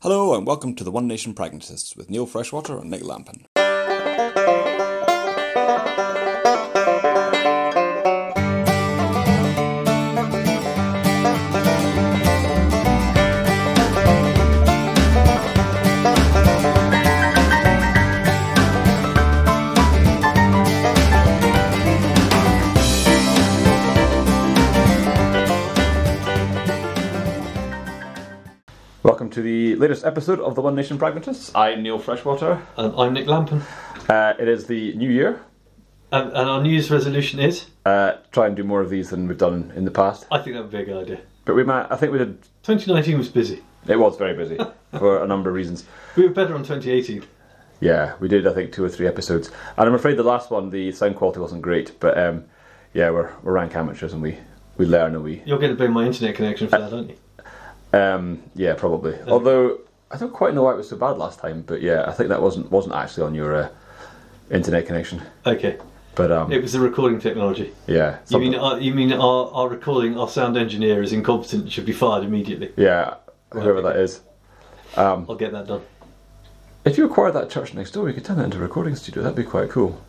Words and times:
Hello 0.00 0.32
and 0.32 0.46
welcome 0.46 0.76
to 0.76 0.84
the 0.84 0.92
One 0.92 1.08
Nation 1.08 1.34
Pragmatists 1.34 1.96
with 1.96 2.08
Neil 2.08 2.24
Freshwater 2.24 2.78
and 2.78 2.88
Nick 2.88 3.02
Lampin. 3.02 3.47
To 29.38 29.42
the 29.42 29.76
latest 29.76 30.04
episode 30.04 30.40
of 30.40 30.56
the 30.56 30.60
One 30.60 30.74
Nation 30.74 30.98
Pragmatists. 30.98 31.54
I'm 31.54 31.80
Neil 31.80 32.00
Freshwater. 32.00 32.60
And 32.76 32.92
I'm 32.98 33.14
Nick 33.14 33.28
Lampin. 33.28 33.62
Uh, 34.08 34.34
it 34.36 34.48
is 34.48 34.66
the 34.66 34.94
new 34.94 35.08
year. 35.08 35.40
And, 36.10 36.30
and 36.30 36.50
our 36.50 36.60
New 36.60 36.70
Year's 36.70 36.90
resolution 36.90 37.38
is 37.38 37.66
Uh, 37.86 38.14
try 38.32 38.48
and 38.48 38.56
do 38.56 38.64
more 38.64 38.80
of 38.80 38.90
these 38.90 39.10
than 39.10 39.28
we've 39.28 39.38
done 39.38 39.72
in 39.76 39.84
the 39.84 39.92
past. 39.92 40.26
I 40.32 40.38
think 40.38 40.56
that 40.56 40.62
would 40.62 40.72
be 40.72 40.78
a 40.78 40.84
good 40.84 41.00
idea. 41.04 41.20
But 41.44 41.54
we 41.54 41.62
might, 41.62 41.86
I 41.88 41.94
think 41.94 42.10
we 42.10 42.18
did, 42.18 42.42
2019 42.64 43.16
was 43.16 43.28
busy. 43.28 43.62
it 43.86 43.96
was 43.96 44.16
very 44.16 44.34
busy 44.34 44.58
for 44.98 45.22
a 45.22 45.26
number 45.28 45.50
of 45.50 45.54
reasons. 45.54 45.84
We 46.16 46.24
were 46.24 46.34
better 46.34 46.56
on 46.56 46.64
2018. 46.64 47.24
Yeah, 47.78 48.14
we 48.18 48.26
did, 48.26 48.44
I 48.44 48.52
think, 48.52 48.72
two 48.72 48.82
or 48.84 48.88
three 48.88 49.06
episodes. 49.06 49.52
And 49.76 49.88
I'm 49.88 49.94
afraid 49.94 50.16
the 50.16 50.24
last 50.24 50.50
one, 50.50 50.70
the 50.70 50.90
sound 50.90 51.14
quality 51.14 51.38
wasn't 51.38 51.62
great. 51.62 51.92
But 52.00 52.18
um, 52.18 52.46
yeah, 52.92 53.10
we're, 53.10 53.30
we're 53.44 53.52
rank 53.52 53.76
amateurs 53.76 54.12
and 54.12 54.20
we, 54.20 54.36
we 54.78 54.84
learn 54.84 55.14
and 55.14 55.22
we. 55.22 55.42
You're 55.46 55.60
going 55.60 55.76
to 55.76 55.80
pay 55.80 55.86
my 55.86 56.06
internet 56.06 56.34
connection 56.34 56.66
for 56.66 56.78
that, 56.80 56.92
aren't 56.92 57.10
you? 57.10 57.16
Um, 57.92 58.42
yeah, 58.54 58.74
probably. 58.74 59.18
Although, 59.26 59.78
I 60.10 60.16
don't 60.18 60.32
quite 60.32 60.54
know 60.54 60.62
why 60.64 60.72
it 60.72 60.76
was 60.76 60.88
so 60.88 60.96
bad 60.96 61.16
last 61.18 61.38
time. 61.40 61.62
But 61.62 61.82
yeah, 61.82 62.04
I 62.06 62.12
think 62.12 62.28
that 62.28 62.42
wasn't 62.42 62.70
wasn't 62.70 62.94
actually 62.94 63.24
on 63.24 63.34
your 63.34 63.54
uh, 63.54 63.68
internet 64.50 64.86
connection. 64.86 65.22
Okay. 65.46 65.78
But 66.14 66.32
um, 66.32 66.50
It 66.50 66.60
was 66.60 66.72
the 66.72 66.80
recording 66.80 67.20
technology. 67.20 67.72
yeah. 67.86 68.18
You 68.28 68.40
mean, 68.40 68.54
our, 68.56 68.80
you 68.80 68.92
mean 68.92 69.12
our, 69.12 69.50
our 69.52 69.68
recording, 69.68 70.18
our 70.18 70.28
sound 70.28 70.56
engineer 70.56 71.00
is 71.00 71.12
incompetent 71.12 71.62
and 71.62 71.72
should 71.72 71.86
be 71.86 71.92
fired 71.92 72.24
immediately? 72.24 72.72
yeah, 72.76 73.14
whoever 73.52 73.80
that 73.82 73.94
is. 73.96 74.20
Um, 74.96 75.26
I'll 75.28 75.36
get 75.36 75.52
that 75.52 75.68
done. 75.68 75.82
If 76.84 76.98
you 76.98 77.04
acquired 77.04 77.34
that 77.34 77.50
church 77.50 77.72
next 77.72 77.92
door, 77.92 78.02
we 78.04 78.12
could 78.12 78.24
turn 78.24 78.38
that 78.38 78.46
into 78.46 78.56
a 78.58 78.62
recording 78.62 78.96
studio. 78.96 79.22
That'd 79.22 79.36
be 79.36 79.44
quite 79.44 79.70
cool. 79.70 80.02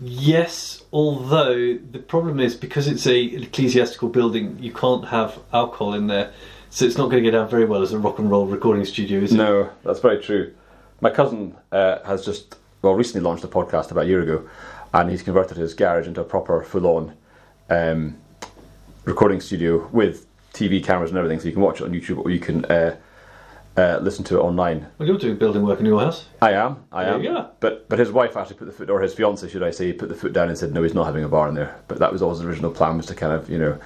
Yes, 0.00 0.82
although 0.92 1.78
the 1.78 1.98
problem 1.98 2.38
is 2.38 2.54
because 2.54 2.86
it's 2.86 3.06
a 3.06 3.18
ecclesiastical 3.18 4.08
building, 4.08 4.58
you 4.60 4.72
can't 4.72 5.06
have 5.06 5.38
alcohol 5.52 5.94
in 5.94 6.06
there, 6.06 6.32
so 6.70 6.84
it's 6.84 6.98
not 6.98 7.10
going 7.10 7.22
to 7.22 7.30
go 7.30 7.36
down 7.36 7.48
very 7.48 7.64
well 7.64 7.82
as 7.82 7.92
a 7.92 7.98
rock 7.98 8.18
and 8.18 8.30
roll 8.30 8.46
recording 8.46 8.84
studio, 8.84 9.20
is 9.20 9.32
it? 9.32 9.36
No, 9.36 9.70
that's 9.84 10.00
very 10.00 10.22
true. 10.22 10.54
My 11.00 11.10
cousin 11.10 11.56
uh, 11.72 12.02
has 12.04 12.24
just, 12.24 12.56
well, 12.82 12.94
recently 12.94 13.22
launched 13.22 13.44
a 13.44 13.48
podcast 13.48 13.90
about 13.90 14.04
a 14.04 14.06
year 14.06 14.20
ago, 14.20 14.48
and 14.92 15.10
he's 15.10 15.22
converted 15.22 15.56
his 15.56 15.72
garage 15.74 16.06
into 16.06 16.20
a 16.20 16.24
proper, 16.24 16.62
full-on 16.62 17.16
um, 17.70 18.18
recording 19.04 19.40
studio 19.40 19.86
with 19.88 20.26
TV 20.52 20.82
cameras 20.84 21.10
and 21.10 21.18
everything, 21.18 21.40
so 21.40 21.46
you 21.46 21.52
can 21.52 21.62
watch 21.62 21.80
it 21.80 21.84
on 21.84 21.92
YouTube 21.92 22.24
or 22.24 22.30
you 22.30 22.40
can 22.40 22.64
uh, 22.66 22.96
uh, 23.76 23.98
listen 24.02 24.24
to 24.24 24.36
it 24.36 24.40
online. 24.40 24.86
Well, 24.98 25.08
you're 25.08 25.18
doing 25.18 25.36
building 25.36 25.62
work 25.66 25.80
in 25.80 25.86
your 25.86 26.00
house. 26.00 26.26
I 26.40 26.52
am, 26.52 26.84
I 26.92 27.04
am. 27.04 27.22
Yeah. 27.22 27.48
But 27.60 27.88
but 27.88 27.98
his 27.98 28.10
wife 28.10 28.36
actually 28.36 28.56
put 28.56 28.66
the 28.66 28.72
foot, 28.72 28.90
or 28.90 29.00
his 29.00 29.14
fiance, 29.14 29.48
should 29.48 29.62
I 29.62 29.70
say, 29.70 29.92
put 29.92 30.08
the 30.08 30.14
foot 30.14 30.32
down 30.32 30.48
and 30.48 30.56
said 30.58 30.72
no, 30.72 30.82
he's 30.82 30.94
not 30.94 31.04
having 31.06 31.24
a 31.24 31.28
bar 31.28 31.48
in 31.48 31.54
there. 31.54 31.80
But 31.88 31.98
that 31.98 32.12
was 32.12 32.22
always 32.22 32.38
the 32.40 32.46
original 32.48 32.70
plan, 32.70 32.96
was 32.96 33.06
to 33.06 33.14
kind 33.14 33.32
of, 33.32 33.48
you 33.50 33.58
know. 33.58 33.78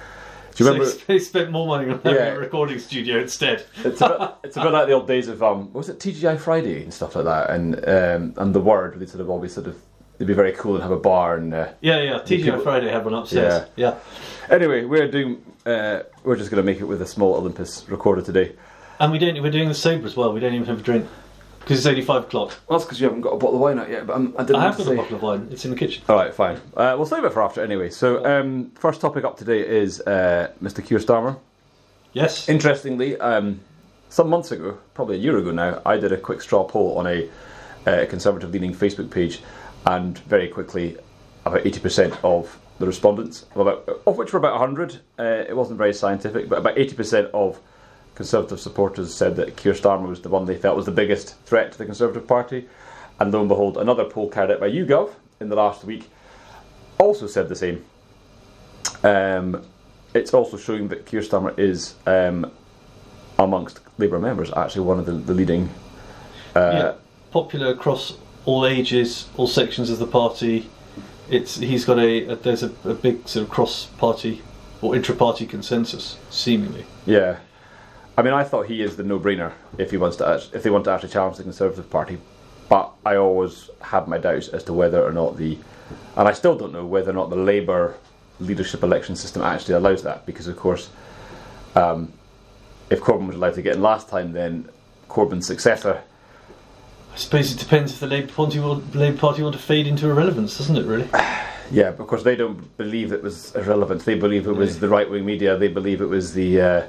Do 0.55 0.63
you 0.65 0.69
remember? 0.69 0.91
They 1.07 1.17
spent 1.19 1.49
more 1.51 1.65
money 1.65 1.89
on 1.89 1.99
having 1.99 2.15
Yeah. 2.15 2.33
a 2.33 2.37
recording 2.37 2.77
studio 2.79 3.19
instead. 3.19 3.65
It's 3.85 4.01
a 4.01 4.09
bit, 4.09 4.31
it's 4.43 4.57
a 4.57 4.61
bit 4.61 4.71
like 4.73 4.87
the 4.87 4.93
old 4.93 5.07
days 5.07 5.29
of 5.29 5.41
um, 5.41 5.65
what 5.71 5.75
was 5.75 5.89
it 5.89 5.99
TGI 5.99 6.37
Friday 6.39 6.83
and 6.83 6.93
stuff 6.93 7.15
like 7.15 7.23
that, 7.25 7.49
and 7.51 7.75
um, 7.87 8.33
and 8.37 8.53
the 8.53 8.59
word 8.59 8.99
they 8.99 9.05
sort 9.05 9.21
of 9.21 9.29
always 9.29 9.53
sort 9.53 9.67
of 9.67 9.77
they'd 10.17 10.27
be 10.27 10.33
very 10.33 10.51
cool 10.51 10.73
and 10.75 10.83
have 10.83 10.91
a 10.91 10.99
bar 10.99 11.37
and 11.37 11.53
uh, 11.53 11.69
Yeah, 11.81 12.01
yeah. 12.01 12.19
TGI 12.19 12.43
people- 12.43 12.59
Friday 12.59 12.89
had 12.89 13.03
one 13.05 13.13
upstairs. 13.13 13.67
Yeah. 13.77 13.95
anyway 14.49 14.83
we're 14.85 15.09
doing 15.09 15.41
uh, 15.65 16.01
we're 16.23 16.35
just 16.35 16.51
going 16.51 16.61
to 16.63 16.69
make 16.69 16.79
it 16.81 16.85
with 16.85 17.01
a 17.01 17.07
small 17.07 17.33
Olympus 17.35 17.87
recorder 17.89 18.21
today. 18.21 18.51
And 19.01 19.11
we 19.11 19.17
don't. 19.17 19.41
We're 19.41 19.49
doing 19.49 19.67
the 19.67 19.73
sober 19.73 20.05
as 20.05 20.15
well. 20.15 20.31
We 20.31 20.39
don't 20.39 20.53
even 20.53 20.67
have 20.67 20.79
a 20.79 20.83
drink 20.83 21.07
because 21.59 21.79
it's 21.79 21.87
only 21.87 22.03
five 22.03 22.25
o'clock. 22.25 22.53
Well, 22.67 22.77
that's 22.77 22.85
because 22.85 23.01
you 23.01 23.07
haven't 23.07 23.21
got 23.21 23.31
a 23.31 23.37
bottle 23.37 23.55
of 23.55 23.61
wine 23.61 23.79
out 23.79 23.89
yet, 23.89 24.05
but 24.05 24.15
I'm, 24.15 24.35
I 24.37 24.43
didn't. 24.43 24.57
I 24.57 24.65
have 24.65 24.77
got 24.77 24.83
to 24.83 24.91
a 24.91 24.95
bottle 24.95 25.15
of 25.15 25.23
wine. 25.23 25.47
It's 25.49 25.65
in 25.65 25.71
the 25.71 25.77
kitchen. 25.77 26.03
All 26.07 26.17
right, 26.17 26.31
fine. 26.31 26.57
Uh, 26.77 26.93
we'll 26.95 27.07
save 27.07 27.23
it 27.23 27.33
for 27.33 27.41
after 27.41 27.63
anyway. 27.63 27.89
So 27.89 28.23
um, 28.23 28.69
first 28.75 29.01
topic 29.01 29.25
up 29.25 29.37
today 29.37 29.67
is 29.67 30.01
uh, 30.01 30.51
Mr. 30.61 30.85
Keir 30.85 30.99
Starmer. 30.99 31.39
Yes. 32.13 32.47
Interestingly, 32.47 33.17
um, 33.19 33.59
some 34.09 34.29
months 34.29 34.51
ago, 34.51 34.77
probably 34.93 35.15
a 35.15 35.19
year 35.19 35.35
ago 35.39 35.49
now, 35.49 35.81
I 35.83 35.97
did 35.97 36.11
a 36.11 36.17
quick 36.17 36.39
straw 36.39 36.63
poll 36.63 36.99
on 36.99 37.07
a, 37.07 37.27
uh 37.87 38.05
conservative 38.07 38.51
leaning 38.51 38.75
Facebook 38.75 39.09
page, 39.09 39.41
and 39.87 40.19
very 40.19 40.47
quickly, 40.47 40.97
about 41.45 41.63
80% 41.63 42.19
of 42.23 42.59
the 42.77 42.85
respondents, 42.85 43.47
well, 43.55 43.67
about, 43.67 44.01
of 44.05 44.17
which 44.17 44.31
were 44.31 44.37
about 44.37 44.59
100, 44.59 44.99
uh, 45.17 45.23
it 45.23 45.55
wasn't 45.55 45.79
very 45.79 45.93
scientific, 45.93 46.47
but 46.49 46.59
about 46.59 46.75
80% 46.75 47.31
of 47.33 47.59
Conservative 48.21 48.59
supporters 48.59 49.11
said 49.11 49.35
that 49.37 49.57
Keir 49.57 49.73
Starmer 49.73 50.07
was 50.07 50.21
the 50.21 50.29
one 50.29 50.45
they 50.45 50.55
felt 50.55 50.77
was 50.77 50.85
the 50.85 50.91
biggest 50.91 51.35
threat 51.45 51.71
to 51.71 51.77
the 51.79 51.85
Conservative 51.85 52.27
Party. 52.27 52.67
And 53.19 53.33
lo 53.33 53.39
and 53.39 53.49
behold, 53.49 53.77
another 53.77 54.05
poll 54.05 54.29
carried 54.29 54.51
out 54.51 54.59
by 54.59 54.69
YouGov 54.69 55.11
in 55.39 55.49
the 55.49 55.55
last 55.55 55.83
week 55.83 56.07
also 56.99 57.25
said 57.25 57.49
the 57.49 57.55
same. 57.55 57.83
Um, 59.03 59.63
it's 60.13 60.35
also 60.35 60.55
showing 60.57 60.89
that 60.89 61.07
Keir 61.07 61.21
Starmer 61.21 61.57
is, 61.57 61.95
um, 62.05 62.51
amongst 63.39 63.79
Labour 63.97 64.19
members, 64.19 64.51
actually 64.55 64.85
one 64.85 64.99
of 64.99 65.07
the, 65.07 65.13
the 65.13 65.33
leading. 65.33 65.71
Uh, 66.55 66.71
yeah. 66.73 66.93
Popular 67.31 67.69
across 67.69 68.19
all 68.45 68.67
ages, 68.67 69.29
all 69.35 69.47
sections 69.47 69.89
of 69.89 69.97
the 69.97 70.05
party. 70.05 70.69
It's 71.27 71.55
he's 71.57 71.85
got 71.85 71.97
a, 71.97 72.25
a 72.27 72.35
there's 72.35 72.61
a, 72.61 72.71
a 72.83 72.93
big 72.93 73.27
sort 73.27 73.45
of 73.45 73.49
cross-party 73.49 74.43
or 74.79 74.95
intra-party 74.95 75.47
consensus, 75.47 76.17
seemingly. 76.29 76.85
yeah. 77.07 77.39
I 78.17 78.21
mean, 78.21 78.33
I 78.33 78.43
thought 78.43 78.67
he 78.67 78.81
is 78.81 78.97
the 78.97 79.03
no-brainer 79.03 79.53
if 79.77 79.91
he 79.91 79.97
wants 79.97 80.17
to, 80.17 80.43
if 80.53 80.63
they 80.63 80.69
want 80.69 80.85
to 80.85 80.91
actually 80.91 81.09
challenge 81.09 81.37
the 81.37 81.43
Conservative 81.43 81.89
Party, 81.89 82.17
but 82.69 82.91
I 83.05 83.15
always 83.15 83.69
have 83.81 84.07
my 84.07 84.17
doubts 84.17 84.49
as 84.49 84.63
to 84.65 84.73
whether 84.73 85.03
or 85.03 85.11
not 85.11 85.37
the, 85.37 85.57
and 86.15 86.27
I 86.27 86.33
still 86.33 86.57
don't 86.57 86.73
know 86.73 86.85
whether 86.85 87.11
or 87.11 87.13
not 87.13 87.29
the 87.29 87.35
Labour 87.35 87.95
leadership 88.39 88.83
election 88.83 89.15
system 89.15 89.41
actually 89.41 89.75
allows 89.75 90.03
that, 90.03 90.25
because 90.25 90.47
of 90.47 90.57
course, 90.57 90.89
um, 91.75 92.11
if 92.89 92.99
Corbyn 92.99 93.27
was 93.27 93.35
allowed 93.35 93.55
to 93.55 93.61
get 93.61 93.75
in 93.75 93.81
last 93.81 94.09
time, 94.09 94.33
then 94.33 94.67
Corbyn's 95.09 95.47
successor 95.47 96.03
I 97.13 97.17
suppose 97.17 97.51
it 97.51 97.59
depends 97.59 97.91
if 97.91 97.99
the 97.99 98.07
Labour 98.07 98.31
Party 98.31 98.59
want, 98.59 98.95
Labour 98.95 99.17
Party 99.17 99.43
want 99.43 99.55
to 99.55 99.61
fade 99.61 99.85
into 99.85 100.09
irrelevance, 100.09 100.57
doesn't 100.57 100.77
it? 100.77 100.85
Really? 100.85 101.07
Yeah, 101.73 101.91
course 101.91 102.23
they 102.23 102.35
don't 102.35 102.75
believe 102.75 103.13
it 103.13 103.23
was 103.23 103.55
irrelevant. 103.55 104.03
They 104.03 104.15
believe 104.15 104.45
it 104.45 104.51
was 104.51 104.81
the 104.81 104.89
right 104.89 105.09
wing 105.09 105.25
media. 105.25 105.55
They 105.55 105.69
believe 105.69 106.01
it 106.01 106.07
was 106.07 106.33
the, 106.33 106.59
uh, 106.59 106.87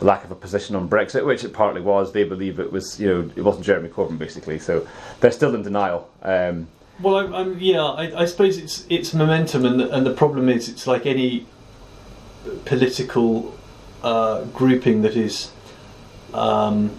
lack 0.00 0.24
of 0.24 0.30
a 0.30 0.34
position 0.34 0.76
on 0.76 0.88
Brexit, 0.88 1.24
which 1.24 1.44
it 1.44 1.52
partly 1.52 1.80
was. 1.80 2.12
They 2.12 2.24
believe 2.24 2.60
it 2.60 2.72
was, 2.72 3.00
you 3.00 3.08
know, 3.08 3.30
it 3.34 3.42
wasn't 3.42 3.64
Jeremy 3.66 3.88
Corbyn 3.88 4.18
basically. 4.18 4.58
So 4.58 4.86
they're 5.20 5.32
still 5.32 5.54
in 5.54 5.62
denial. 5.62 6.08
Um, 6.22 6.68
Well, 7.00 7.16
I'm, 7.16 7.34
I'm 7.34 7.58
yeah. 7.58 7.82
I, 7.82 8.22
I 8.22 8.24
suppose 8.24 8.58
it's 8.58 8.84
it's 8.88 9.14
momentum, 9.14 9.64
and 9.64 9.78
the, 9.80 9.90
and 9.90 10.04
the 10.04 10.14
problem 10.14 10.48
is 10.48 10.68
it's 10.68 10.86
like 10.86 11.06
any 11.06 11.46
political 12.64 13.56
uh, 14.02 14.44
grouping 14.46 15.02
that 15.02 15.16
is 15.16 15.50
um, 16.34 16.90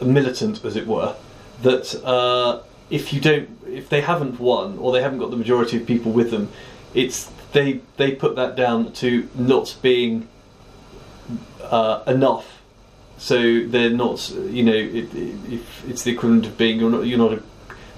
militant, 0.00 0.64
as 0.64 0.76
it 0.76 0.86
were. 0.86 1.14
That 1.62 1.94
uh, 2.04 2.62
if 2.90 3.12
you 3.12 3.20
don't, 3.20 3.48
if 3.66 3.88
they 3.88 4.00
haven't 4.02 4.38
won 4.40 4.78
or 4.78 4.92
they 4.92 5.02
haven't 5.02 5.18
got 5.18 5.30
the 5.30 5.36
majority 5.36 5.76
of 5.78 5.86
people 5.86 6.12
with 6.12 6.30
them, 6.30 6.50
it's 6.94 7.30
they 7.52 7.80
they 7.96 8.12
put 8.12 8.36
that 8.36 8.56
down 8.56 8.92
to 8.92 9.28
not 9.34 9.76
being 9.82 10.28
uh, 11.62 12.02
enough. 12.06 12.60
So 13.18 13.66
they're 13.66 13.90
not, 13.90 14.30
you 14.30 14.62
know, 14.62 14.72
it, 14.72 15.12
it, 15.14 15.52
if 15.52 15.88
it's 15.88 16.02
the 16.04 16.12
equivalent 16.12 16.46
of 16.46 16.56
being 16.56 16.78
you're 16.78 16.90
not 16.90 17.06
you're 17.06 17.18
not 17.18 17.32
a 17.32 17.42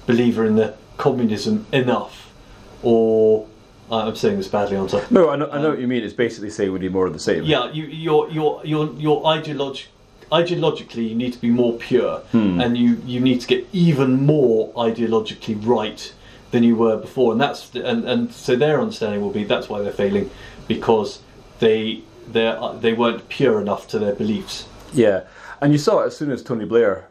believer 0.07 0.45
in 0.45 0.55
the 0.55 0.75
communism 0.97 1.65
enough, 1.71 2.33
or 2.81 3.47
I'm 3.91 4.15
saying 4.15 4.37
this 4.37 4.47
badly, 4.47 4.77
aren't 4.77 4.93
I? 4.93 5.05
no, 5.11 5.29
I 5.29 5.35
know, 5.35 5.49
I 5.51 5.61
know 5.61 5.69
what 5.69 5.79
you 5.79 5.87
mean. 5.87 6.03
It's 6.03 6.13
basically 6.13 6.49
saying 6.49 6.71
we 6.71 6.79
need 6.79 6.91
more 6.91 7.05
of 7.05 7.13
the 7.13 7.19
same. 7.19 7.43
Yeah, 7.43 7.71
you, 7.71 7.85
you're 7.85 8.29
you're 8.31 8.61
you're 8.63 8.91
you're 8.93 9.21
ideolog- 9.21 9.85
ideologically 10.31 11.09
you 11.09 11.15
need 11.15 11.33
to 11.33 11.41
be 11.41 11.49
more 11.49 11.77
pure, 11.77 12.23
and 12.33 12.77
you 12.77 13.01
you 13.05 13.19
need 13.19 13.41
to 13.41 13.47
get 13.47 13.67
even 13.73 14.25
more 14.25 14.73
ideologically 14.73 15.55
right 15.65 16.13
than 16.51 16.63
you 16.63 16.75
were 16.75 16.97
before, 16.97 17.31
and 17.31 17.39
that's 17.41 17.73
and 17.75 18.05
and 18.05 18.31
so 18.31 18.55
their 18.55 18.81
understanding 18.81 19.21
will 19.21 19.31
be 19.31 19.43
that's 19.43 19.69
why 19.69 19.81
they're 19.81 19.91
failing 19.91 20.29
because 20.67 21.19
they 21.59 22.01
they 22.33 22.77
they 22.79 22.93
weren't 22.93 23.27
pure 23.29 23.59
enough 23.61 23.87
to 23.89 23.99
their 23.99 24.13
beliefs. 24.13 24.67
Yeah, 24.93 25.23
and 25.61 25.71
you 25.71 25.77
saw 25.77 26.01
as 26.01 26.17
soon 26.17 26.31
as 26.31 26.43
Tony 26.43 26.65
Blair, 26.65 27.07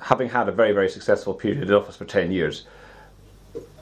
having 0.00 0.28
had 0.30 0.48
a 0.48 0.52
very, 0.52 0.72
very 0.72 0.88
successful 0.88 1.34
period 1.34 1.62
in 1.62 1.74
office 1.74 1.96
for 1.96 2.04
10 2.04 2.32
years, 2.32 2.64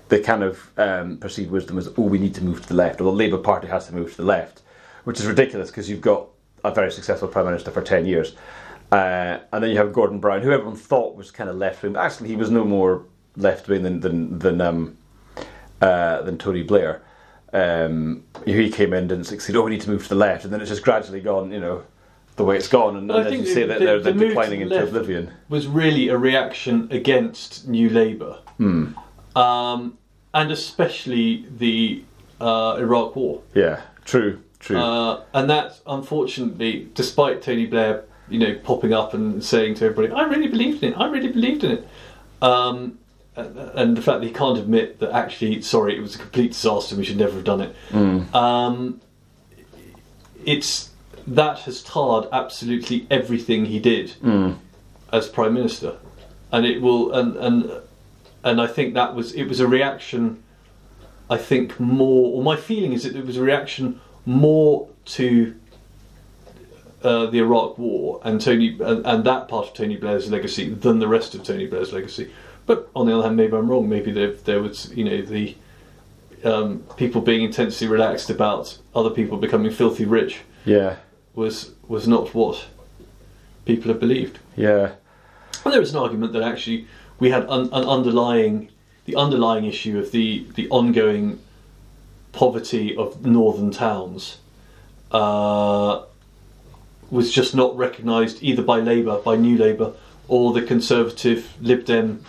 the 0.08 0.18
kind 0.20 0.42
of 0.42 0.70
um, 0.78 1.18
perceived 1.18 1.50
wisdom 1.50 1.78
as, 1.78 1.88
oh, 1.96 2.02
we 2.02 2.18
need 2.18 2.34
to 2.34 2.42
move 2.42 2.62
to 2.62 2.68
the 2.68 2.74
left, 2.74 3.00
or 3.00 3.04
the 3.04 3.12
Labour 3.12 3.38
Party 3.38 3.68
has 3.68 3.86
to 3.86 3.94
move 3.94 4.10
to 4.12 4.16
the 4.16 4.24
left, 4.24 4.62
which 5.04 5.20
is 5.20 5.26
ridiculous 5.26 5.70
because 5.70 5.88
you've 5.88 6.00
got 6.00 6.26
a 6.64 6.74
very 6.74 6.90
successful 6.90 7.28
prime 7.28 7.44
minister 7.44 7.70
for 7.70 7.82
ten 7.82 8.06
years. 8.06 8.34
Uh, 8.90 9.38
and 9.52 9.62
then 9.62 9.70
you 9.70 9.76
have 9.76 9.92
Gordon 9.92 10.18
Brown, 10.18 10.40
who 10.40 10.50
everyone 10.50 10.76
thought 10.76 11.14
was 11.14 11.30
kind 11.30 11.50
of 11.50 11.56
left 11.56 11.82
wing. 11.82 11.92
But 11.92 12.06
actually, 12.06 12.30
he 12.30 12.36
was 12.36 12.50
no 12.50 12.64
more 12.64 13.04
left 13.36 13.68
wing 13.68 13.82
than 13.82 14.00
than 14.00 14.38
than, 14.38 14.60
um, 14.62 14.96
uh, 15.82 16.22
than 16.22 16.38
Tony 16.38 16.62
Blair. 16.62 17.02
Um, 17.52 18.24
he 18.44 18.70
came 18.70 18.92
in, 18.92 19.00
and 19.00 19.08
didn't 19.08 19.24
succeed. 19.24 19.56
Oh, 19.56 19.62
we 19.62 19.70
need 19.70 19.80
to 19.82 19.90
move 19.90 20.02
to 20.02 20.08
the 20.10 20.14
left, 20.14 20.44
and 20.44 20.52
then 20.52 20.60
it's 20.60 20.70
just 20.70 20.82
gradually 20.82 21.20
gone. 21.20 21.50
You 21.50 21.60
know, 21.60 21.82
the 22.36 22.44
way 22.44 22.56
it's 22.56 22.68
gone, 22.68 22.96
and, 22.96 23.10
and 23.10 23.26
as 23.26 23.32
you 23.32 23.46
say, 23.46 23.64
that 23.66 23.78
they're, 23.80 24.00
they're 24.00 24.12
to 24.12 24.18
declining 24.28 24.60
into 24.60 24.82
oblivion. 24.82 25.32
was 25.48 25.66
really 25.66 26.08
a 26.08 26.16
reaction 26.18 26.88
against 26.90 27.66
New 27.66 27.88
Labour, 27.90 28.38
Hmm. 28.58 28.88
um, 29.34 29.96
and 30.34 30.50
especially 30.52 31.46
the 31.58 32.02
uh, 32.40 32.76
Iraq 32.78 33.16
War. 33.16 33.40
Yeah, 33.54 33.80
true, 34.04 34.40
true. 34.60 34.78
Uh, 34.78 35.22
and 35.32 35.48
that, 35.48 35.80
unfortunately, 35.86 36.88
despite 36.94 37.40
Tony 37.42 37.66
Blair, 37.66 38.04
you 38.28 38.38
know, 38.38 38.54
popping 38.62 38.92
up 38.92 39.14
and 39.14 39.42
saying 39.42 39.74
to 39.76 39.86
everybody, 39.86 40.12
"I 40.12 40.24
really 40.24 40.48
believed 40.48 40.82
in 40.82 40.92
it. 40.92 40.96
I 40.98 41.08
really 41.08 41.32
believed 41.32 41.64
in 41.64 41.70
it," 41.72 41.88
um, 42.42 42.98
and, 43.38 43.58
and 43.58 43.96
the 43.96 44.02
fact 44.02 44.20
that 44.20 44.26
he 44.26 44.32
can't 44.32 44.58
admit 44.58 44.98
that 44.98 45.10
actually, 45.12 45.62
sorry, 45.62 45.96
it 45.96 46.00
was 46.00 46.14
a 46.14 46.18
complete 46.18 46.52
disaster. 46.52 46.96
We 46.96 47.04
should 47.04 47.16
never 47.18 47.34
have 47.34 47.44
done 47.44 47.60
it. 47.60 47.76
Um, 48.34 49.00
it's 50.44 50.90
that 51.26 51.60
has 51.60 51.82
tarred 51.82 52.26
absolutely 52.32 53.06
everything 53.10 53.66
he 53.66 53.78
did 53.78 54.14
as 55.12 55.28
prime 55.28 55.54
minister, 55.54 55.96
and 56.52 56.64
it 56.66 56.80
will 56.80 57.12
and 57.12 57.36
and 57.36 57.72
and 58.44 58.60
I 58.60 58.66
think 58.66 58.94
that 58.94 59.14
was 59.14 59.32
it 59.32 59.44
was 59.44 59.60
a 59.60 59.66
reaction. 59.66 60.42
I 61.30 61.36
think 61.36 61.78
more, 61.78 62.36
or 62.36 62.42
my 62.42 62.56
feeling 62.56 62.94
is 62.94 63.02
that 63.02 63.14
it 63.14 63.26
was 63.26 63.36
a 63.36 63.42
reaction 63.42 64.00
more 64.24 64.88
to 65.04 65.54
uh, 67.02 67.26
the 67.26 67.38
Iraq 67.38 67.78
War 67.78 68.20
and 68.24 68.40
Tony 68.40 68.78
and, 68.80 69.04
and 69.06 69.24
that 69.24 69.48
part 69.48 69.68
of 69.68 69.74
Tony 69.74 69.96
Blair's 69.96 70.30
legacy 70.30 70.70
than 70.72 70.98
the 70.98 71.08
rest 71.08 71.34
of 71.34 71.42
Tony 71.42 71.66
Blair's 71.66 71.92
legacy. 71.92 72.30
But 72.68 72.90
on 72.94 73.06
the 73.06 73.14
other 73.14 73.22
hand, 73.22 73.36
maybe 73.36 73.56
I'm 73.56 73.66
wrong. 73.66 73.88
Maybe 73.88 74.12
there, 74.12 74.32
there 74.32 74.60
was, 74.60 74.92
you 74.94 75.02
know, 75.02 75.22
the 75.22 75.56
um, 76.44 76.84
people 76.98 77.22
being 77.22 77.42
intensely 77.42 77.88
relaxed 77.88 78.28
about 78.28 78.76
other 78.94 79.08
people 79.08 79.38
becoming 79.38 79.72
filthy 79.72 80.04
rich 80.04 80.40
yeah, 80.66 80.96
was 81.34 81.72
was 81.88 82.06
not 82.06 82.34
what 82.34 82.66
people 83.64 83.90
have 83.90 83.98
believed. 83.98 84.38
yeah, 84.54 84.92
And 85.64 85.72
there 85.72 85.80
is 85.80 85.92
an 85.94 85.98
argument 85.98 86.34
that 86.34 86.42
actually 86.42 86.86
we 87.18 87.30
had 87.30 87.46
un- 87.48 87.70
an 87.72 87.84
underlying, 87.84 88.70
the 89.06 89.16
underlying 89.16 89.64
issue 89.64 89.98
of 89.98 90.12
the 90.12 90.46
the 90.54 90.68
ongoing 90.68 91.40
poverty 92.32 92.94
of 92.94 93.24
northern 93.24 93.70
towns 93.70 94.38
uh, 95.10 96.02
was 97.10 97.32
just 97.32 97.54
not 97.54 97.74
recognised 97.78 98.42
either 98.42 98.62
by 98.62 98.78
Labour, 98.78 99.16
by 99.24 99.36
New 99.36 99.56
Labour, 99.56 99.94
or 100.28 100.52
the 100.52 100.60
Conservative 100.62 101.54
Lib 101.62 101.86
Dem 101.86 102.22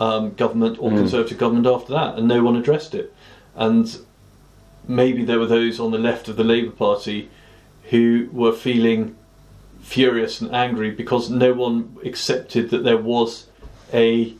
um, 0.00 0.34
government 0.34 0.78
or 0.80 0.90
Conservative 0.90 1.38
government 1.38 1.66
after 1.66 1.92
that, 1.92 2.16
and 2.16 2.28
no 2.28 2.42
one 2.42 2.56
addressed 2.56 2.94
it. 2.94 3.12
And 3.54 3.96
maybe 4.86 5.24
there 5.24 5.38
were 5.38 5.46
those 5.46 5.80
on 5.80 5.90
the 5.90 5.98
left 5.98 6.28
of 6.28 6.36
the 6.36 6.44
Labour 6.44 6.70
Party 6.70 7.30
who 7.84 8.28
were 8.32 8.52
feeling 8.52 9.16
furious 9.80 10.40
and 10.40 10.54
angry 10.54 10.90
because 10.90 11.28
no 11.28 11.52
one 11.52 11.96
accepted 12.04 12.70
that 12.70 12.84
there 12.84 12.96
was 12.96 13.46
a, 13.92 14.34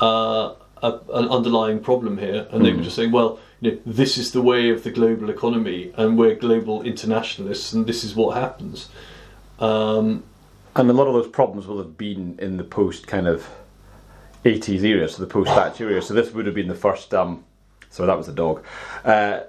uh, 0.00 0.54
a 0.82 1.00
an 1.14 1.28
underlying 1.28 1.80
problem 1.80 2.18
here, 2.18 2.46
and 2.50 2.64
they 2.64 2.72
were 2.72 2.82
just 2.82 2.96
saying, 2.96 3.10
"Well, 3.10 3.38
you 3.60 3.72
know, 3.72 3.78
this 3.86 4.18
is 4.18 4.32
the 4.32 4.42
way 4.42 4.68
of 4.70 4.84
the 4.84 4.90
global 4.90 5.30
economy, 5.30 5.92
and 5.96 6.18
we're 6.18 6.34
global 6.34 6.82
internationalists, 6.82 7.72
and 7.72 7.86
this 7.86 8.04
is 8.04 8.14
what 8.14 8.36
happens." 8.36 8.88
Um, 9.58 10.24
and 10.74 10.90
a 10.90 10.92
lot 10.92 11.06
of 11.06 11.14
those 11.14 11.28
problems 11.28 11.66
will 11.66 11.78
have 11.78 11.96
been 11.96 12.38
in 12.38 12.56
the 12.56 12.64
post 12.64 13.06
kind 13.06 13.26
of 13.26 13.48
80s 14.44 14.82
era, 14.82 15.08
so 15.08 15.22
the 15.22 15.28
post 15.28 15.50
Thatcher 15.50 15.88
era. 15.88 16.02
So 16.02 16.14
this 16.14 16.32
would 16.32 16.46
have 16.46 16.54
been 16.54 16.68
the 16.68 16.74
first. 16.74 17.14
Um, 17.14 17.44
sorry, 17.90 18.08
that 18.08 18.16
was 18.16 18.26
the 18.26 18.32
dog. 18.32 18.64
Uh, 19.04 19.40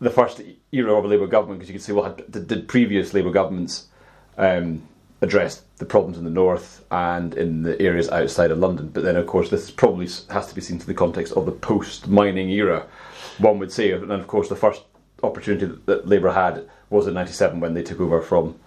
the 0.00 0.10
first 0.10 0.40
era 0.72 0.92
of 0.92 1.04
a 1.04 1.08
Labour 1.08 1.28
government, 1.28 1.60
because 1.60 1.70
you 1.70 1.74
could 1.78 1.84
say, 1.84 1.92
well, 1.92 2.16
did, 2.28 2.48
did 2.48 2.68
previous 2.68 3.14
Labour 3.14 3.30
governments 3.30 3.86
um, 4.36 4.82
address 5.20 5.62
the 5.76 5.84
problems 5.84 6.18
in 6.18 6.24
the 6.24 6.30
north 6.30 6.84
and 6.90 7.34
in 7.34 7.62
the 7.62 7.80
areas 7.80 8.08
outside 8.10 8.50
of 8.50 8.58
London? 8.58 8.88
But 8.88 9.04
then, 9.04 9.16
of 9.16 9.26
course, 9.26 9.48
this 9.48 9.70
probably 9.70 10.08
has 10.30 10.48
to 10.48 10.54
be 10.54 10.60
seen 10.60 10.78
to 10.80 10.86
the 10.86 10.94
context 10.94 11.32
of 11.34 11.46
the 11.46 11.52
post-mining 11.52 12.50
era. 12.50 12.86
One 13.38 13.60
would 13.60 13.70
say, 13.70 13.92
and 13.92 14.10
of 14.10 14.26
course, 14.26 14.48
the 14.48 14.56
first 14.56 14.82
opportunity 15.22 15.66
that, 15.66 15.86
that 15.86 16.08
Labour 16.08 16.32
had 16.32 16.68
was 16.90 17.06
in 17.06 17.14
'97 17.14 17.60
when 17.60 17.74
they 17.74 17.82
took 17.82 18.00
over 18.00 18.20
from 18.20 18.58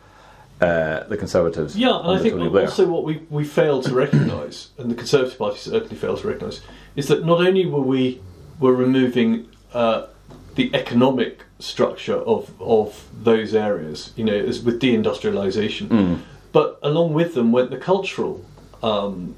uh, 0.62 1.04
the 1.04 1.18
Conservatives. 1.18 1.76
Yeah, 1.76 2.00
and 2.00 2.12
I 2.12 2.20
think 2.20 2.40
also 2.40 2.88
what 2.88 3.04
we, 3.04 3.22
we 3.30 3.44
failed 3.44 3.84
to 3.86 3.94
recognise, 3.94 4.70
and 4.78 4.90
the 4.90 4.96
Conservative 4.96 5.38
Party 5.38 5.58
certainly 5.58 5.96
failed 5.96 6.20
to 6.20 6.28
recognise, 6.28 6.62
is 6.96 7.08
that 7.08 7.26
not 7.26 7.40
only 7.40 7.66
were 7.66 7.82
we 7.82 8.22
were 8.60 8.74
removing 8.74 9.50
uh, 9.74 10.08
the 10.56 10.74
economic 10.74 11.44
structure 11.60 12.16
of 12.16 12.52
of 12.62 13.08
those 13.14 13.54
areas, 13.54 14.14
you 14.16 14.24
know, 14.24 14.34
as 14.34 14.62
with 14.62 14.82
deindustrialisation, 14.82 16.22
but 16.52 16.80
along 16.82 17.14
with 17.14 17.34
them 17.34 17.52
went 17.52 17.70
the 17.70 17.78
cultural 17.78 18.46
um, 18.82 19.36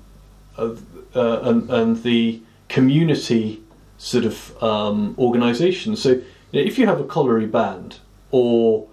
uh, 0.57 0.75
and 1.15 1.69
and 1.69 2.03
the 2.03 2.41
community 2.69 3.63
sort 3.97 4.25
of 4.25 4.63
um, 4.63 5.15
organisation. 5.17 5.95
So, 5.95 6.09
you 6.11 6.23
know, 6.53 6.59
if 6.59 6.77
you 6.77 6.85
have 6.85 6.99
a 6.99 7.03
colliery 7.03 7.47
band 7.47 7.99
or 8.31 8.87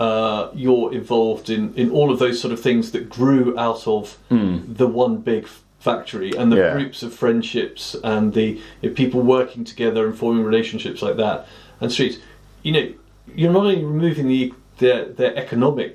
uh, 0.00 0.50
you're 0.54 0.92
involved 0.94 1.50
in, 1.50 1.74
in 1.74 1.90
all 1.90 2.10
of 2.10 2.18
those 2.18 2.40
sort 2.40 2.52
of 2.52 2.60
things 2.60 2.90
that 2.92 3.04
grew 3.10 3.56
out 3.58 3.86
of 3.86 4.16
the 4.30 4.86
one 4.86 5.18
big 5.18 5.46
factory 5.78 6.30
and 6.38 6.50
the 6.52 6.56
Yeah. 6.56 6.72
groups 6.72 7.02
of 7.02 7.10
friendships 7.14 7.94
and 8.02 8.32
the 8.34 8.48
you 8.82 8.88
know, 8.88 8.94
people 9.02 9.20
working 9.20 9.62
together 9.64 10.06
and 10.06 10.14
forming 10.16 10.44
relationships 10.44 11.00
like 11.02 11.16
that 11.16 11.46
and 11.80 11.92
streets. 11.92 12.16
You 12.62 12.72
know, 12.72 12.86
you're 13.34 13.52
not 13.52 13.64
only 13.66 13.84
removing 13.84 14.26
the 14.28 14.52
their 14.78 15.04
their 15.20 15.36
economic 15.36 15.92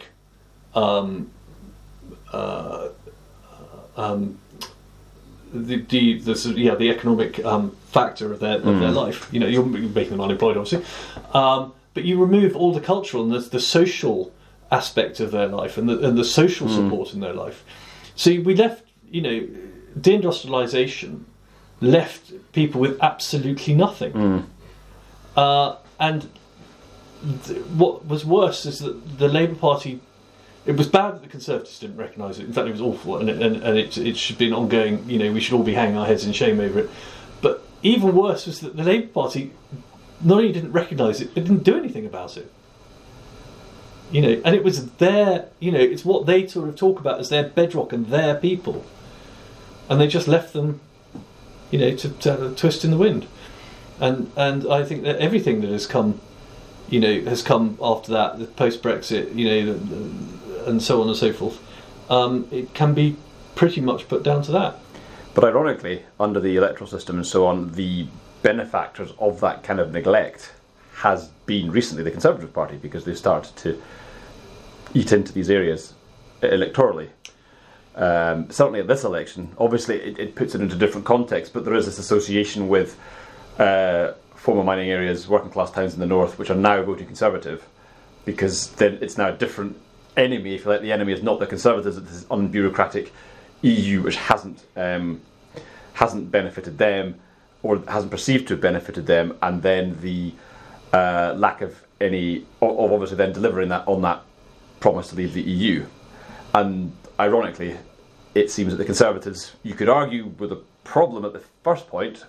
um, 0.76 1.30
uh, 2.32 2.90
um, 3.98 4.38
the, 5.54 5.78
the, 5.94 6.20
the 6.20 6.54
yeah 6.58 6.76
the 6.76 6.90
economic 6.90 7.44
um, 7.46 7.76
factor 7.92 8.32
of 8.34 8.40
their 8.40 8.58
of 8.58 8.80
their 8.80 8.92
life. 8.92 9.28
You 9.32 9.40
know, 9.40 9.48
you're 9.48 9.66
making 9.66 10.12
them 10.12 10.22
unemployed, 10.22 10.58
obviously, 10.58 10.86
um, 11.34 11.74
but 11.96 12.04
you 12.04 12.20
remove 12.20 12.56
all 12.56 12.72
the 12.72 12.82
cultural 12.82 13.24
and 13.24 13.32
the, 13.32 13.40
the 13.40 13.60
social 13.60 14.32
aspect 14.72 15.20
of 15.20 15.32
their 15.32 15.48
life 15.48 15.78
and 15.80 15.90
the, 15.90 15.98
and 16.08 16.18
the 16.18 16.24
social 16.24 16.68
support 16.70 17.14
in 17.14 17.22
their 17.22 17.34
life. 17.34 17.64
So 18.16 18.30
we 18.42 18.56
left, 18.56 18.84
you 19.10 19.22
know, 19.22 19.48
deindustrialization 20.00 21.24
left 21.82 22.32
people 22.52 22.82
with 22.82 23.02
absolutely 23.02 23.74
nothing. 23.74 24.48
Uh, 25.36 25.78
and 26.00 26.30
th- 27.46 27.60
what 27.66 28.06
was 28.06 28.26
worse 28.26 28.66
is 28.66 28.80
that 28.80 29.18
the 29.18 29.28
Labour 29.28 29.56
Party. 29.56 30.02
It 30.66 30.76
was 30.78 30.88
bad 30.88 31.14
that 31.14 31.22
the 31.22 31.28
Conservatives 31.28 31.80
didn't 31.80 31.98
recognise 31.98 32.40
it. 32.40 32.46
In 32.46 32.54
fact, 32.54 32.68
it 32.68 32.72
was 32.72 32.82
awful, 32.82 33.18
and, 33.18 33.30
it, 33.30 33.42
and, 33.42 33.58
and 33.58 33.78
it, 33.78 33.98
it 33.98 34.18
should 34.18 34.38
be 34.38 34.48
an 34.48 34.54
ongoing. 34.54 35.08
You 35.10 35.20
know, 35.20 35.32
we 35.32 35.40
should 35.40 35.54
all 35.56 35.64
be 35.64 35.76
hanging 35.76 35.96
our 35.96 36.08
heads 36.08 36.26
in 36.26 36.34
shame 36.34 36.60
over 36.60 36.80
it. 36.80 36.90
But 37.42 37.64
even 37.84 38.16
worse 38.16 38.48
was 38.48 38.62
that 38.62 38.76
the 38.76 38.84
Labour 38.84 39.08
Party 39.08 39.52
not 40.26 40.40
only 40.40 40.52
didn't 40.52 40.72
recognise 40.72 41.22
it, 41.22 41.34
but 41.34 41.44
didn't 41.44 41.64
do 41.64 41.78
anything 41.78 42.06
about 42.06 42.36
it. 42.38 42.52
You 44.12 44.22
know, 44.22 44.42
and 44.44 44.56
it 44.56 44.64
was 44.64 44.92
their. 44.94 45.48
You 45.60 45.72
know, 45.72 45.80
it's 45.80 46.06
what 46.06 46.26
they 46.26 46.48
sort 46.48 46.70
of 46.70 46.76
talk 46.76 47.00
about 47.00 47.20
as 47.20 47.30
their 47.30 47.44
bedrock 47.44 47.94
and 47.94 48.08
their 48.08 48.36
people, 48.36 48.86
and 49.90 50.00
they 50.00 50.08
just 50.08 50.28
left 50.28 50.54
them. 50.54 50.82
You 51.72 51.80
know, 51.80 51.96
to, 51.96 52.10
to 52.10 52.54
twist 52.56 52.86
in 52.86 52.92
the 52.92 52.98
wind, 52.98 53.28
and 54.00 54.32
and 54.36 54.72
I 54.72 54.84
think 54.84 55.04
that 55.04 55.18
everything 55.18 55.62
that 55.62 55.70
has 55.70 55.88
come 55.88 56.20
you 56.90 57.00
know, 57.00 57.22
has 57.22 57.42
come 57.42 57.78
after 57.82 58.12
that, 58.12 58.40
the 58.40 58.46
post 58.46 58.82
Brexit, 58.84 59.36
you 59.36 59.46
know, 59.46 59.80
and 60.66 60.82
so 60.82 61.02
on 61.02 61.08
and 61.08 61.18
so 61.18 61.34
forth. 61.34 61.60
Um, 62.10 62.48
it 62.52 62.74
can 62.74 62.94
be 62.94 63.18
pretty 63.56 63.82
much 63.82 64.08
put 64.08 64.24
down 64.24 64.44
to 64.44 64.52
that. 64.52 64.80
But 65.34 65.44
ironically, 65.44 66.04
under 66.20 66.40
the 66.40 66.56
electoral 66.56 66.88
system 66.88 67.18
and 67.18 67.26
so 67.26 67.46
on, 67.46 67.72
the 67.74 68.08
benefactors 68.46 69.12
of 69.18 69.40
that 69.40 69.64
kind 69.64 69.80
of 69.80 69.92
neglect 69.92 70.52
has 70.98 71.30
been 71.48 71.72
recently 71.72 72.04
the 72.04 72.12
Conservative 72.12 72.54
Party 72.54 72.78
because 72.78 73.04
they've 73.04 73.18
started 73.18 73.56
to 73.56 73.82
eat 74.94 75.12
into 75.12 75.34
these 75.34 75.50
areas 75.50 75.96
electorally. 76.44 77.10
Um, 77.96 78.52
certainly 78.52 78.82
at 78.82 78.88
this 78.88 79.04
election, 79.04 79.56
obviously 79.58 80.00
it, 80.00 80.20
it 80.20 80.36
puts 80.36 80.54
it 80.54 80.62
into 80.62 80.76
a 80.76 80.78
different 80.78 81.08
context, 81.08 81.54
but 81.54 81.66
there 81.66 81.74
is 81.74 81.88
this 81.88 81.98
association 81.98 82.68
with 82.68 83.00
uh, 83.58 84.12
former 84.36 84.64
mining 84.64 84.92
areas, 84.92 85.28
working 85.28 85.50
class 85.50 85.72
towns 85.72 85.96
in 85.96 86.00
the 86.00 86.06
north, 86.06 86.38
which 86.38 86.52
are 86.52 86.56
now 86.56 86.84
voting 86.84 87.08
Conservative 87.08 87.68
because 88.26 88.70
then 88.74 89.00
it's 89.02 89.18
now 89.18 89.30
a 89.30 89.36
different 89.36 89.76
enemy. 90.16 90.54
If 90.54 90.66
you 90.66 90.72
like, 90.72 90.82
the 90.82 90.92
enemy 90.92 91.14
is 91.14 91.24
not 91.24 91.40
the 91.40 91.48
Conservatives; 91.48 91.98
it's 91.98 92.12
this 92.12 92.24
unbureaucratic 92.26 93.10
EU 93.64 94.04
which 94.04 94.18
hasn't 94.18 94.64
um, 94.76 95.22
hasn't 95.94 96.30
benefited 96.30 96.78
them 96.78 97.20
or 97.66 97.82
hasn't 97.88 98.12
perceived 98.12 98.48
to 98.48 98.54
have 98.54 98.62
benefited 98.62 99.08
them, 99.08 99.36
and 99.42 99.64
then 99.64 99.98
the 100.02 100.32
uh, 100.94 101.34
lack 101.36 101.62
of 101.62 101.76
any 102.00 102.46
of 102.62 102.92
obviously 102.92 103.18
then 103.18 103.34
delivering 103.34 103.70
that 103.70 103.88
on 103.88 104.04
that 104.04 104.22
promise 104.80 105.10
to 105.10 105.16
leave 105.16 105.34
the 105.34 105.42
EU. 105.42 105.84
And 106.54 106.96
ironically, 107.20 107.76
it 108.36 108.52
seems 108.52 108.72
that 108.72 108.78
the 108.78 108.86
Conservatives, 108.86 109.54
you 109.64 109.74
could 109.74 109.90
argue, 109.90 110.32
were 110.38 110.46
the 110.46 110.62
problem 110.84 111.26
at 111.26 111.34
the 111.34 111.42
first 111.64 111.88
point. 111.88 112.26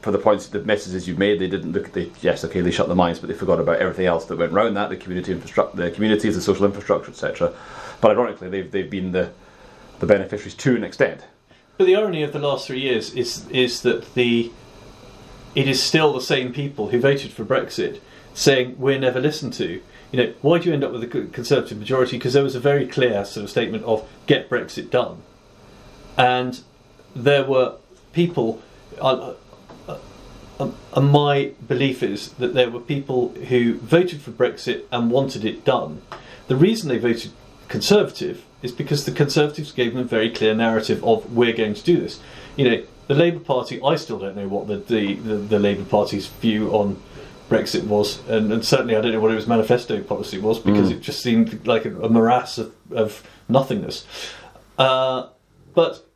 For 0.00 0.10
the 0.10 0.18
points, 0.18 0.48
the 0.48 0.60
messages 0.60 1.06
you've 1.06 1.18
made, 1.18 1.38
they 1.38 1.48
didn't 1.48 1.72
look. 1.72 1.88
at 1.88 1.92
the 1.92 2.10
yes, 2.22 2.42
okay, 2.42 2.62
they 2.62 2.72
shut 2.72 2.88
the 2.88 2.94
mines, 2.94 3.18
but 3.18 3.28
they 3.28 3.34
forgot 3.34 3.60
about 3.60 3.76
everything 3.76 4.06
else 4.06 4.24
that 4.24 4.38
went 4.38 4.52
around 4.52 4.74
that, 4.74 4.88
the 4.88 4.96
community 4.96 5.32
infrastructure, 5.32 5.76
the 5.76 5.90
communities, 5.90 6.34
the 6.34 6.40
social 6.40 6.64
infrastructure, 6.64 7.10
etc. 7.10 7.52
But 8.00 8.12
ironically, 8.12 8.48
they've 8.48 8.70
they've 8.70 8.90
been 8.90 9.12
the 9.12 9.30
the 10.00 10.06
beneficiaries 10.06 10.54
to 10.54 10.74
an 10.74 10.82
extent. 10.82 11.24
But 11.76 11.84
the 11.84 11.94
irony 11.94 12.22
of 12.22 12.32
the 12.32 12.40
last 12.40 12.66
three 12.66 12.80
years 12.80 13.14
is 13.14 13.46
is 13.50 13.82
that 13.82 14.14
the 14.14 14.50
it 15.54 15.68
is 15.68 15.82
still 15.82 16.12
the 16.12 16.20
same 16.20 16.52
people 16.52 16.88
who 16.88 17.00
voted 17.00 17.30
for 17.30 17.44
Brexit 17.44 18.00
saying 18.34 18.76
we're 18.78 18.98
never 18.98 19.20
listened 19.20 19.52
to. 19.54 19.82
You 20.10 20.18
know, 20.22 20.34
why 20.42 20.58
do 20.58 20.68
you 20.68 20.74
end 20.74 20.84
up 20.84 20.92
with 20.92 21.02
a 21.02 21.06
Conservative 21.06 21.78
majority? 21.78 22.16
Because 22.18 22.34
there 22.34 22.42
was 22.42 22.54
a 22.54 22.60
very 22.60 22.86
clear 22.86 23.24
sort 23.24 23.44
of 23.44 23.50
statement 23.50 23.84
of 23.84 24.08
get 24.26 24.48
Brexit 24.48 24.90
done, 24.90 25.22
and 26.16 26.60
there 27.14 27.44
were 27.44 27.76
people. 28.12 28.62
Uh, 29.00 29.34
uh, 29.88 29.98
um, 30.60 30.76
and 30.94 31.10
my 31.10 31.52
belief 31.66 32.02
is 32.02 32.32
that 32.32 32.54
there 32.54 32.70
were 32.70 32.80
people 32.80 33.30
who 33.48 33.78
voted 33.78 34.20
for 34.20 34.30
Brexit 34.30 34.84
and 34.92 35.10
wanted 35.10 35.44
it 35.44 35.64
done. 35.64 36.02
The 36.48 36.56
reason 36.56 36.88
they 36.88 36.98
voted 36.98 37.32
Conservative 37.68 38.44
is 38.60 38.70
because 38.70 39.06
the 39.06 39.12
Conservatives 39.12 39.72
gave 39.72 39.94
them 39.94 40.02
a 40.02 40.04
very 40.04 40.30
clear 40.30 40.54
narrative 40.54 41.02
of 41.04 41.32
we're 41.34 41.54
going 41.54 41.74
to 41.74 41.82
do 41.82 41.98
this. 41.98 42.20
You 42.56 42.70
know, 42.70 42.82
the 43.08 43.14
Labour 43.14 43.40
Party, 43.40 43.80
I 43.82 43.96
still 43.96 44.18
don't 44.18 44.36
know 44.36 44.48
what 44.48 44.68
the, 44.68 44.76
the, 44.76 45.14
the, 45.14 45.34
the 45.36 45.58
Labour 45.58 45.84
Party's 45.84 46.26
view 46.26 46.70
on 46.70 47.00
Brexit 47.48 47.84
was, 47.84 48.26
and, 48.28 48.52
and, 48.52 48.64
certainly 48.64 48.96
I 48.96 49.00
don't 49.00 49.12
know 49.12 49.20
what 49.20 49.32
its 49.32 49.46
manifesto 49.46 50.02
policy 50.02 50.38
was 50.38 50.58
because 50.58 50.90
mm. 50.90 50.92
it 50.92 51.00
just 51.00 51.22
seemed 51.22 51.66
like 51.66 51.84
a, 51.84 52.00
a 52.00 52.08
morass 52.08 52.56
of, 52.58 52.72
of 52.90 53.22
nothingness. 53.48 54.06
Uh, 54.78 55.28
but 55.74 56.06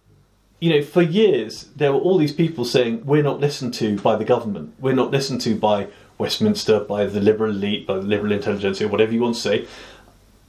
you 0.60 0.70
know, 0.70 0.82
for 0.82 1.02
years 1.02 1.64
there 1.76 1.92
were 1.92 1.98
all 1.98 2.16
these 2.16 2.32
people 2.32 2.64
saying 2.64 3.04
we're 3.04 3.22
not 3.22 3.40
listened 3.40 3.74
to 3.74 3.98
by 3.98 4.16
the 4.16 4.24
government, 4.24 4.74
we're 4.80 4.94
not 4.94 5.10
listened 5.10 5.42
to 5.42 5.54
by 5.54 5.88
Westminster, 6.18 6.80
by 6.80 7.04
the 7.04 7.20
liberal 7.20 7.50
elite, 7.50 7.86
by 7.86 7.96
the 7.96 8.02
liberal 8.02 8.32
intelligentsia, 8.32 8.88
whatever 8.88 9.12
you 9.12 9.20
want 9.20 9.34
to 9.34 9.40
say. 9.40 9.66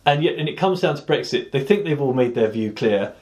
And 0.06 0.24
yet, 0.24 0.40
and 0.40 0.48
it 0.48 0.58
comes 0.58 0.80
down 0.80 0.96
to 0.96 1.02
Brexit. 1.02 1.52
They 1.52 1.62
think 1.62 1.84
they've 1.84 2.00
all 2.00 2.14
made 2.14 2.34
their 2.34 2.48
view 2.48 2.72
clear. 2.72 3.14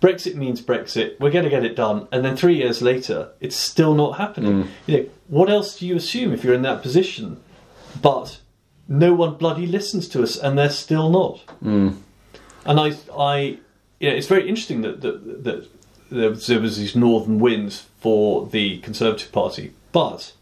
Brexit 0.00 0.34
means 0.34 0.62
Brexit. 0.62 1.20
We're 1.20 1.30
going 1.30 1.44
to 1.44 1.50
get 1.50 1.64
it 1.64 1.76
done. 1.76 2.08
And 2.10 2.24
then 2.24 2.36
three 2.36 2.56
years 2.56 2.80
later, 2.80 3.32
it's 3.40 3.56
still 3.56 3.94
not 3.94 4.18
happening. 4.18 4.64
Mm. 4.64 4.68
You 4.86 4.96
know, 4.96 5.08
what 5.28 5.50
else 5.50 5.78
do 5.78 5.86
you 5.86 5.96
assume 5.96 6.32
if 6.32 6.42
you're 6.42 6.54
in 6.54 6.62
that 6.62 6.82
position? 6.82 7.40
But 8.00 8.40
no 8.88 9.12
one 9.14 9.34
bloody 9.34 9.66
listens 9.66 10.08
to 10.08 10.22
us, 10.22 10.36
and 10.36 10.58
they're 10.58 10.70
still 10.70 11.10
not. 11.10 11.44
Mm. 11.62 11.96
And 12.64 12.80
I, 12.80 12.96
I, 13.16 13.58
you 13.98 14.10
know, 14.10 14.16
it's 14.16 14.26
very 14.26 14.48
interesting 14.48 14.82
that 14.82 15.00
that, 15.02 15.44
that 15.44 15.68
there, 16.10 16.30
was, 16.30 16.46
there 16.46 16.60
was 16.60 16.78
these 16.78 16.96
northern 16.96 17.38
winds 17.38 17.86
for 17.98 18.46
the 18.46 18.78
Conservative 18.78 19.30
Party, 19.32 19.74
but, 19.92 20.32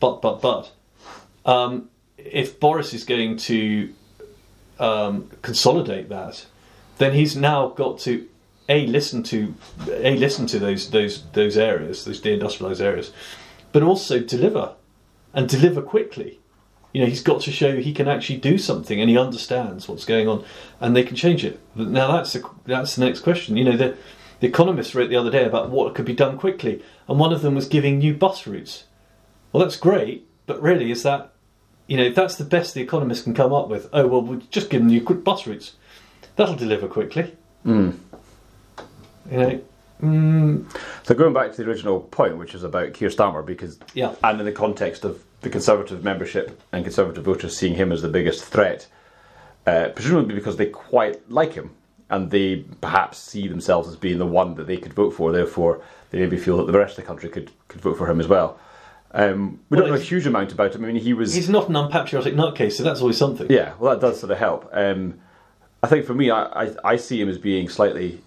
but, 0.00 0.20
but, 0.20 0.40
but, 0.40 0.72
um, 1.46 1.88
if 2.18 2.60
Boris 2.60 2.92
is 2.92 3.04
going 3.04 3.36
to 3.36 3.92
um, 4.78 5.30
consolidate 5.42 6.08
that, 6.08 6.46
then 6.98 7.14
he's 7.14 7.36
now 7.36 7.68
got 7.68 7.98
to 8.00 8.28
a 8.72 8.86
listen 8.86 9.22
to 9.24 9.54
a 9.90 10.16
listen 10.16 10.46
to 10.46 10.58
those 10.58 10.90
those 10.90 11.24
those 11.32 11.56
areas, 11.56 12.04
those 12.04 12.20
deindustrialized 12.20 12.80
areas, 12.80 13.12
but 13.72 13.82
also 13.82 14.18
deliver 14.18 14.74
and 15.34 15.48
deliver 15.48 15.82
quickly. 15.82 16.40
You 16.92 17.00
know, 17.00 17.06
he's 17.06 17.22
got 17.22 17.40
to 17.42 17.52
show 17.52 17.76
he 17.76 17.94
can 17.94 18.08
actually 18.08 18.38
do 18.38 18.58
something 18.58 19.00
and 19.00 19.08
he 19.08 19.16
understands 19.16 19.88
what's 19.88 20.04
going 20.04 20.28
on, 20.28 20.44
and 20.80 20.94
they 20.94 21.04
can 21.04 21.16
change 21.16 21.44
it. 21.44 21.60
Now 21.74 22.12
that's 22.12 22.32
the 22.32 22.48
that's 22.64 22.96
the 22.96 23.04
next 23.04 23.20
question. 23.20 23.56
You 23.56 23.64
know, 23.64 23.76
the 23.76 23.96
the 24.40 24.48
Economist 24.48 24.94
wrote 24.94 25.08
the 25.08 25.16
other 25.16 25.30
day 25.30 25.44
about 25.44 25.70
what 25.70 25.94
could 25.94 26.04
be 26.04 26.14
done 26.14 26.38
quickly, 26.38 26.82
and 27.08 27.18
one 27.18 27.32
of 27.32 27.42
them 27.42 27.54
was 27.54 27.68
giving 27.68 27.98
new 27.98 28.14
bus 28.14 28.46
routes. 28.46 28.84
Well, 29.52 29.62
that's 29.62 29.76
great, 29.76 30.26
but 30.46 30.60
really, 30.62 30.90
is 30.90 31.02
that 31.02 31.32
you 31.86 31.96
know, 31.96 32.10
that's 32.10 32.36
the 32.36 32.44
best 32.44 32.74
the 32.74 32.80
economists 32.80 33.22
can 33.22 33.34
come 33.34 33.52
up 33.52 33.68
with, 33.68 33.88
oh 33.92 34.06
well, 34.06 34.22
we'll 34.22 34.40
just 34.50 34.70
give 34.70 34.80
them 34.80 34.88
new 34.88 35.02
quick 35.02 35.22
bus 35.24 35.46
routes. 35.46 35.74
That'll 36.36 36.54
deliver 36.54 36.88
quickly. 36.88 37.36
Mm. 37.66 37.98
You 39.30 39.38
know. 39.38 39.62
Mm. 40.02 40.78
So 41.04 41.14
going 41.14 41.32
back 41.32 41.52
to 41.52 41.62
the 41.62 41.68
original 41.68 42.00
point, 42.00 42.36
which 42.36 42.54
is 42.54 42.64
about 42.64 42.92
Keir 42.92 43.08
Starmer, 43.08 43.44
because 43.44 43.78
yeah, 43.94 44.14
and 44.24 44.40
in 44.40 44.46
the 44.46 44.52
context 44.52 45.04
of 45.04 45.22
the 45.42 45.50
Conservative 45.50 46.02
membership 46.02 46.60
and 46.72 46.84
Conservative 46.84 47.24
voters 47.24 47.56
seeing 47.56 47.74
him 47.74 47.92
as 47.92 48.02
the 48.02 48.08
biggest 48.08 48.44
threat, 48.44 48.88
uh, 49.66 49.90
presumably 49.94 50.34
because 50.34 50.56
they 50.56 50.66
quite 50.66 51.30
like 51.30 51.52
him 51.52 51.70
and 52.10 52.30
they 52.30 52.64
perhaps 52.80 53.18
see 53.18 53.48
themselves 53.48 53.88
as 53.88 53.96
being 53.96 54.18
the 54.18 54.26
one 54.26 54.54
that 54.56 54.66
they 54.66 54.76
could 54.76 54.92
vote 54.92 55.14
for. 55.14 55.32
Therefore, 55.32 55.82
they 56.10 56.18
maybe 56.18 56.36
feel 56.36 56.58
that 56.58 56.70
the 56.70 56.78
rest 56.78 56.98
of 56.98 57.04
the 57.04 57.08
country 57.08 57.28
could 57.28 57.50
could 57.68 57.80
vote 57.80 57.96
for 57.96 58.10
him 58.10 58.20
as 58.20 58.26
well. 58.26 58.58
Um, 59.14 59.60
we 59.68 59.76
well, 59.76 59.86
don't 59.86 59.94
know 59.94 60.00
a 60.00 60.04
huge 60.04 60.26
amount 60.26 60.52
about 60.52 60.74
him. 60.74 60.84
I 60.84 60.88
mean, 60.88 60.96
he 60.96 61.12
was. 61.12 61.34
He's 61.34 61.48
not 61.48 61.68
an 61.68 61.76
unpatriotic 61.76 62.34
nutcase, 62.34 62.72
so 62.72 62.82
that's 62.82 63.00
always 63.00 63.18
something. 63.18 63.50
Yeah, 63.50 63.74
well, 63.78 63.92
that 63.92 64.00
does 64.00 64.20
sort 64.20 64.32
of 64.32 64.38
help. 64.38 64.68
Um, 64.72 65.20
I 65.82 65.86
think 65.86 66.06
for 66.06 66.14
me, 66.14 66.30
I, 66.30 66.44
I, 66.44 66.74
I, 66.84 66.96
see 66.96 67.20
him 67.20 67.28
as 67.28 67.38
being 67.38 67.68
slightly 67.68 68.20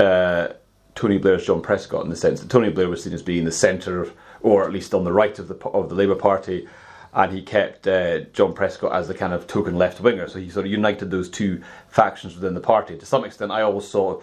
uh, 0.00 0.48
Tony 0.94 1.18
Blair's 1.18 1.46
John 1.46 1.60
Prescott 1.60 2.04
in 2.04 2.10
the 2.10 2.16
sense 2.16 2.40
that 2.40 2.50
Tony 2.50 2.70
Blair 2.70 2.88
was 2.88 3.02
seen 3.02 3.12
as 3.12 3.22
being 3.22 3.44
the 3.44 3.52
centre, 3.52 4.02
of, 4.02 4.14
or 4.40 4.64
at 4.64 4.72
least 4.72 4.94
on 4.94 5.04
the 5.04 5.12
right 5.12 5.38
of 5.38 5.48
the 5.48 5.56
of 5.68 5.88
the 5.88 5.94
Labour 5.94 6.14
Party, 6.14 6.66
and 7.12 7.32
he 7.32 7.42
kept 7.42 7.86
uh, 7.86 8.20
John 8.32 8.54
Prescott 8.54 8.92
as 8.92 9.08
the 9.08 9.14
kind 9.14 9.32
of 9.32 9.46
token 9.46 9.76
left 9.76 10.00
winger. 10.00 10.28
So 10.28 10.38
he 10.38 10.50
sort 10.50 10.66
of 10.66 10.72
united 10.72 11.10
those 11.10 11.28
two 11.28 11.62
factions 11.88 12.34
within 12.34 12.54
the 12.54 12.60
party. 12.60 12.96
To 12.96 13.06
some 13.06 13.24
extent, 13.24 13.52
I 13.52 13.62
always 13.62 13.86
saw. 13.86 14.22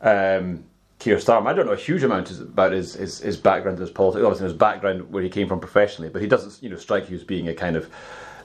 Um, 0.00 0.64
Keir 0.98 1.16
Starmer. 1.16 1.48
I 1.48 1.52
don't 1.52 1.66
know 1.66 1.72
a 1.72 1.76
huge 1.76 2.04
amount 2.04 2.30
about 2.38 2.70
his, 2.70 2.94
his, 2.94 3.18
his 3.18 3.36
background 3.36 3.76
his 3.76 3.90
politics, 3.90 4.24
obviously 4.24 4.44
his 4.44 4.56
background 4.56 5.10
where 5.10 5.20
he 5.20 5.28
came 5.28 5.48
from 5.48 5.58
professionally, 5.58 6.08
but 6.08 6.22
he 6.22 6.28
doesn't 6.28 6.62
you 6.62 6.70
know 6.70 6.76
strike 6.76 7.10
you 7.10 7.16
as 7.16 7.24
being 7.24 7.48
a 7.48 7.54
kind 7.54 7.74
of 7.74 7.90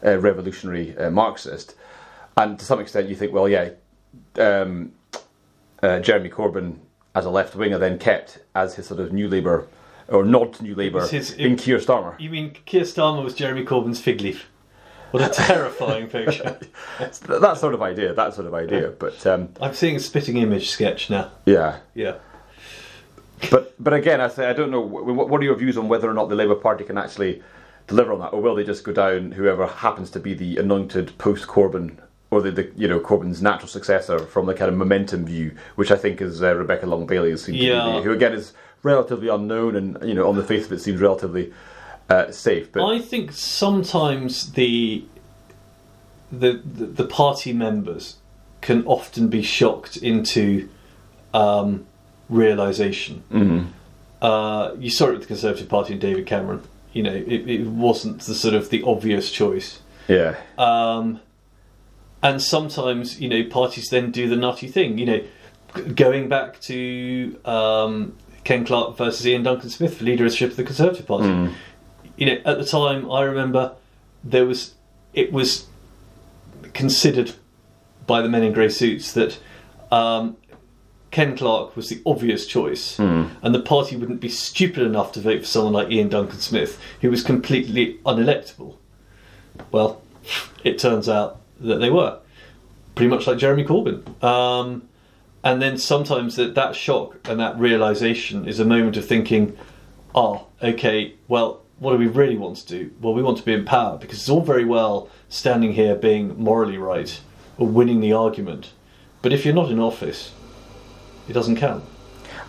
uh, 0.04 0.18
revolutionary 0.18 0.98
uh, 0.98 1.12
Marxist. 1.12 1.76
And 2.36 2.58
to 2.58 2.66
some 2.66 2.80
extent, 2.80 3.10
you 3.10 3.16
think, 3.16 3.32
well, 3.32 3.48
yeah, 3.48 3.70
um, 4.40 4.92
uh, 5.84 6.00
Jeremy 6.00 6.30
Corbyn 6.30 6.78
as 7.16 7.26
a 7.26 7.30
left 7.30 7.56
winger 7.56 7.78
then 7.78 7.98
kept 7.98 8.40
as 8.54 8.76
his 8.76 8.88
sort 8.88 9.00
of 9.00 9.12
New 9.12 9.28
Labour 9.28 9.68
or 10.08 10.24
nod 10.24 10.54
to 10.54 10.64
New 10.64 10.76
Labour 10.76 11.06
his, 11.08 11.32
in 11.32 11.54
it, 11.54 11.60
Keir 11.60 11.80
Starmer. 11.80 12.20
You 12.20 12.30
mean 12.30 12.56
Keir 12.66 12.84
Starmer 12.84 13.24
was 13.24 13.34
Jeremy 13.34 13.66
Corbyn's 13.66 14.00
fig 14.00 14.22
leaf? 14.22 14.48
What 15.12 15.24
a 15.24 15.30
terrifying 15.44 16.08
picture. 16.08 16.60
that 17.00 17.58
sort 17.58 17.74
of 17.74 17.82
idea, 17.82 18.14
that 18.14 18.34
sort 18.34 18.48
of 18.48 18.54
idea. 18.54 18.90
But 18.90 19.26
um, 19.26 19.50
I'm 19.62 19.74
seeing 19.74 19.96
a 19.96 20.00
spitting 20.00 20.38
image 20.38 20.70
sketch 20.70 21.10
now. 21.10 21.32
Yeah. 21.46 21.80
Yeah. 21.94 22.18
But 23.50 23.76
but 23.82 23.94
again, 23.94 24.20
I 24.20 24.28
say 24.28 24.50
I 24.50 24.54
don't 24.54 24.72
know. 24.72 24.82
What 24.82 25.42
are 25.42 25.44
your 25.44 25.56
views 25.56 25.78
on 25.78 25.88
whether 25.88 26.10
or 26.10 26.14
not 26.14 26.30
the 26.30 26.36
Labour 26.36 26.56
Party 26.56 26.84
can 26.84 26.98
actually 26.98 27.42
deliver 27.86 28.14
on 28.14 28.20
that, 28.20 28.34
or 28.34 28.42
will 28.42 28.56
they 28.56 28.64
just 28.64 28.84
go 28.84 28.92
down 28.92 29.32
whoever 29.32 29.68
happens 29.68 30.10
to 30.12 30.20
be 30.20 30.34
the 30.34 30.58
anointed 30.58 31.18
post 31.18 31.48
Corbyn 31.48 31.98
or 32.30 32.42
the, 32.42 32.52
the, 32.52 32.72
you 32.76 32.88
know 32.88 33.00
Corbyn's 33.00 33.42
natural 33.42 33.68
successor 33.68 34.20
from 34.20 34.46
the 34.46 34.54
kind 34.54 34.70
of 34.70 34.78
momentum 34.78 35.26
view, 35.26 35.56
which 35.76 35.92
I 35.92 35.96
think 35.96 36.22
is 36.22 36.42
uh, 36.42 36.56
Rebecca 36.56 36.86
Long 36.86 37.06
Bailey, 37.06 37.36
yeah. 37.48 38.02
who 38.02 38.12
again 38.12 38.34
is 38.34 38.54
relatively 38.84 39.28
unknown 39.28 39.76
and 39.76 39.98
you 40.08 40.14
know 40.14 40.28
on 40.28 40.36
the 40.36 40.44
face 40.44 40.66
of 40.66 40.72
it 40.72 40.80
seems 40.80 41.02
relatively 41.02 41.54
uh, 42.10 42.32
safe. 42.32 42.72
But 42.72 42.86
I 42.86 43.00
think 43.00 43.32
sometimes 43.32 44.54
the, 44.54 45.06
the 46.32 46.62
the 46.66 46.86
the 46.86 47.06
party 47.06 47.54
members 47.54 48.18
can 48.62 48.86
often 48.86 49.28
be 49.30 49.42
shocked 49.42 49.98
into. 49.98 50.70
Um, 51.34 51.86
realization. 52.30 53.24
Mm-hmm. 53.32 53.68
Uh, 54.22 54.74
you 54.76 54.90
saw 54.90 55.08
it 55.08 55.12
with 55.14 55.22
the 55.22 55.28
Conservative 55.28 55.70
Party 55.70 55.94
and 55.94 56.02
David 56.02 56.26
Cameron. 56.26 56.64
You 56.94 57.04
know, 57.04 57.14
it, 57.14 57.50
it 57.50 57.68
wasn't 57.68 58.22
the 58.22 58.34
sort 58.34 58.56
of 58.56 58.70
the 58.70 58.84
obvious 58.84 59.32
choice. 59.32 59.82
Yeah. 60.08 60.36
Um, 60.58 61.20
and 62.28 62.42
sometimes, 62.42 63.22
you 63.22 63.30
know, 63.30 63.44
parties 63.46 63.90
then 63.90 64.12
do 64.12 64.28
the 64.28 64.36
nutty 64.36 64.68
thing. 64.68 64.98
You 64.98 65.06
know, 65.06 65.24
going 65.96 66.28
back 66.28 66.60
to 66.62 67.40
um, 67.46 68.18
Ken 68.44 68.66
Clarke 68.66 68.98
versus 68.98 69.26
Iain 69.26 69.44
Duncan 69.44 69.70
Smith 69.70 69.98
for 69.98 70.04
leadership 70.04 70.52
of 70.52 70.58
the 70.58 70.64
Conservative 70.66 71.08
Party. 71.08 71.28
Mm. 71.28 71.54
You 72.18 72.26
know, 72.26 72.42
at 72.44 72.58
the 72.58 72.66
time, 72.66 73.10
I 73.10 73.22
remember 73.24 73.76
there 74.24 74.46
was 74.46 74.76
it 75.14 75.32
was 75.32 75.68
considered 76.74 77.34
by 78.06 78.22
the 78.22 78.28
men 78.28 78.44
in 78.44 78.52
grey 78.52 78.70
suits 78.70 79.14
that 79.14 79.40
um, 79.90 80.36
Ken 81.12 81.38
Clarke 81.38 81.78
was 81.78 81.88
the 81.88 82.02
obvious 82.06 82.46
choice, 82.46 82.98
mm. 82.98 83.30
and 83.42 83.56
the 83.56 83.62
party 83.62 83.96
wouldn't 83.96 84.20
be 84.20 84.30
stupid 84.30 84.84
enough 84.84 85.14
to 85.14 85.22
vote 85.22 85.42
for 85.42 85.48
someone 85.48 85.72
like 85.72 85.88
Iain 85.88 86.10
Duncan 86.10 86.40
Smith, 86.40 86.78
who 87.00 87.10
was 87.10 87.24
completely 87.24 88.00
unelectable. 88.06 88.76
Well, 89.72 90.02
it 90.66 90.78
turns 90.78 91.08
out 91.08 91.40
that 91.60 91.78
they 91.78 91.90
were, 91.90 92.20
pretty 92.96 93.10
much 93.10 93.28
like 93.28 93.38
Jeremy 93.38 93.64
Corbyn. 93.64 94.24
Um, 94.24 94.88
and 95.44 95.62
then 95.62 95.78
sometimes 95.78 96.36
that, 96.36 96.56
that 96.56 96.76
shock 96.76 97.18
and 97.30 97.40
that 97.40 97.58
realization 97.58 98.48
is 98.48 98.60
a 98.60 98.66
moment 98.66 98.98
of 98.98 99.06
thinking, 99.06 99.58
oh, 100.14 100.48
okay, 100.62 101.16
well, 101.28 101.62
what 101.80 101.92
do 101.92 101.98
we 101.98 102.08
really 102.08 102.38
want 102.38 102.58
to 102.58 102.68
do? 102.68 102.92
Well, 103.02 103.14
we 103.14 103.22
want 103.22 103.38
to 103.38 103.44
be 103.44 103.54
in 103.54 103.64
power 103.64 103.98
because 103.98 104.18
it's 104.20 104.30
all 104.30 104.42
very 104.42 104.66
well 104.66 105.10
standing 105.30 105.74
here 105.74 105.96
being 105.96 106.38
morally 106.42 106.78
right 106.78 107.20
or 107.58 107.68
winning 107.68 108.00
the 108.00 108.14
argument. 108.14 108.72
But 109.22 109.32
if 109.32 109.46
you're 109.46 109.54
not 109.54 109.72
in 109.72 109.80
office, 109.80 110.34
it 111.30 111.34
doesn't 111.34 111.58
count. 111.58 111.84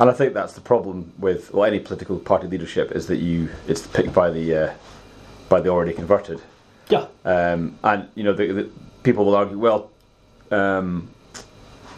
And 0.01 0.09
I 0.09 0.13
think 0.13 0.33
that's 0.33 0.53
the 0.53 0.61
problem 0.61 1.13
with 1.19 1.53
well, 1.53 1.65
any 1.65 1.81
political 1.81 2.19
party 2.19 2.47
leadership 2.47 2.93
is 2.93 3.07
that 3.09 3.17
you 3.17 3.49
it's 3.67 3.87
picked 3.87 4.15
by 4.15 4.31
the 4.31 4.55
uh, 4.55 4.75
by 5.49 5.61
the 5.61 5.71
already 5.71 5.93
converted. 5.93 6.41
Yeah. 6.89 7.07
Um, 7.25 7.79
and 7.83 8.09
you 8.15 8.23
know, 8.23 8.33
the, 8.33 8.53
the, 8.53 8.71
people 9.03 9.25
will 9.25 9.37
argue, 9.37 9.59
well, 9.59 9.91
um, 10.51 11.09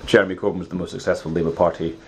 Jeremy 0.06 0.34
Corbyn 0.34 0.58
was 0.58 0.68
the 0.68 0.74
most 0.74 0.90
successful 0.90 1.30
Labour 1.30 1.52
Party 1.52 1.98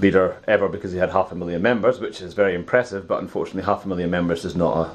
leader 0.00 0.36
ever 0.48 0.68
because 0.68 0.92
he 0.92 0.98
had 0.98 1.10
half 1.10 1.32
a 1.32 1.34
million 1.34 1.62
members, 1.62 2.00
which 2.00 2.20
is 2.20 2.34
very 2.34 2.54
impressive. 2.54 3.06
But 3.06 3.20
unfortunately, 3.20 3.62
half 3.62 3.84
a 3.84 3.88
million 3.88 4.10
members 4.10 4.42
does 4.42 4.56
not 4.56 4.76
a 4.76 4.90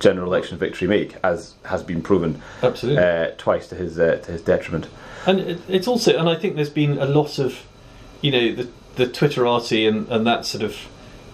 general 0.00 0.26
election 0.26 0.58
victory 0.58 0.88
make, 0.88 1.16
as 1.22 1.54
has 1.64 1.82
been 1.82 2.02
proven 2.02 2.40
Absolutely. 2.62 3.02
uh, 3.02 3.30
twice 3.36 3.68
to 3.68 3.74
his 3.74 3.98
uh, 3.98 4.16
to 4.24 4.32
his 4.32 4.42
detriment. 4.42 4.88
And 5.26 5.60
it's 5.68 5.88
also, 5.88 6.16
and 6.18 6.28
I 6.28 6.36
think 6.36 6.54
there's 6.54 6.70
been 6.70 6.98
a 6.98 7.06
lot 7.06 7.38
of, 7.38 7.66
you 8.20 8.30
know, 8.30 8.52
the 8.54 8.68
the 8.96 9.06
Twitterati 9.06 9.88
and, 9.88 10.08
and 10.08 10.26
that 10.26 10.44
sort 10.44 10.64
of, 10.64 10.76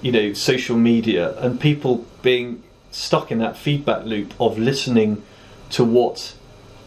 you 0.03 0.13
know, 0.13 0.35
social 0.35 0.77
media 0.77 1.39
and 1.39 1.59
people 1.59 2.05
being 2.21 2.63
stuck 2.91 3.33
in 3.33 3.39
that 3.39 3.57
feedback 3.57 4.05
loop 4.05 4.35
of 4.39 4.59
listening 4.59 5.23
to 5.71 5.83
what, 5.83 6.35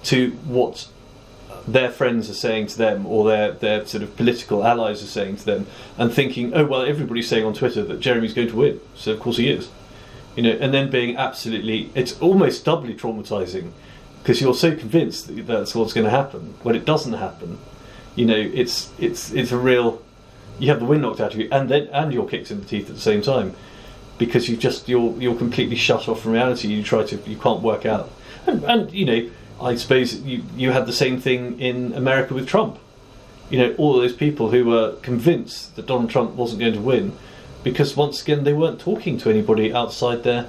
to 0.07 0.31
what 0.45 0.87
their 1.67 1.91
friends 1.91 2.29
are 2.29 2.33
saying 2.33 2.67
to 2.67 2.77
them 2.77 3.05
or 3.05 3.27
their 3.27 3.51
their 3.51 3.85
sort 3.85 4.01
of 4.01 4.15
political 4.15 4.65
allies 4.65 5.03
are 5.03 5.07
saying 5.07 5.35
to 5.37 5.45
them, 5.45 5.67
and 5.97 6.13
thinking, 6.13 6.53
oh 6.53 6.65
well, 6.65 6.81
everybody's 6.81 7.27
saying 7.27 7.45
on 7.45 7.53
Twitter 7.53 7.83
that 7.83 7.99
Jeremy's 7.99 8.33
going 8.33 8.47
to 8.49 8.55
win, 8.55 8.79
so 8.95 9.11
of 9.11 9.19
course 9.19 9.37
he 9.37 9.49
is, 9.49 9.69
you 10.35 10.43
know, 10.43 10.51
and 10.51 10.73
then 10.73 10.89
being 10.89 11.17
absolutely, 11.17 11.91
it's 11.93 12.19
almost 12.21 12.63
doubly 12.63 12.95
traumatizing 12.95 13.71
because 14.21 14.41
you're 14.41 14.53
so 14.53 14.75
convinced 14.75 15.27
that 15.27 15.47
that's 15.47 15.75
what's 15.75 15.93
going 15.93 16.05
to 16.05 16.11
happen 16.11 16.53
when 16.63 16.75
it 16.75 16.85
doesn't 16.85 17.13
happen. 17.13 17.57
You 18.15 18.25
know, 18.25 18.35
it's 18.35 18.91
it's 18.97 19.31
it's 19.31 19.51
a 19.51 19.57
real. 19.57 20.01
You 20.59 20.69
have 20.69 20.79
the 20.79 20.85
wind 20.85 21.03
knocked 21.03 21.19
out 21.19 21.33
of 21.33 21.39
you, 21.39 21.49
and 21.51 21.69
then 21.69 21.87
and 21.91 22.13
you're 22.13 22.27
kicked 22.27 22.49
in 22.49 22.61
the 22.61 22.65
teeth 22.65 22.89
at 22.89 22.95
the 22.95 23.01
same 23.01 23.21
time 23.21 23.55
because 24.17 24.49
you 24.49 24.57
just 24.57 24.87
you're 24.87 25.15
you're 25.21 25.35
completely 25.35 25.75
shut 25.75 26.07
off 26.07 26.21
from 26.21 26.31
reality. 26.31 26.69
You 26.69 26.81
try 26.81 27.03
to 27.03 27.17
you 27.29 27.37
can't 27.37 27.61
work 27.61 27.85
out, 27.85 28.09
and, 28.45 28.63
and 28.63 28.91
you 28.91 29.05
know 29.05 29.29
I 29.61 29.75
suppose 29.75 30.21
you 30.21 30.43
you 30.55 30.71
had 30.71 30.85
the 30.85 30.93
same 30.93 31.19
thing 31.19 31.59
in 31.59 31.93
America 31.93 32.33
with 32.33 32.47
Trump. 32.47 32.79
You 33.49 33.59
know, 33.59 33.75
all 33.77 33.93
those 33.93 34.13
people 34.13 34.51
who 34.51 34.65
were 34.65 34.95
convinced 35.01 35.75
that 35.75 35.85
Donald 35.85 36.09
Trump 36.09 36.35
wasn't 36.35 36.59
going 36.59 36.73
to 36.73 36.81
win 36.81 37.17
because 37.63 37.95
once 37.95 38.21
again 38.21 38.43
they 38.43 38.53
weren't 38.53 38.79
talking 38.79 39.17
to 39.19 39.29
anybody 39.29 39.73
outside 39.73 40.23
their 40.23 40.47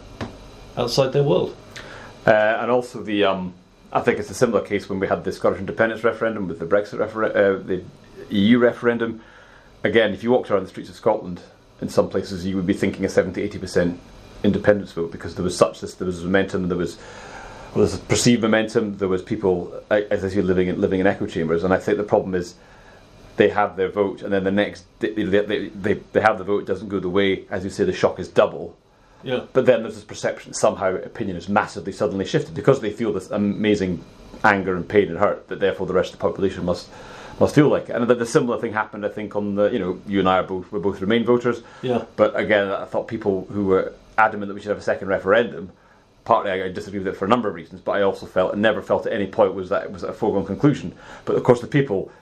outside 0.77 1.13
their 1.13 1.23
world. 1.23 1.57
Uh, 2.27 2.59
and 2.61 2.71
also 2.71 3.03
the, 3.03 3.25
um, 3.25 3.55
I 3.93 4.01
think 4.01 4.19
it's 4.19 4.31
a 4.31 4.35
similar 4.35 4.61
case 4.61 4.89
when 4.89 5.01
we 5.01 5.07
had 5.07 5.25
the 5.25 5.33
Scottish 5.33 5.61
independence 5.61 6.05
referendum 6.05 6.47
with 6.47 6.59
the 6.59 6.67
Brexit 6.67 6.99
referen- 6.99 7.35
uh, 7.35 7.63
the 7.67 7.83
EU 8.31 8.59
referendum. 8.59 9.23
Again, 9.83 10.13
if 10.13 10.23
you 10.23 10.31
walked 10.31 10.51
around 10.51 10.65
the 10.65 10.69
streets 10.69 10.91
of 10.91 10.97
Scotland, 10.97 11.41
in 11.81 11.89
some 11.89 12.09
places 12.09 12.45
you 12.45 12.57
would 12.57 12.67
be 12.67 12.75
thinking 12.75 13.05
a 13.05 13.09
70 13.09 13.41
80 13.41 13.59
percent 13.59 14.01
independence 14.45 14.93
vote 14.93 15.11
because 15.11 15.35
there 15.35 15.45
was 15.45 15.57
such 15.57 15.81
this, 15.81 15.95
there 15.95 16.07
was 16.07 16.23
momentum, 16.23 16.69
there 16.69 16.79
was 16.79 16.99
was 17.75 17.99
perceived 17.99 18.43
momentum, 18.43 18.97
there 18.99 19.09
was 19.09 19.23
people, 19.23 19.83
uh, 19.91 20.01
as 20.11 20.25
I 20.25 20.29
say, 20.29 20.43
living 20.43 20.69
in 20.69 20.81
living 20.81 21.01
in 21.01 21.07
echo 21.07 21.27
chambers, 21.27 21.65
and 21.65 21.73
I 21.73 21.79
think 21.79 21.99
the 21.99 22.05
problem 22.05 22.35
is 22.35 22.55
they 23.37 23.49
have 23.51 23.77
their 23.77 23.89
vote, 23.89 24.23
and 24.23 24.33
then 24.33 24.45
the 24.45 24.51
next 24.51 24.85
they, 25.01 25.11
they, 25.13 25.69
they, 25.69 25.95
they, 25.95 26.21
have 26.21 26.39
the 26.39 26.45
vote, 26.45 26.63
it 26.63 26.67
doesn't 26.67 26.89
go 26.89 26.99
the 27.01 27.09
way, 27.09 27.47
as 27.51 27.65
you 27.65 27.71
say, 27.71 27.85
the 27.85 27.93
shock 27.93 28.19
is 28.19 28.29
double. 28.29 28.77
Yeah. 29.23 29.47
But 29.53 29.67
then 29.67 29.83
there's 29.83 29.95
this 29.95 30.05
perception 30.05 30.55
somehow 30.55 30.95
opinion 30.95 31.37
is 31.37 31.49
massively 31.49 31.93
suddenly 31.93 32.25
shifted 32.25 32.55
because 32.55 32.81
they 32.81 32.91
feel 32.91 33.13
this 33.13 33.31
amazing 33.31 34.05
anger 34.45 34.77
and 34.77 34.89
pain 34.89 35.09
and 35.09 35.19
hurt 35.19 35.49
that 35.49 35.59
therefore 35.59 35.87
the 35.87 35.95
rest 35.95 36.13
of 36.13 36.19
the 36.19 36.23
population 36.23 36.65
must 36.65 36.89
must 37.41 37.55
feel 37.55 37.69
like. 37.69 37.89
it. 37.89 37.97
And 37.97 38.09
the, 38.09 38.15
the 38.15 38.27
similar 38.27 38.61
thing 38.61 38.73
happened, 38.73 39.05
I 39.05 39.09
think, 39.09 39.37
on 39.37 39.55
the 39.55 39.71
you 39.71 39.79
know 39.79 40.01
you 40.07 40.21
and 40.21 40.29
I 40.29 40.39
are 40.39 40.43
both 40.43 40.71
we're 40.71 40.81
both 40.81 41.01
Remain 41.01 41.25
voters. 41.25 41.63
Yeah. 41.83 42.05
But 42.17 42.39
again, 42.39 42.69
I 42.71 42.85
thought 42.85 43.09
people 43.09 43.47
who 43.51 43.67
were 43.67 43.93
adamant 44.17 44.49
that 44.49 44.55
we 44.55 44.61
should 44.61 44.71
have 44.71 44.79
a 44.79 44.83
second 44.83 45.09
referendum. 45.09 45.73
Partly, 46.29 46.51
I 46.51 46.69
disagree 46.69 46.99
with 46.99 47.09
it 47.09 47.17
for 47.17 47.25
a 47.25 47.29
number 47.29 47.49
of 47.49 47.55
reasons, 47.55 47.81
but 47.81 47.93
I 47.93 48.03
also 48.03 48.27
felt 48.27 48.53
and 48.53 48.61
never 48.61 48.83
felt 48.83 49.07
at 49.07 49.15
any 49.15 49.27
point 49.27 49.55
was 49.55 49.71
that 49.71 49.85
it 49.85 49.91
was 49.91 50.03
a 50.03 50.13
foregone 50.13 50.45
conclusion. 50.45 50.95
But 51.25 51.37
of 51.37 51.43
course, 51.43 51.63
the 51.63 51.67
people, 51.67 52.13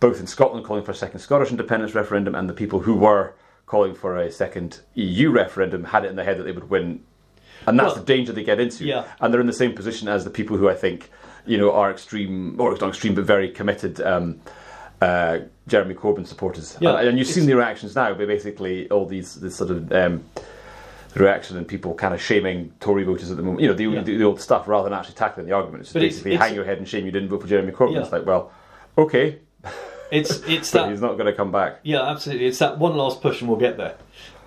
both 0.00 0.18
in 0.18 0.26
Scotland 0.26 0.66
calling 0.66 0.82
for 0.82 0.90
a 0.90 0.96
second 0.96 1.20
Scottish 1.20 1.52
independence 1.52 1.94
referendum, 1.94 2.34
and 2.34 2.50
the 2.50 2.54
people 2.54 2.80
who 2.80 2.94
were 2.96 3.34
calling 3.66 3.94
for 3.94 4.18
a 4.18 4.32
second 4.32 4.80
EU 4.94 5.30
referendum 5.30 5.84
had 5.84 6.04
it 6.04 6.08
in 6.08 6.16
their 6.16 6.24
head 6.24 6.38
that 6.40 6.42
they 6.42 6.50
would 6.50 6.70
win, 6.70 7.04
and 7.68 7.78
that's 7.78 7.94
Well, 7.94 8.02
the 8.02 8.04
danger 8.04 8.32
they 8.32 8.42
get 8.42 8.58
into. 8.58 8.84
yeah. 8.84 9.04
And 9.20 9.32
they're 9.32 9.40
in 9.40 9.46
the 9.46 9.52
same 9.52 9.74
position 9.74 10.08
as 10.08 10.24
the 10.24 10.30
people 10.30 10.56
who 10.56 10.68
I 10.68 10.74
think, 10.74 11.08
you 11.46 11.56
know, 11.56 11.70
are 11.70 11.88
extreme 11.88 12.60
or 12.60 12.72
not 12.72 12.88
extreme, 12.88 13.14
but 13.14 13.22
very 13.26 13.48
committed. 13.48 14.00
Um, 14.00 14.40
uh, 15.00 15.38
Jeremy 15.68 15.94
Corbyn 15.94 16.26
supporters, 16.26 16.76
Yeah, 16.80 16.96
and, 16.98 17.08
and 17.10 17.18
you've 17.18 17.28
seen 17.28 17.46
the 17.46 17.54
reactions 17.54 17.94
now. 17.94 18.12
But 18.14 18.26
basically, 18.26 18.90
all 18.90 19.06
these 19.06 19.36
this 19.36 19.54
sort 19.54 19.70
of 19.70 19.92
um, 19.92 20.24
reaction 21.14 21.56
and 21.56 21.66
people 21.68 21.94
kind 21.94 22.14
of 22.14 22.22
shaming 22.22 22.72
Tory 22.80 23.04
voters 23.04 23.30
at 23.30 23.36
the 23.36 23.42
moment. 23.42 23.60
You 23.60 23.68
know, 23.68 23.74
the, 23.74 23.84
Yeah. 23.84 24.02
the, 24.02 24.16
the 24.16 24.24
old 24.24 24.40
stuff 24.40 24.66
rather 24.66 24.88
than 24.88 24.98
actually 24.98 25.14
tackling 25.14 25.46
the 25.46 25.52
argument. 25.52 25.82
It's 25.82 25.92
But 25.92 26.00
basically 26.00 26.32
it's- 26.34 26.46
hang 26.48 26.54
your 26.56 26.64
head 26.64 26.78
and 26.78 26.88
shame 26.88 27.04
you 27.06 27.12
didn't 27.12 27.28
vote 27.28 27.42
for 27.42 27.48
Jeremy 27.48 27.72
Corbyn. 27.72 27.94
Yeah. 27.94 28.00
It's 28.02 28.12
like, 28.12 28.24
well, 28.26 28.50
okay, 28.96 29.38
It's 30.10 30.40
it's 30.46 30.70
that 30.72 30.90
he's 30.90 31.00
not 31.00 31.14
going 31.14 31.26
to 31.26 31.32
come 31.34 31.50
back. 31.52 31.80
Yeah, 31.82 32.02
absolutely. 32.02 32.46
It's 32.46 32.58
that 32.58 32.78
one 32.78 32.96
last 32.96 33.20
push, 33.22 33.40
and 33.40 33.48
we'll 33.50 33.58
get 33.60 33.76
there. 33.76 33.94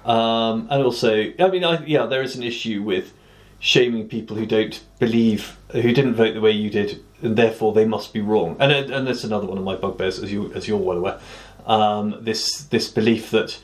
Um, 0.06 0.68
and 0.70 0.84
also, 0.84 1.32
I 1.40 1.48
mean, 1.50 1.64
I, 1.64 1.84
yeah, 1.86 2.06
there 2.06 2.22
is 2.22 2.36
an 2.36 2.44
issue 2.44 2.84
with 2.84 3.14
shaming 3.60 4.08
people 4.08 4.38
who 4.38 4.46
don't 4.46 4.80
believe, 5.00 5.58
who 5.72 5.92
didn't 5.94 6.14
vote 6.14 6.34
the 6.36 6.42
way 6.42 6.52
you 6.52 6.70
did, 6.70 7.04
and 7.24 7.36
therefore 7.36 7.74
they 7.74 7.86
must 7.86 8.14
be 8.14 8.22
wrong. 8.22 8.56
And 8.60 8.72
and 8.72 9.08
that's 9.08 9.24
another 9.24 9.48
one 9.48 9.58
of 9.58 9.64
my 9.64 9.76
bugbears, 9.76 10.20
as 10.20 10.32
you 10.32 10.52
as 10.54 10.68
you're 10.68 10.78
well 10.78 10.98
aware. 10.98 11.20
Um, 11.66 12.18
this 12.22 12.64
this 12.66 12.88
belief 12.90 13.32
that 13.32 13.60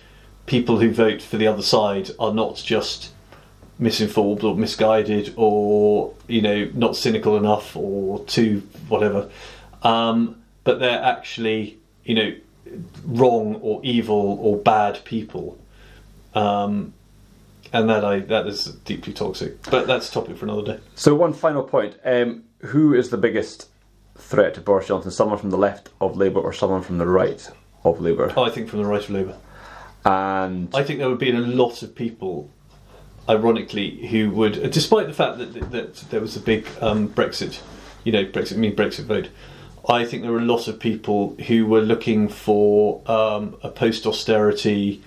people 0.46 0.80
who 0.80 0.92
vote 0.92 1.22
for 1.22 1.38
the 1.38 1.48
other 1.48 1.62
side 1.62 2.12
are 2.20 2.34
not 2.34 2.56
just 2.58 3.12
misinformed 3.80 4.44
or 4.44 4.56
misguided 4.56 5.34
or 5.36 6.14
you 6.28 6.42
know 6.42 6.70
not 6.74 6.96
cynical 6.96 7.36
enough 7.36 7.76
or 7.76 8.24
too 8.26 8.62
whatever. 8.88 9.30
Um, 9.84 10.42
but 10.64 10.80
they're 10.80 11.02
actually 11.02 11.80
you 12.04 12.16
know 12.16 12.36
wrong 13.06 13.56
or 13.56 13.82
evil 13.84 14.38
or 14.42 14.58
bad 14.58 15.04
people. 15.04 15.58
Um, 16.34 16.94
and 17.74 17.90
that 17.90 18.06
I 18.06 18.20
that 18.20 18.48
is 18.48 18.66
deeply 18.66 19.14
toxic. 19.14 19.62
But 19.64 19.88
that's 19.88 20.10
a 20.10 20.12
topic 20.12 20.38
for 20.38 20.46
another 20.46 20.78
day. 20.78 20.80
So 20.96 21.16
one 21.16 21.34
final 21.34 21.64
point: 21.64 21.98
um, 22.04 22.44
who 22.60 22.94
is 22.94 23.10
the 23.10 23.18
biggest 23.18 23.70
threat 24.18 24.54
to 24.56 24.62
Boris 24.62 24.88
Johnson? 24.88 25.12
Someone 25.12 25.38
from 25.38 25.50
the 25.50 25.58
left 25.58 25.90
of 26.00 26.18
Labour 26.18 26.40
or 26.40 26.54
someone 26.54 26.82
from 26.82 26.98
the 26.98 27.08
right 27.08 27.50
of 27.84 28.02
Labour? 28.02 28.38
I 28.38 28.50
think 28.50 28.70
from 28.70 28.84
the 28.84 28.86
right 28.86 29.02
of 29.02 29.10
Labour 29.10 29.38
And 30.04 30.74
I 30.74 30.84
think 30.84 31.00
there 31.00 31.10
would 31.10 31.20
be 31.20 31.32
a 31.32 31.40
lot 31.40 31.84
of 31.84 31.94
people, 31.94 32.50
ironically, 33.30 34.08
who 34.08 34.32
would, 34.32 34.72
despite 34.72 35.08
the 35.08 35.14
fact 35.14 35.38
that, 35.38 35.72
that 35.72 35.96
there 36.10 36.22
was 36.22 36.36
a 36.36 36.40
big 36.40 36.68
um, 36.82 37.10
Brexit, 37.10 37.62
you 38.04 38.12
know, 38.12 38.26
Brexit, 38.26 38.56
I 38.56 38.58
mean 38.58 38.76
Brexit 38.76 39.06
vote. 39.06 39.30
I 39.88 40.06
think 40.06 40.24
there 40.24 40.32
were 40.32 40.40
a 40.40 40.46
lot 40.46 40.68
of 40.68 40.80
people 40.80 41.36
who 41.48 41.66
were 41.66 41.82
looking 41.82 42.30
for 42.30 43.02
um, 43.10 43.58
a 43.64 43.70
post-austerity 43.70 45.02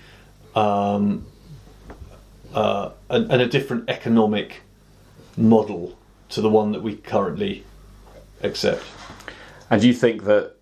um, 0.54 1.26
uh, 2.52 2.90
and, 3.08 3.30
and 3.30 3.42
a 3.42 3.46
different 3.46 3.88
economic 3.88 4.62
model 5.36 5.98
to 6.30 6.40
the 6.40 6.50
one 6.50 6.72
that 6.72 6.82
we 6.82 6.96
currently 6.96 7.64
accept. 8.42 8.84
and 9.70 9.80
do 9.80 9.88
you 9.88 9.94
think 9.94 10.24
that 10.24 10.53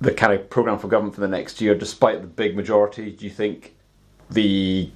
the 0.00 0.12
kind 0.12 0.32
of 0.32 0.50
program 0.50 0.78
for 0.78 0.88
government 0.88 1.14
for 1.14 1.20
the 1.20 1.28
next 1.28 1.60
year, 1.60 1.74
despite 1.74 2.20
the 2.20 2.26
big 2.26 2.54
majority, 2.54 3.10
do 3.10 3.24
you 3.24 3.30
think 3.30 3.74
the 4.30 4.90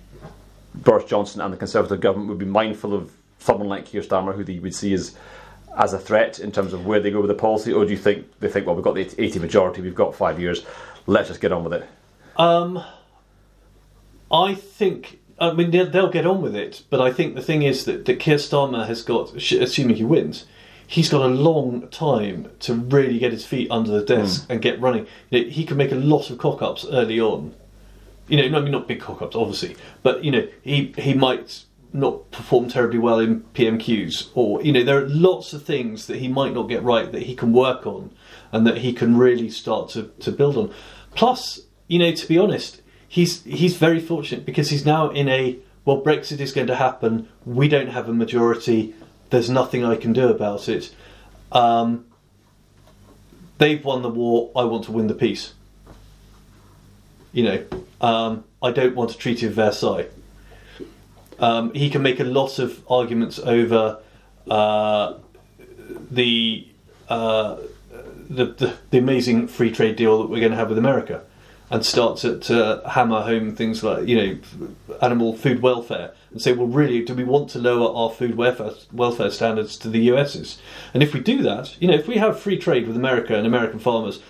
Boris 0.75 1.05
Johnson 1.05 1.41
and 1.41 1.53
the 1.53 1.57
Conservative 1.57 2.01
government 2.01 2.29
would 2.29 2.39
be 2.39 2.47
mindful 2.47 2.95
of 2.95 3.13
someone 3.39 3.69
like 3.69 3.87
Keir 3.87 4.03
Starmer, 4.03 4.35
who 4.35 4.45
they 4.45 4.59
would 4.59 4.75
see 4.75 4.93
as 4.93 5.17
as 5.79 5.93
a 5.93 5.99
threat 5.99 6.41
in 6.41 6.51
terms 6.51 6.73
of 6.73 6.85
where 6.85 6.99
they 6.99 7.13
go 7.13 7.21
with 7.21 7.29
the 7.29 7.35
policy, 7.35 7.73
or 7.73 7.85
do 7.85 7.93
you 7.93 7.97
think 7.97 8.27
they 8.41 8.49
think, 8.49 8.67
well, 8.67 8.75
we've 8.75 8.85
got 8.85 8.95
the 8.95 9.09
80 9.19 9.39
majority, 9.39 9.81
we've 9.81 9.95
got 9.95 10.15
five 10.17 10.41
years, 10.41 10.65
let's 11.07 11.29
just 11.29 11.41
get 11.41 11.53
on 11.53 11.63
with 11.63 11.73
it? 11.75 11.87
Um, 12.37 12.83
I 14.31 14.55
think. 14.55 15.19
I 15.39 15.53
mean, 15.53 15.71
they'll, 15.71 15.89
they'll 15.89 16.11
get 16.11 16.27
on 16.27 16.43
with 16.43 16.55
it, 16.55 16.83
but 16.91 17.01
I 17.01 17.13
think 17.13 17.35
the 17.35 17.41
thing 17.41 17.63
is 17.63 17.87
that, 17.87 18.05
that 18.05 18.21
Keir 18.21 18.37
Starmer 18.37 18.87
has 18.87 19.01
got, 19.01 19.35
assuming 19.35 19.97
he 19.97 20.05
wins, 20.05 20.45
he's 20.91 21.09
got 21.09 21.23
a 21.23 21.29
long 21.33 21.87
time 21.89 22.51
to 22.59 22.75
really 22.75 23.17
get 23.21 23.31
his 23.31 23.47
feet 23.47 23.71
under 23.71 23.93
the 23.93 24.05
desk 24.05 24.45
hmm. 24.47 24.53
and 24.53 24.61
get 24.61 24.81
running. 24.81 25.07
You 25.31 25.45
know, 25.45 25.51
he 25.51 25.65
can 25.65 25.77
make 25.77 25.93
a 25.93 25.97
lot 25.97 26.31
of 26.31 26.39
cock 26.39 26.63
ups 26.63 26.85
early 26.91 27.21
on. 27.21 27.55
You 28.27 28.37
know, 28.39 28.59
I 28.59 28.61
mean, 28.61 28.73
not 28.73 28.89
big 28.89 29.01
cock 29.01 29.23
ups, 29.23 29.37
obviously, 29.37 29.77
but 30.03 30.25
you 30.25 30.33
know, 30.33 30.49
he 30.63 30.93
he 30.99 31.15
might 31.15 31.65
not 31.93 32.31
perform 32.33 32.69
terribly 32.69 32.99
well 32.99 33.21
in 33.21 33.43
PMQs, 33.55 34.31
or 34.35 34.63
you 34.63 34.73
know, 34.73 34.83
there 34.83 34.99
are 34.99 35.09
lots 35.09 35.53
of 35.53 35.65
things 35.65 36.07
that 36.09 36.19
he 36.19 36.27
might 36.27 36.55
not 36.55 36.69
get 36.69 36.83
right 36.83 37.11
that 37.13 37.23
he 37.23 37.37
can 37.37 37.53
work 37.53 37.87
on, 37.87 38.11
and 38.51 38.67
that 38.67 38.79
he 38.79 38.93
can 38.93 39.17
really 39.17 39.49
start 39.49 39.91
to, 39.91 40.11
to 40.21 40.33
build 40.33 40.57
on. 40.57 40.73
Plus, 41.15 41.61
you 41.87 42.01
know, 42.01 42.13
to 42.13 42.27
be 42.27 42.37
honest, 42.37 42.83
he's 43.07 43.45
he's 43.45 43.77
very 43.77 44.01
fortunate 44.01 44.45
because 44.45 44.71
he's 44.71 44.85
now 44.85 45.11
in 45.11 45.29
a 45.29 45.57
well, 45.85 46.03
Brexit 46.03 46.41
is 46.41 46.53
going 46.53 46.67
to 46.67 46.77
happen. 46.77 47.29
We 47.45 47.69
don't 47.69 47.89
have 47.89 48.09
a 48.09 48.13
majority. 48.13 48.95
There's 49.31 49.49
nothing 49.49 49.85
I 49.85 49.97
can 49.97 50.13
do 50.13 50.29
about 50.29 50.69
it. 50.69 50.95
Um, 51.53 52.07
they've 53.59 53.85
won 53.85 54.03
the 54.03 54.09
war. 54.09 54.51
I 54.55 54.65
want 54.65 54.85
to 54.85 54.93
win 54.93 55.07
the 55.07 55.15
peace. 55.15 55.55
You 57.33 57.45
know, 57.45 57.65
um, 58.01 58.45
I 58.63 58.73
don't 58.73 58.97
want 58.97 59.13
a 59.13 59.19
Treaty 59.19 59.47
of 59.47 59.53
Versailles. 59.53 60.09
Um, 61.39 61.73
he 61.73 61.89
can 61.89 62.03
make 62.03 62.21
a 62.21 62.25
lot 62.25 62.59
of 62.59 62.83
arguments 62.91 63.39
over 63.39 64.01
uh, 64.51 65.15
the, 66.11 66.69
uh, 67.09 67.57
the, 68.29 68.47
the 68.47 68.77
the 68.91 68.99
amazing 68.99 69.49
free 69.49 69.71
trade 69.71 69.97
deal 69.97 70.21
that 70.21 70.29
we're 70.29 70.41
going 70.41 70.53
to 70.53 70.59
have 70.59 70.69
with 70.69 70.79
America, 70.79 71.23
and 71.71 71.87
start 71.87 72.19
to, 72.19 72.39
to 72.41 72.83
hammer 72.89 73.23
home 73.23 73.55
things 73.55 73.83
like 73.85 74.07
you 74.07 74.17
know 74.17 74.97
animal 75.01 75.37
food 75.37 75.63
welfare 75.63 76.13
and 76.31 76.41
say, 76.41 76.53
well, 76.53 76.67
really, 76.67 77.05
do 77.05 77.15
we 77.15 77.25
want 77.25 77.51
to 77.51 77.59
lower 77.59 77.95
our 77.95 78.11
food 78.11 78.37
welfare 78.37 78.73
welfare 78.93 79.31
standards 79.31 79.77
to 79.79 79.89
the 79.89 80.01
US's? 80.13 80.59
And 80.95 81.03
if 81.03 81.13
we 81.13 81.21
do 81.21 81.43
that, 81.43 81.81
you 81.81 81.89
know, 81.89 81.95
if 81.95 82.07
we 82.07 82.17
have 82.17 82.39
free 82.39 82.59
trade 82.59 82.87
with 82.87 82.97
America 82.97 83.37
and 83.37 83.47
American 83.47 83.79
farmers, 83.79 84.21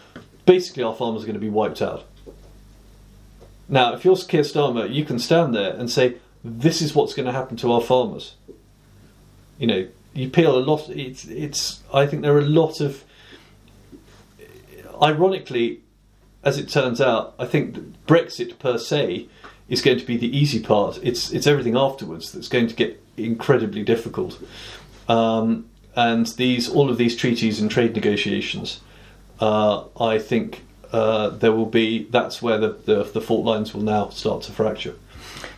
basically 0.46 0.83
our 0.83 0.94
farmers 0.94 1.22
are 1.22 1.26
going 1.26 1.35
to 1.35 1.40
be 1.40 1.50
wiped 1.50 1.83
out. 1.83 2.05
Now, 3.68 3.94
if 3.94 4.05
you're 4.05 4.16
Keir 4.16 4.42
Starmer, 4.42 4.92
you 4.92 5.05
can 5.05 5.18
stand 5.18 5.55
there 5.55 5.74
and 5.74 5.90
say, 5.90 6.16
this 6.42 6.83
is 6.83 6.94
what's 6.94 7.14
going 7.14 7.26
to 7.26 7.33
happen 7.33 7.57
to 7.59 7.72
our 7.72 7.81
farmers. 7.81 8.35
You 9.59 9.66
know, 9.66 9.88
you 10.14 10.29
peel 10.31 10.57
a 10.57 10.59
lot. 10.59 10.88
It's, 10.88 11.26
it's. 11.26 11.83
I 11.92 12.07
think 12.07 12.22
there 12.22 12.35
are 12.35 12.40
a 12.40 12.44
lot 12.44 12.81
of. 12.81 13.05
Ironically, 15.03 15.83
as 16.44 16.59
it 16.59 16.68
turns 16.68 17.00
out, 17.00 17.35
I 17.38 17.44
think 17.46 17.76
Brexit 18.07 18.59
per 18.59 18.79
se 18.79 19.29
is 19.68 19.83
going 19.83 19.98
to 19.98 20.07
be 20.07 20.16
the 20.16 20.37
easy 20.37 20.61
part. 20.61 20.98
It's 21.03 21.31
it's 21.33 21.46
everything 21.46 21.76
afterwards 21.76 22.33
that's 22.33 22.48
going 22.48 22.66
to 22.68 22.74
get 22.74 23.03
incredibly 23.16 23.83
difficult. 23.83 24.38
Um, 25.09 25.66
and 25.96 26.26
these 26.26 26.68
all 26.68 26.90
of 26.90 26.98
these 26.98 27.16
treaties 27.16 27.61
and 27.61 27.70
trade 27.70 27.94
negotiations, 27.94 28.81
uh, 29.40 29.85
I 30.00 30.18
think 30.18 30.62
uh, 30.92 31.31
there 31.31 31.53
will 31.53 31.66
be. 31.66 32.05
That's 32.11 32.40
where 32.40 32.59
the, 32.59 32.68
the 32.85 33.05
the 33.05 33.20
fault 33.20 33.44
lines 33.44 33.74
will 33.74 33.83
now 33.83 34.09
start 34.11 34.42
to 34.44 34.53
fracture. 34.53 34.94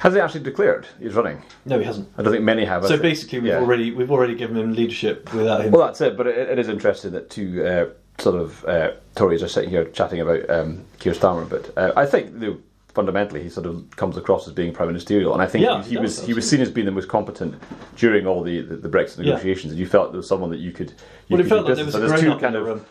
Has 0.01 0.15
he 0.15 0.21
actually 0.21 0.43
declared 0.43 0.87
he's 0.99 1.15
running? 1.15 1.43
No, 1.65 1.79
he 1.79 1.85
hasn't. 1.85 2.09
I 2.19 2.23
don't 2.23 2.33
think 2.33 2.45
many 2.45 2.65
have. 2.65 2.85
So 2.87 2.99
basically, 2.99 3.39
we've 3.41 3.53
Yeah. 3.53 3.61
already 3.61 3.93
we've 3.93 4.11
already 4.11 4.35
given 4.35 4.57
him 4.57 4.75
leadership 4.75 5.33
without 5.33 5.65
him. 5.65 5.73
Well, 5.73 5.87
that's 5.87 6.01
it. 6.01 6.17
But 6.17 6.27
it, 6.27 6.37
it 6.51 6.59
is 6.59 6.69
interesting 6.69 7.13
that 7.13 7.31
two 7.31 7.65
uh, 7.65 7.87
sort 8.19 8.37
of 8.37 8.65
uh, 8.67 8.93
Tories 9.15 9.43
are 9.43 9.49
sitting 9.49 9.71
here 9.71 9.85
chatting 9.87 10.21
about 10.21 10.49
um, 10.51 10.85
Keir 10.99 11.13
Starmer. 11.13 11.49
But 11.49 11.77
uh, 11.77 11.93
I 11.97 12.07
think 12.07 12.33
know, 12.35 12.59
fundamentally 12.95 13.43
he 13.43 13.49
sort 13.49 13.67
of 13.67 13.91
comes 13.97 14.17
across 14.17 14.47
as 14.47 14.55
being 14.55 14.73
prime 14.73 14.89
ministerial, 14.89 15.33
and 15.33 15.43
I 15.43 15.47
think 15.47 15.65
Yeah, 15.65 15.83
he, 15.83 15.91
he 15.91 15.97
was 15.97 16.17
does, 16.17 16.27
he 16.27 16.35
was 16.35 16.49
seen 16.49 16.61
as 16.61 16.71
being 16.71 16.85
the 16.87 16.93
most 16.93 17.09
competent 17.09 17.55
during 17.97 18.27
all 18.27 18.43
the, 18.43 18.61
the, 18.61 18.77
the 18.77 18.89
Brexit 18.89 19.19
Yeah. 19.19 19.31
negotiations, 19.33 19.73
and 19.73 19.81
you 19.81 19.87
felt 19.87 20.13
there 20.13 20.19
was 20.19 20.29
someone 20.29 20.51
that 20.51 20.59
you 20.61 20.73
could. 20.73 20.91
You 20.91 20.97
well, 21.37 21.41
it 21.41 21.43
could 21.45 21.49
felt 21.49 21.63
do 21.63 21.69
like 21.69 21.77
there 21.77 21.85
was 21.87 21.95
business. 21.95 22.11
a 22.13 22.17
So 22.17 22.21
there's 22.23 22.35
two 22.35 22.41
kind 22.41 22.57
of 22.57 22.67
room. 22.67 22.85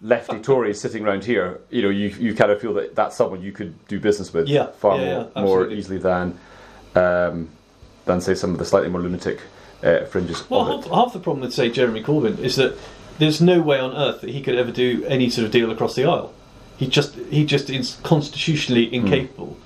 lefty 0.00 0.38
Tories 0.38 0.80
sitting 0.80 1.04
around 1.04 1.24
here. 1.24 1.60
You 1.70 1.82
know, 1.82 1.90
you 1.90 2.08
you 2.08 2.34
kind 2.34 2.50
of 2.52 2.60
feel 2.60 2.72
that 2.74 2.94
that's 2.94 3.16
someone 3.16 3.42
you 3.42 3.52
could 3.52 3.74
do 3.88 3.98
business 4.00 4.32
with 4.32 4.46
Yeah, 4.48 4.66
far 4.68 4.96
yeah, 4.96 5.04
more, 5.14 5.30
yeah, 5.34 5.42
more 5.42 5.70
easily 5.70 5.98
than 5.98 6.38
um, 6.94 7.48
than 8.06 8.20
say 8.20 8.34
some 8.34 8.52
of 8.52 8.58
the 8.58 8.64
slightly 8.64 8.88
more 8.90 9.00
lunatic 9.02 9.40
uh, 9.82 10.04
fringes 10.06 10.48
Well, 10.48 10.64
half, 10.80 10.86
half 10.90 11.12
the 11.12 11.18
problem 11.20 11.40
with 11.42 11.52
say 11.52 11.68
Jeremy 11.70 12.02
Corbyn 12.02 12.38
is 12.38 12.56
that 12.56 12.76
there's 13.18 13.40
no 13.40 13.60
way 13.60 13.78
on 13.78 13.94
earth 13.96 14.20
that 14.20 14.30
he 14.30 14.40
could 14.42 14.54
ever 14.54 14.70
do 14.70 15.04
any 15.06 15.30
sort 15.30 15.44
of 15.44 15.50
deal 15.52 15.70
across 15.70 15.94
the 15.94 16.04
aisle. 16.04 16.32
He 16.76 16.86
just 16.86 17.14
he 17.30 17.44
just 17.44 17.70
is 17.70 17.98
constitutionally 18.02 18.92
incapable 18.94 19.56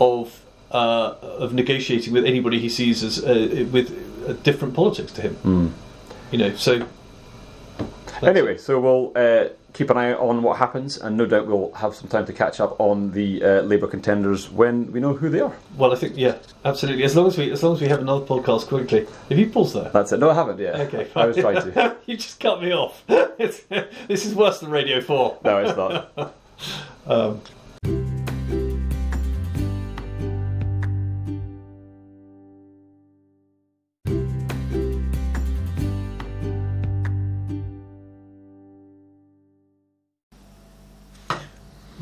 of 0.00 0.40
uh, 0.70 1.14
of 1.22 1.52
negotiating 1.52 2.12
with 2.12 2.24
anybody 2.24 2.58
he 2.58 2.68
sees 2.68 3.02
as 3.02 3.22
uh, 3.22 3.66
with 3.70 4.42
different 4.42 4.74
politics 4.74 5.12
to 5.12 5.22
him. 5.22 5.74
You 6.30 6.38
know, 6.38 6.54
so 6.56 6.86
Anyway, 8.22 8.56
so 8.56 8.78
we'll 8.78 9.12
uh, 9.16 9.48
keep 9.72 9.90
an 9.90 9.96
eye 9.96 10.12
on 10.12 10.42
what 10.42 10.58
happens, 10.58 10.98
and 10.98 11.16
no 11.16 11.26
doubt 11.26 11.46
we'll 11.46 11.72
have 11.72 11.94
some 11.94 12.08
time 12.08 12.26
to 12.26 12.32
catch 12.32 12.60
up 12.60 12.78
on 12.80 13.10
the 13.12 13.42
uh, 13.42 13.60
Labour 13.62 13.86
contenders 13.86 14.50
when 14.50 14.90
we 14.92 15.00
know 15.00 15.14
who 15.14 15.28
they 15.28 15.40
are. 15.40 15.54
well, 15.76 15.92
I 15.92 15.96
think 15.96 16.16
yeah, 16.16 16.36
absolutely. 16.64 17.04
As 17.04 17.16
long 17.16 17.26
as 17.26 17.38
we 17.38 17.50
as 17.50 17.62
long 17.62 17.74
as 17.74 17.80
we 17.80 17.88
have 17.88 18.00
another 18.00 18.24
podcast 18.24 18.68
quickly. 18.68 19.06
Have 19.28 19.38
you 19.38 19.48
paused 19.48 19.74
there? 19.74 19.90
That's 19.90 20.12
it. 20.12 20.18
No, 20.20 20.30
I 20.30 20.34
haven't 20.34 20.58
yet. 20.58 20.80
Okay, 20.80 21.08
I 21.16 21.26
was 21.26 21.36
trying 21.36 21.56
to. 21.56 21.96
you 22.06 22.16
just 22.16 22.38
cut 22.40 22.62
me 22.62 22.72
off. 22.72 23.02
This 23.38 24.26
is 24.26 24.34
worse 24.34 24.60
than 24.60 24.70
Radio 24.70 25.00
Four. 25.00 25.38
No, 25.44 25.58
it's 25.58 25.76
not. 25.76 26.34
Um, 27.04 27.40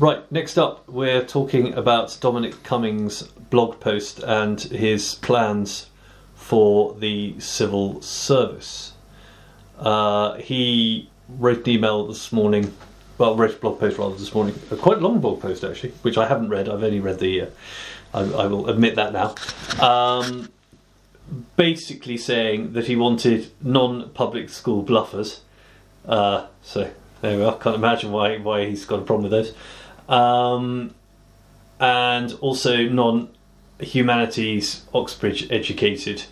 right, 0.01 0.31
next 0.31 0.57
up, 0.57 0.87
we're 0.89 1.23
talking 1.23 1.75
about 1.75 2.17
Dominic 2.19 2.63
Cummings' 2.63 3.21
blog 3.21 3.79
post 3.79 4.19
and 4.19 4.59
his 4.59 5.15
plans 5.15 5.89
for 6.33 6.95
the 6.95 7.39
civil 7.39 8.01
service. 8.01 8.93
Uh, 9.77 10.35
he 10.35 11.07
wrote 11.29 11.67
an 11.67 11.69
email 11.69 12.07
this 12.07 12.31
morning, 12.31 12.73
well, 13.19 13.35
wrote 13.35 13.55
a 13.55 13.59
blog 13.59 13.79
post 13.79 13.99
rather 13.99 14.15
this 14.15 14.33
morning, 14.33 14.59
a 14.71 14.75
quite 14.75 14.99
long 14.99 15.19
blog 15.19 15.39
post 15.39 15.63
actually, 15.63 15.91
which 16.01 16.17
I 16.17 16.27
haven't 16.27 16.49
read. 16.49 16.67
I've 16.67 16.83
only 16.83 16.99
read 16.99 17.19
the. 17.19 17.41
Uh, 17.41 17.47
I, 18.13 18.21
I 18.21 18.47
will 18.47 18.69
admit 18.69 18.95
that 18.95 19.13
now. 19.13 19.35
Um, 19.79 20.49
basically 21.55 22.17
saying 22.17 22.73
that 22.73 22.87
he 22.87 22.95
wanted 22.95 23.51
non-public 23.61 24.49
school 24.49 24.83
bluffers. 24.83 25.41
Uh, 26.07 26.47
so 26.63 26.89
there 27.21 27.37
we 27.37 27.43
are. 27.43 27.55
Can't 27.59 27.75
imagine 27.75 28.11
why 28.11 28.39
why 28.39 28.65
he's 28.65 28.83
got 28.85 28.99
a 28.99 29.03
problem 29.03 29.29
with 29.29 29.31
those. 29.31 29.53
Um, 30.11 30.93
and 31.79 32.33
also 32.41 32.83
non-humanities 32.83 34.85
Oxbridge 34.93 35.49
educated 35.49 36.25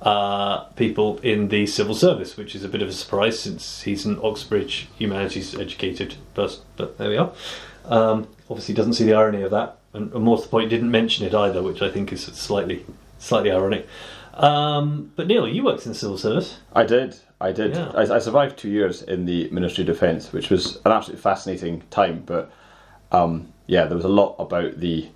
uh, 0.00 0.60
people 0.76 1.18
in 1.18 1.48
the 1.48 1.66
civil 1.66 1.94
service, 1.94 2.36
which 2.36 2.54
is 2.54 2.64
a 2.64 2.68
bit 2.68 2.82
of 2.82 2.88
a 2.88 2.92
surprise 2.92 3.40
since 3.40 3.82
he's 3.82 4.06
an 4.06 4.18
Oxbridge 4.22 4.88
humanities 4.96 5.54
educated 5.54 6.14
person. 6.34 6.62
But 6.76 6.98
there 6.98 7.10
we 7.10 7.16
are. 7.16 7.32
Um, 7.84 8.28
obviously, 8.48 8.74
doesn't 8.74 8.94
see 8.94 9.04
the 9.04 9.14
irony 9.14 9.42
of 9.42 9.50
that, 9.50 9.78
and, 9.92 10.12
and 10.12 10.24
more 10.24 10.36
to 10.36 10.42
the 10.42 10.48
point, 10.48 10.70
didn't 10.70 10.90
mention 10.90 11.26
it 11.26 11.34
either, 11.34 11.62
which 11.62 11.82
I 11.82 11.90
think 11.90 12.12
is 12.12 12.24
slightly 12.24 12.84
slightly 13.18 13.50
ironic. 13.50 13.86
Um, 14.34 15.12
but 15.16 15.26
Neil, 15.26 15.48
you 15.48 15.64
worked 15.64 15.86
in 15.86 15.92
the 15.92 15.98
civil 15.98 16.18
service. 16.18 16.58
I 16.72 16.84
did. 16.84 17.16
I 17.40 17.52
did. 17.52 17.74
Yeah. 17.74 17.90
I, 17.94 18.02
I 18.02 18.18
survived 18.18 18.58
two 18.58 18.70
years 18.70 19.02
in 19.02 19.24
the 19.24 19.48
Ministry 19.50 19.82
of 19.82 19.86
Defence, 19.86 20.32
which 20.32 20.50
was 20.50 20.76
an 20.84 20.92
absolutely 20.92 21.22
fascinating 21.22 21.82
time. 21.90 22.22
But 22.24 22.50
um, 23.12 23.52
yeah, 23.66 23.84
there 23.86 23.96
was 23.96 24.04
a 24.04 24.08
lot 24.08 24.36
about 24.38 24.78
the 24.78 25.08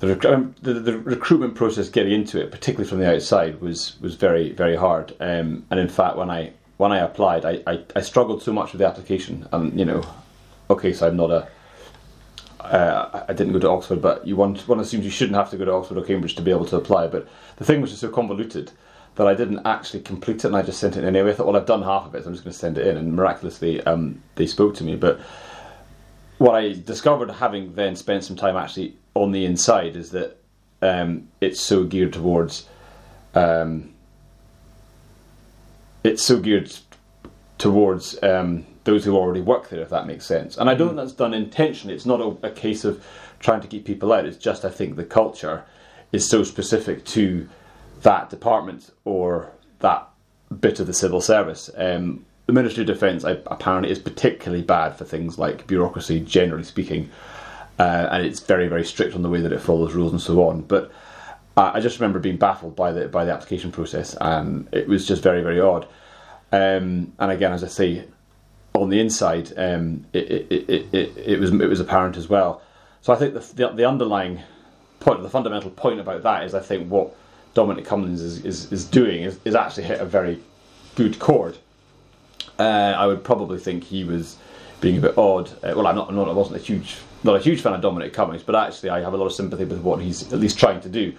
the, 0.00 0.14
rec- 0.14 0.54
the 0.62 0.74
the 0.74 0.98
recruitment 0.98 1.54
process. 1.54 1.88
Getting 1.88 2.12
into 2.12 2.40
it, 2.40 2.50
particularly 2.50 2.88
from 2.88 2.98
the 2.98 3.14
outside, 3.14 3.60
was 3.60 4.00
was 4.00 4.14
very 4.14 4.52
very 4.52 4.76
hard. 4.76 5.14
Um, 5.20 5.66
and 5.70 5.80
in 5.80 5.88
fact, 5.88 6.16
when 6.16 6.30
I 6.30 6.52
when 6.76 6.92
I 6.92 6.98
applied, 6.98 7.44
I, 7.44 7.62
I, 7.66 7.84
I 7.96 8.00
struggled 8.00 8.42
so 8.42 8.52
much 8.52 8.72
with 8.72 8.80
the 8.80 8.86
application. 8.86 9.48
And 9.52 9.78
you 9.78 9.84
know, 9.84 10.02
okay, 10.70 10.92
so 10.92 11.06
I'm 11.08 11.16
not 11.16 11.30
a 11.30 11.48
uh, 12.64 13.24
I 13.28 13.32
didn't 13.32 13.52
go 13.52 13.58
to 13.58 13.68
Oxford, 13.68 14.00
but 14.00 14.26
you 14.26 14.36
one 14.36 14.56
one 14.56 14.80
assumes 14.80 15.04
you 15.04 15.10
shouldn't 15.10 15.36
have 15.36 15.50
to 15.50 15.56
go 15.56 15.64
to 15.64 15.72
Oxford 15.72 15.98
or 15.98 16.02
Cambridge 16.02 16.34
to 16.36 16.42
be 16.42 16.50
able 16.50 16.64
to 16.66 16.76
apply. 16.76 17.08
But 17.08 17.28
the 17.56 17.64
thing 17.64 17.80
was 17.80 17.90
just 17.90 18.00
so 18.00 18.08
convoluted 18.08 18.72
that 19.16 19.26
I 19.26 19.34
didn't 19.34 19.64
actually 19.64 20.00
complete 20.00 20.36
it, 20.36 20.46
and 20.46 20.56
I 20.56 20.62
just 20.62 20.80
sent 20.80 20.96
it 20.96 21.04
in 21.04 21.14
anyway. 21.14 21.30
I 21.30 21.34
thought, 21.34 21.46
well, 21.46 21.56
I've 21.56 21.66
done 21.66 21.82
half 21.82 22.06
of 22.06 22.14
it, 22.14 22.22
so 22.22 22.28
I'm 22.28 22.34
just 22.34 22.44
going 22.44 22.52
to 22.52 22.58
send 22.58 22.78
it 22.78 22.86
in, 22.86 22.96
and 22.96 23.14
miraculously, 23.14 23.80
um, 23.82 24.22
they 24.34 24.46
spoke 24.46 24.74
to 24.76 24.84
me. 24.84 24.96
But 24.96 25.20
what 26.38 26.54
I 26.54 26.72
discovered, 26.72 27.30
having 27.30 27.74
then 27.74 27.96
spent 27.96 28.24
some 28.24 28.36
time 28.36 28.56
actually 28.56 28.96
on 29.14 29.32
the 29.32 29.44
inside, 29.44 29.96
is 29.96 30.10
that 30.10 30.36
um, 30.82 31.28
it's 31.40 31.60
so 31.60 31.84
geared 31.84 32.12
towards. 32.12 32.68
Um, 33.34 33.90
it's 36.02 36.22
so 36.22 36.38
geared 36.38 36.72
towards 37.58 38.22
um, 38.22 38.66
those 38.84 39.04
who 39.04 39.16
already 39.16 39.40
work 39.40 39.70
there, 39.70 39.80
if 39.80 39.88
that 39.88 40.06
makes 40.06 40.26
sense. 40.26 40.56
And 40.58 40.68
I 40.68 40.74
don't 40.74 40.88
think 40.88 40.98
that's 40.98 41.12
done 41.12 41.32
intentionally. 41.32 41.94
It's 41.94 42.06
not 42.06 42.20
a, 42.20 42.46
a 42.46 42.50
case 42.50 42.84
of 42.84 43.04
trying 43.40 43.62
to 43.62 43.68
keep 43.68 43.84
people 43.84 44.12
out. 44.12 44.26
It's 44.26 44.36
just 44.36 44.64
I 44.64 44.70
think 44.70 44.96
the 44.96 45.04
culture 45.04 45.64
is 46.12 46.28
so 46.28 46.44
specific 46.44 47.04
to 47.06 47.48
that 48.02 48.30
department 48.30 48.90
or 49.04 49.50
that 49.80 50.08
bit 50.60 50.78
of 50.78 50.86
the 50.86 50.92
civil 50.94 51.20
service. 51.20 51.70
Um, 51.76 52.26
the 52.46 52.52
Ministry 52.52 52.82
of 52.82 52.86
Defence 52.86 53.24
apparently 53.24 53.90
is 53.90 53.98
particularly 53.98 54.62
bad 54.62 54.96
for 54.96 55.04
things 55.04 55.38
like 55.38 55.66
bureaucracy, 55.66 56.20
generally 56.20 56.64
speaking, 56.64 57.10
uh, 57.78 58.08
and 58.10 58.24
it's 58.24 58.40
very 58.40 58.68
very 58.68 58.84
strict 58.84 59.14
on 59.14 59.22
the 59.22 59.30
way 59.30 59.40
that 59.40 59.52
it 59.52 59.60
follows 59.60 59.94
rules 59.94 60.12
and 60.12 60.20
so 60.20 60.46
on. 60.48 60.62
But 60.62 60.92
I 61.56 61.80
just 61.80 62.00
remember 62.00 62.18
being 62.18 62.36
baffled 62.36 62.76
by 62.76 62.92
the 62.92 63.08
by 63.08 63.24
the 63.24 63.32
application 63.32 63.72
process, 63.72 64.16
and 64.20 64.68
it 64.72 64.88
was 64.88 65.06
just 65.06 65.22
very 65.22 65.42
very 65.42 65.60
odd. 65.60 65.86
Um, 66.52 67.12
and 67.18 67.32
again, 67.32 67.52
as 67.52 67.64
I 67.64 67.68
say, 67.68 68.04
on 68.74 68.90
the 68.90 69.00
inside, 69.00 69.52
um, 69.56 70.06
it, 70.12 70.30
it, 70.30 70.52
it, 70.52 70.94
it, 70.94 71.16
it 71.16 71.40
was 71.40 71.52
it 71.52 71.66
was 71.66 71.80
apparent 71.80 72.16
as 72.16 72.28
well. 72.28 72.62
So 73.00 73.12
I 73.12 73.16
think 73.16 73.34
the, 73.34 73.40
the 73.54 73.68
the 73.68 73.88
underlying 73.88 74.42
point, 75.00 75.22
the 75.22 75.30
fundamental 75.30 75.70
point 75.70 76.00
about 76.00 76.22
that 76.22 76.44
is 76.44 76.54
I 76.54 76.60
think 76.60 76.90
what 76.90 77.14
Dominic 77.54 77.84
Cummings 77.84 78.20
is, 78.20 78.44
is, 78.44 78.72
is 78.72 78.84
doing 78.84 79.22
is, 79.22 79.38
is 79.44 79.54
actually 79.54 79.84
hit 79.84 80.00
a 80.00 80.04
very 80.04 80.40
good 80.96 81.18
chord. 81.18 81.56
Uh, 82.58 82.94
I 82.96 83.06
would 83.06 83.24
probably 83.24 83.58
think 83.58 83.84
he 83.84 84.04
was 84.04 84.36
being 84.80 84.98
a 84.98 85.00
bit 85.00 85.18
odd. 85.18 85.50
Uh, 85.62 85.72
well, 85.74 85.86
I'm 85.86 85.96
not, 85.96 86.08
I'm 86.08 86.16
not, 86.16 86.28
I 86.28 86.32
wasn't 86.32 86.56
a 86.56 86.64
huge, 86.64 86.96
not 87.24 87.36
a 87.36 87.40
huge 87.40 87.60
fan 87.60 87.72
of 87.72 87.80
Dominic 87.80 88.12
Cummings, 88.12 88.42
but 88.42 88.54
actually 88.54 88.90
I 88.90 89.00
have 89.00 89.12
a 89.12 89.16
lot 89.16 89.26
of 89.26 89.32
sympathy 89.32 89.64
with 89.64 89.80
what 89.80 90.00
he's 90.00 90.32
at 90.32 90.38
least 90.38 90.58
trying 90.58 90.80
to 90.82 90.88
do. 90.88 91.14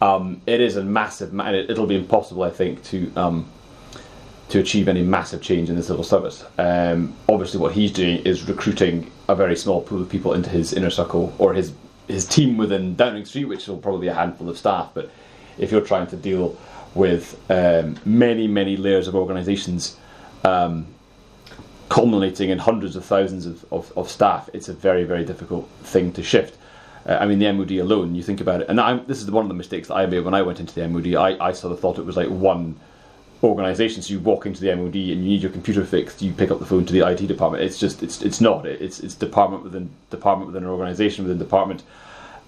Um, 0.00 0.42
it 0.46 0.60
is 0.60 0.76
a 0.76 0.84
massive, 0.84 1.32
ma- 1.32 1.44
and 1.44 1.56
it, 1.56 1.70
it'll 1.70 1.86
be 1.86 1.96
impossible, 1.96 2.42
I 2.42 2.50
think, 2.50 2.82
to 2.84 3.12
um, 3.16 3.50
to 4.48 4.60
achieve 4.60 4.86
any 4.88 5.02
massive 5.02 5.42
change 5.42 5.68
in 5.70 5.76
the 5.76 5.82
civil 5.82 6.04
service. 6.04 6.44
Um, 6.58 7.14
obviously, 7.28 7.58
what 7.60 7.72
he's 7.72 7.92
doing 7.92 8.18
is 8.18 8.46
recruiting 8.48 9.10
a 9.28 9.34
very 9.34 9.56
small 9.56 9.80
pool 9.80 10.02
of 10.02 10.08
people 10.08 10.34
into 10.34 10.50
his 10.50 10.72
inner 10.72 10.90
circle 10.90 11.34
or 11.38 11.54
his 11.54 11.72
his 12.08 12.26
team 12.26 12.56
within 12.56 12.94
Downing 12.94 13.24
Street, 13.24 13.46
which 13.46 13.66
will 13.66 13.78
probably 13.78 14.02
be 14.02 14.08
a 14.08 14.14
handful 14.14 14.48
of 14.48 14.58
staff. 14.58 14.90
But 14.94 15.10
if 15.58 15.72
you're 15.72 15.80
trying 15.80 16.06
to 16.08 16.16
deal 16.16 16.56
with 16.94 17.38
um, 17.50 17.98
many, 18.04 18.46
many 18.46 18.76
layers 18.76 19.08
of 19.08 19.14
organisations 19.14 19.96
um, 20.46 20.86
culminating 21.88 22.50
in 22.50 22.58
hundreds 22.58 22.96
of 22.96 23.04
thousands 23.04 23.46
of, 23.46 23.64
of, 23.72 23.92
of, 23.96 24.10
staff, 24.10 24.48
it's 24.52 24.68
a 24.68 24.72
very, 24.72 25.04
very 25.04 25.24
difficult 25.24 25.68
thing 25.82 26.12
to 26.12 26.22
shift. 26.22 26.56
Uh, 27.06 27.18
I 27.20 27.26
mean, 27.26 27.38
the 27.38 27.52
MOD 27.52 27.72
alone, 27.72 28.14
you 28.14 28.22
think 28.22 28.40
about 28.40 28.60
it, 28.60 28.68
and 28.68 28.80
I'm, 28.80 29.06
this 29.06 29.20
is 29.20 29.30
one 29.30 29.44
of 29.44 29.48
the 29.48 29.54
mistakes 29.54 29.88
that 29.88 29.94
I 29.94 30.06
made 30.06 30.20
when 30.20 30.34
I 30.34 30.42
went 30.42 30.60
into 30.60 30.74
the 30.74 30.86
MOD. 30.88 31.14
I, 31.14 31.36
I 31.44 31.52
sort 31.52 31.72
of 31.72 31.80
thought 31.80 31.98
it 31.98 32.04
was 32.06 32.16
like 32.16 32.28
one 32.28 32.78
organisation. 33.42 34.02
So 34.02 34.12
you 34.12 34.20
walk 34.20 34.46
into 34.46 34.60
the 34.60 34.74
MOD 34.74 34.94
and 34.94 34.94
you 34.94 35.16
need 35.16 35.42
your 35.42 35.52
computer 35.52 35.84
fixed, 35.84 36.22
you 36.22 36.32
pick 36.32 36.50
up 36.50 36.58
the 36.58 36.66
phone 36.66 36.86
to 36.86 36.92
the 36.92 37.06
IT 37.06 37.26
department. 37.26 37.62
It's 37.64 37.78
just, 37.78 38.02
it's, 38.02 38.22
it's 38.22 38.40
not. 38.40 38.66
It's, 38.66 39.00
it's 39.00 39.14
department 39.14 39.62
within 39.62 39.90
department 40.10 40.48
within 40.48 40.64
an 40.64 40.70
organisation 40.70 41.24
within 41.24 41.38
department. 41.38 41.82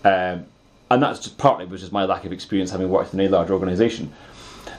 Um, 0.04 0.46
and 0.90 1.02
that's 1.02 1.18
just 1.18 1.36
partly 1.36 1.66
was 1.66 1.80
just 1.80 1.92
my 1.92 2.04
lack 2.04 2.24
of 2.24 2.32
experience 2.32 2.70
having 2.70 2.88
worked 2.88 3.12
in 3.12 3.20
a 3.20 3.28
large 3.28 3.50
organisation. 3.50 4.12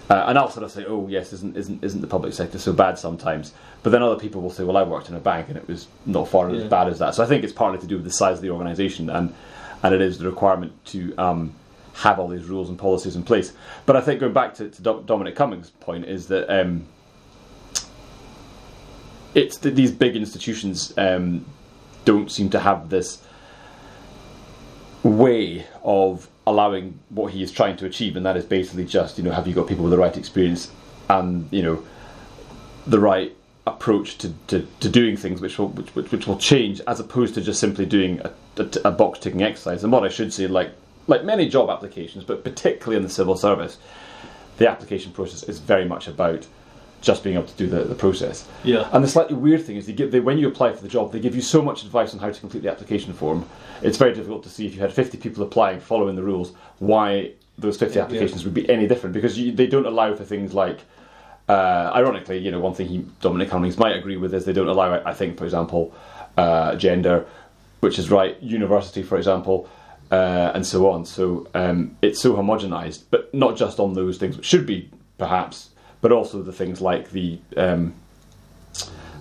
Uh, 0.09 0.25
and 0.27 0.39
I'll 0.39 0.49
sort 0.49 0.63
of 0.63 0.71
say, 0.71 0.85
oh 0.85 1.07
yes, 1.07 1.33
isn't 1.33 1.55
isn't 1.55 1.83
isn't 1.83 2.01
the 2.01 2.07
public 2.07 2.33
sector 2.33 2.57
so 2.57 2.73
bad 2.73 2.97
sometimes? 2.97 3.53
But 3.83 3.91
then 3.91 4.01
other 4.01 4.19
people 4.19 4.41
will 4.41 4.49
say, 4.49 4.63
well, 4.63 4.77
I 4.77 4.83
worked 4.83 5.07
in 5.09 5.15
a 5.15 5.19
bank 5.19 5.49
and 5.49 5.57
it 5.57 5.67
was 5.67 5.87
not 6.05 6.27
far 6.27 6.49
yeah. 6.49 6.63
as 6.63 6.69
bad 6.69 6.87
as 6.87 6.97
that. 6.99 7.13
So 7.13 7.23
I 7.23 7.27
think 7.27 7.43
it's 7.43 7.53
partly 7.53 7.79
to 7.79 7.87
do 7.87 7.95
with 7.95 8.05
the 8.05 8.11
size 8.11 8.37
of 8.37 8.41
the 8.41 8.49
organisation 8.49 9.09
and 9.09 9.33
and 9.83 9.93
it 9.93 10.01
is 10.01 10.17
the 10.17 10.25
requirement 10.25 10.73
to 10.87 11.15
um, 11.17 11.53
have 11.93 12.19
all 12.19 12.27
these 12.27 12.45
rules 12.45 12.69
and 12.69 12.77
policies 12.77 13.15
in 13.15 13.23
place. 13.23 13.53
But 13.85 13.95
I 13.95 14.01
think 14.01 14.19
going 14.19 14.33
back 14.33 14.55
to, 14.55 14.69
to 14.69 15.03
Dominic 15.05 15.35
Cummings' 15.35 15.69
point 15.69 16.05
is 16.05 16.27
that 16.27 16.49
um, 16.49 16.85
it's 19.35 19.57
that 19.57 19.75
these 19.75 19.91
big 19.91 20.15
institutions 20.15 20.93
um, 20.97 21.45
don't 22.05 22.31
seem 22.31 22.49
to 22.49 22.59
have 22.59 22.89
this 22.89 23.21
way 25.03 25.65
of 25.83 26.29
allowing 26.49 26.99
what 27.09 27.31
he 27.31 27.43
is 27.43 27.51
trying 27.51 27.77
to 27.77 27.85
achieve, 27.85 28.17
and 28.17 28.25
that 28.25 28.35
is 28.35 28.43
basically 28.43 28.83
just 28.83 29.17
you 29.17 29.23
know 29.23 29.31
have 29.31 29.47
you 29.47 29.53
got 29.53 29.67
people 29.67 29.83
with 29.83 29.91
the 29.91 29.97
right 29.97 30.17
experience 30.17 30.71
and 31.09 31.47
you 31.51 31.61
know 31.61 31.83
the 32.87 32.99
right 32.99 33.35
approach 33.67 34.17
to, 34.17 34.33
to, 34.47 34.67
to 34.79 34.89
doing 34.89 35.15
things 35.15 35.41
which 35.41 35.59
will 35.59 35.69
which, 35.69 36.11
which, 36.11 36.25
will 36.25 36.37
change 36.37 36.81
as 36.87 36.99
opposed 36.99 37.35
to 37.35 37.41
just 37.41 37.59
simply 37.59 37.85
doing 37.85 38.19
a, 38.21 38.33
a, 38.57 38.69
a 38.85 38.91
box 38.91 39.19
ticking 39.19 39.43
exercise. 39.43 39.83
And 39.83 39.93
what 39.93 40.03
I 40.03 40.09
should 40.09 40.33
say, 40.33 40.47
like 40.47 40.71
like 41.07 41.23
many 41.23 41.47
job 41.47 41.69
applications, 41.69 42.23
but 42.23 42.43
particularly 42.43 42.97
in 42.97 43.03
the 43.03 43.09
civil 43.09 43.37
service, 43.37 43.77
the 44.57 44.67
application 44.67 45.11
process 45.11 45.43
is 45.43 45.59
very 45.59 45.85
much 45.85 46.07
about 46.07 46.47
just 47.01 47.23
being 47.23 47.35
able 47.35 47.47
to 47.47 47.55
do 47.55 47.67
the, 47.67 47.83
the 47.83 47.95
process. 47.95 48.47
Yeah. 48.63 48.89
And 48.91 49.03
the 49.03 49.07
slightly 49.07 49.35
weird 49.35 49.63
thing 49.65 49.77
is 49.77 49.85
they 49.85 49.93
give, 49.93 50.11
they, 50.11 50.19
when 50.19 50.37
you 50.37 50.47
apply 50.47 50.73
for 50.73 50.81
the 50.81 50.87
job, 50.87 51.11
they 51.11 51.19
give 51.19 51.35
you 51.35 51.41
so 51.41 51.61
much 51.61 51.83
advice 51.83 52.13
on 52.13 52.19
how 52.19 52.29
to 52.29 52.39
complete 52.39 52.63
the 52.63 52.71
application 52.71 53.13
form. 53.13 53.47
It's 53.81 53.97
very 53.97 54.13
difficult 54.13 54.43
to 54.43 54.49
see 54.49 54.65
if 54.65 54.75
you 54.75 54.81
had 54.81 54.91
50 54.91 55.17
people 55.17 55.43
applying 55.43 55.79
following 55.79 56.15
the 56.15 56.23
rules 56.23 56.53
why 56.79 57.31
those 57.57 57.77
50 57.77 57.99
applications 57.99 58.41
yeah. 58.41 58.45
would 58.45 58.53
be 58.53 58.69
any 58.69 58.87
different 58.87 59.13
because 59.13 59.37
you, 59.37 59.51
they 59.51 59.67
don't 59.67 59.85
allow 59.85 60.13
for 60.15 60.23
things 60.23 60.53
like 60.53 60.79
uh, 61.49 61.91
ironically, 61.95 62.37
you 62.37 62.51
know, 62.51 62.59
one 62.59 62.73
thing 62.73 62.87
he, 62.87 63.05
Dominic 63.21 63.49
Cummings 63.49 63.77
might 63.77 63.95
agree 63.95 64.17
with 64.17 64.33
is 64.35 64.45
they 64.45 64.53
don't 64.53 64.67
allow, 64.67 65.01
I 65.03 65.13
think, 65.13 65.37
for 65.37 65.45
example, 65.45 65.93
uh, 66.37 66.75
gender, 66.75 67.25
which 67.79 67.97
is 67.97 68.11
right, 68.11 68.39
university, 68.41 69.01
for 69.01 69.17
example, 69.17 69.67
uh, 70.11 70.51
and 70.53 70.65
so 70.65 70.89
on. 70.89 71.05
So 71.05 71.47
um, 71.55 71.97
it's 72.03 72.21
so 72.21 72.35
homogenized, 72.35 73.05
but 73.09 73.33
not 73.33 73.57
just 73.57 73.79
on 73.79 73.93
those 73.93 74.17
things, 74.17 74.37
which 74.37 74.45
should 74.45 74.67
be 74.67 74.91
perhaps 75.17 75.68
but 76.01 76.11
also 76.11 76.41
the 76.41 76.53
things 76.53 76.81
like 76.81 77.11
the 77.11 77.39
um, 77.57 77.93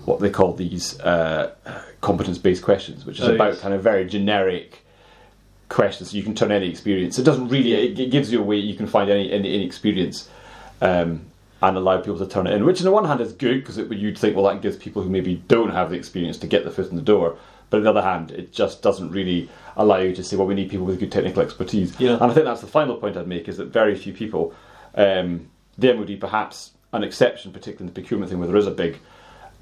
what 0.04 0.20
they 0.20 0.30
call 0.30 0.54
these 0.54 0.98
uh, 1.00 1.54
competence-based 2.00 2.62
questions, 2.62 3.04
which 3.04 3.18
is 3.18 3.28
oh, 3.28 3.34
about 3.34 3.54
yes. 3.54 3.60
kind 3.60 3.74
of 3.74 3.82
very 3.82 4.06
generic 4.06 4.84
questions. 5.68 6.14
You 6.14 6.22
can 6.22 6.34
turn 6.34 6.50
any 6.50 6.68
experience. 6.68 7.18
It 7.18 7.24
doesn't 7.24 7.48
really. 7.48 7.74
It, 7.74 7.98
it 7.98 8.10
gives 8.10 8.32
you 8.32 8.40
a 8.40 8.42
way 8.42 8.56
you 8.56 8.74
can 8.74 8.86
find 8.86 9.10
any 9.10 9.30
any, 9.30 9.54
any 9.54 9.64
experience. 9.64 10.28
Um, 10.80 11.24
and 11.60 11.76
allow 11.76 11.98
people 11.98 12.18
to 12.18 12.26
turn 12.26 12.46
it 12.46 12.52
in, 12.52 12.64
which 12.64 12.78
on 12.78 12.84
the 12.84 12.92
one 12.92 13.04
hand 13.04 13.20
is 13.20 13.32
good 13.32 13.64
because 13.64 13.78
you'd 13.78 14.16
think, 14.16 14.36
well, 14.36 14.44
that 14.44 14.62
gives 14.62 14.76
people 14.76 15.02
who 15.02 15.10
maybe 15.10 15.42
don't 15.48 15.70
have 15.70 15.90
the 15.90 15.96
experience 15.96 16.38
to 16.38 16.46
get 16.46 16.64
the 16.64 16.70
foot 16.70 16.88
in 16.88 16.94
the 16.94 17.02
door. 17.02 17.36
But 17.70 17.78
on 17.78 17.82
the 17.82 17.90
other 17.90 18.02
hand, 18.02 18.30
it 18.30 18.52
just 18.52 18.80
doesn't 18.80 19.10
really 19.10 19.48
allow 19.76 19.98
you 19.98 20.14
to 20.14 20.22
say, 20.22 20.36
well, 20.36 20.46
we 20.46 20.54
need 20.54 20.70
people 20.70 20.86
with 20.86 21.00
good 21.00 21.12
technical 21.12 21.42
expertise. 21.42 21.98
Yeah. 21.98 22.12
And 22.14 22.30
I 22.30 22.34
think 22.34 22.46
that's 22.46 22.60
the 22.60 22.68
final 22.68 22.96
point 22.96 23.16
I'd 23.16 23.26
make 23.26 23.48
is 23.48 23.56
that 23.56 23.66
very 23.66 23.96
few 23.96 24.12
people 24.12 24.54
um, 24.94 25.50
the 25.78 25.94
MOD 25.94 26.20
perhaps 26.20 26.72
an 26.92 27.04
exception, 27.04 27.52
particularly 27.52 27.88
in 27.88 27.94
the 27.94 28.00
procurement 28.00 28.30
thing 28.30 28.38
where 28.38 28.48
there 28.48 28.56
is 28.56 28.66
a 28.66 28.72
big 28.72 28.98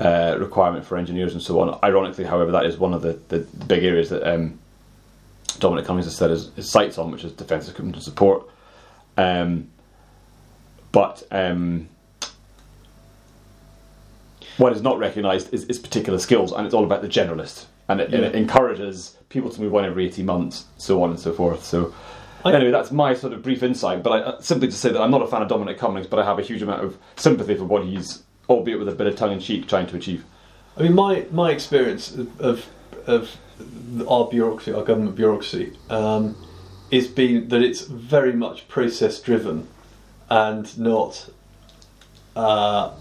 uh, 0.00 0.36
requirement 0.38 0.84
for 0.84 0.96
engineers 0.96 1.32
and 1.32 1.42
so 1.42 1.60
on. 1.60 1.78
Ironically, 1.82 2.24
however, 2.24 2.52
that 2.52 2.66
is 2.66 2.78
one 2.78 2.94
of 2.94 3.02
the, 3.02 3.18
the, 3.28 3.38
the 3.38 3.64
big 3.64 3.84
areas 3.84 4.10
that 4.10 4.22
um, 4.22 4.58
Dominic 5.58 5.84
Cummings 5.84 6.06
has 6.06 6.16
set 6.16 6.30
his, 6.30 6.50
his, 6.54 6.70
sights 6.70 6.98
on, 6.98 7.10
which 7.10 7.24
is 7.24 7.32
defence 7.32 7.68
equipment 7.68 7.96
and 7.96 8.04
support. 8.04 8.48
Um, 9.16 9.68
but 10.92 11.22
um, 11.30 11.88
what 14.58 14.72
is 14.72 14.82
not 14.82 14.98
recognised 14.98 15.52
is, 15.52 15.64
is, 15.64 15.78
particular 15.78 16.18
skills, 16.18 16.52
and 16.52 16.64
it's 16.64 16.74
all 16.74 16.84
about 16.84 17.02
the 17.02 17.08
generalist. 17.08 17.66
And 17.88 18.00
it, 18.00 18.10
yeah. 18.10 18.16
and 18.16 18.24
it 18.26 18.34
encourages 18.34 19.16
people 19.28 19.50
to 19.50 19.60
move 19.60 19.74
on 19.74 19.84
every 19.84 20.06
18 20.06 20.26
months, 20.26 20.66
so 20.76 21.02
on 21.02 21.10
and 21.10 21.18
so 21.18 21.32
forth. 21.32 21.64
So 21.64 21.94
anyway, 22.54 22.70
that's 22.70 22.90
my 22.90 23.14
sort 23.14 23.32
of 23.32 23.42
brief 23.42 23.62
insight. 23.62 24.02
But 24.02 24.10
I, 24.10 24.20
uh, 24.20 24.40
simply 24.40 24.68
to 24.68 24.74
say 24.74 24.90
that 24.90 25.00
I'm 25.00 25.10
not 25.10 25.22
a 25.22 25.26
fan 25.26 25.42
of 25.42 25.48
Dominic 25.48 25.78
Cummings, 25.78 26.06
but 26.06 26.18
I 26.18 26.24
have 26.24 26.38
a 26.38 26.42
huge 26.42 26.62
amount 26.62 26.84
of 26.84 26.98
sympathy 27.16 27.54
for 27.54 27.64
what 27.64 27.84
he's, 27.84 28.22
albeit 28.48 28.78
with 28.78 28.88
a 28.88 28.94
bit 28.94 29.06
of 29.06 29.16
tongue 29.16 29.32
in 29.32 29.40
cheek, 29.40 29.68
trying 29.68 29.86
to 29.88 29.96
achieve. 29.96 30.24
I 30.76 30.82
mean, 30.82 30.94
my 30.94 31.26
my 31.30 31.50
experience 31.50 32.16
of 32.38 32.66
of 33.06 33.36
our 34.08 34.28
bureaucracy, 34.28 34.72
our 34.72 34.84
government 34.84 35.16
bureaucracy, 35.16 35.76
um, 35.88 36.36
is 36.90 37.06
been 37.06 37.48
that 37.48 37.62
it's 37.62 37.82
very 37.82 38.32
much 38.32 38.68
process 38.68 39.20
driven, 39.20 39.68
and 40.28 40.78
not. 40.78 41.30
Uh, 42.34 42.92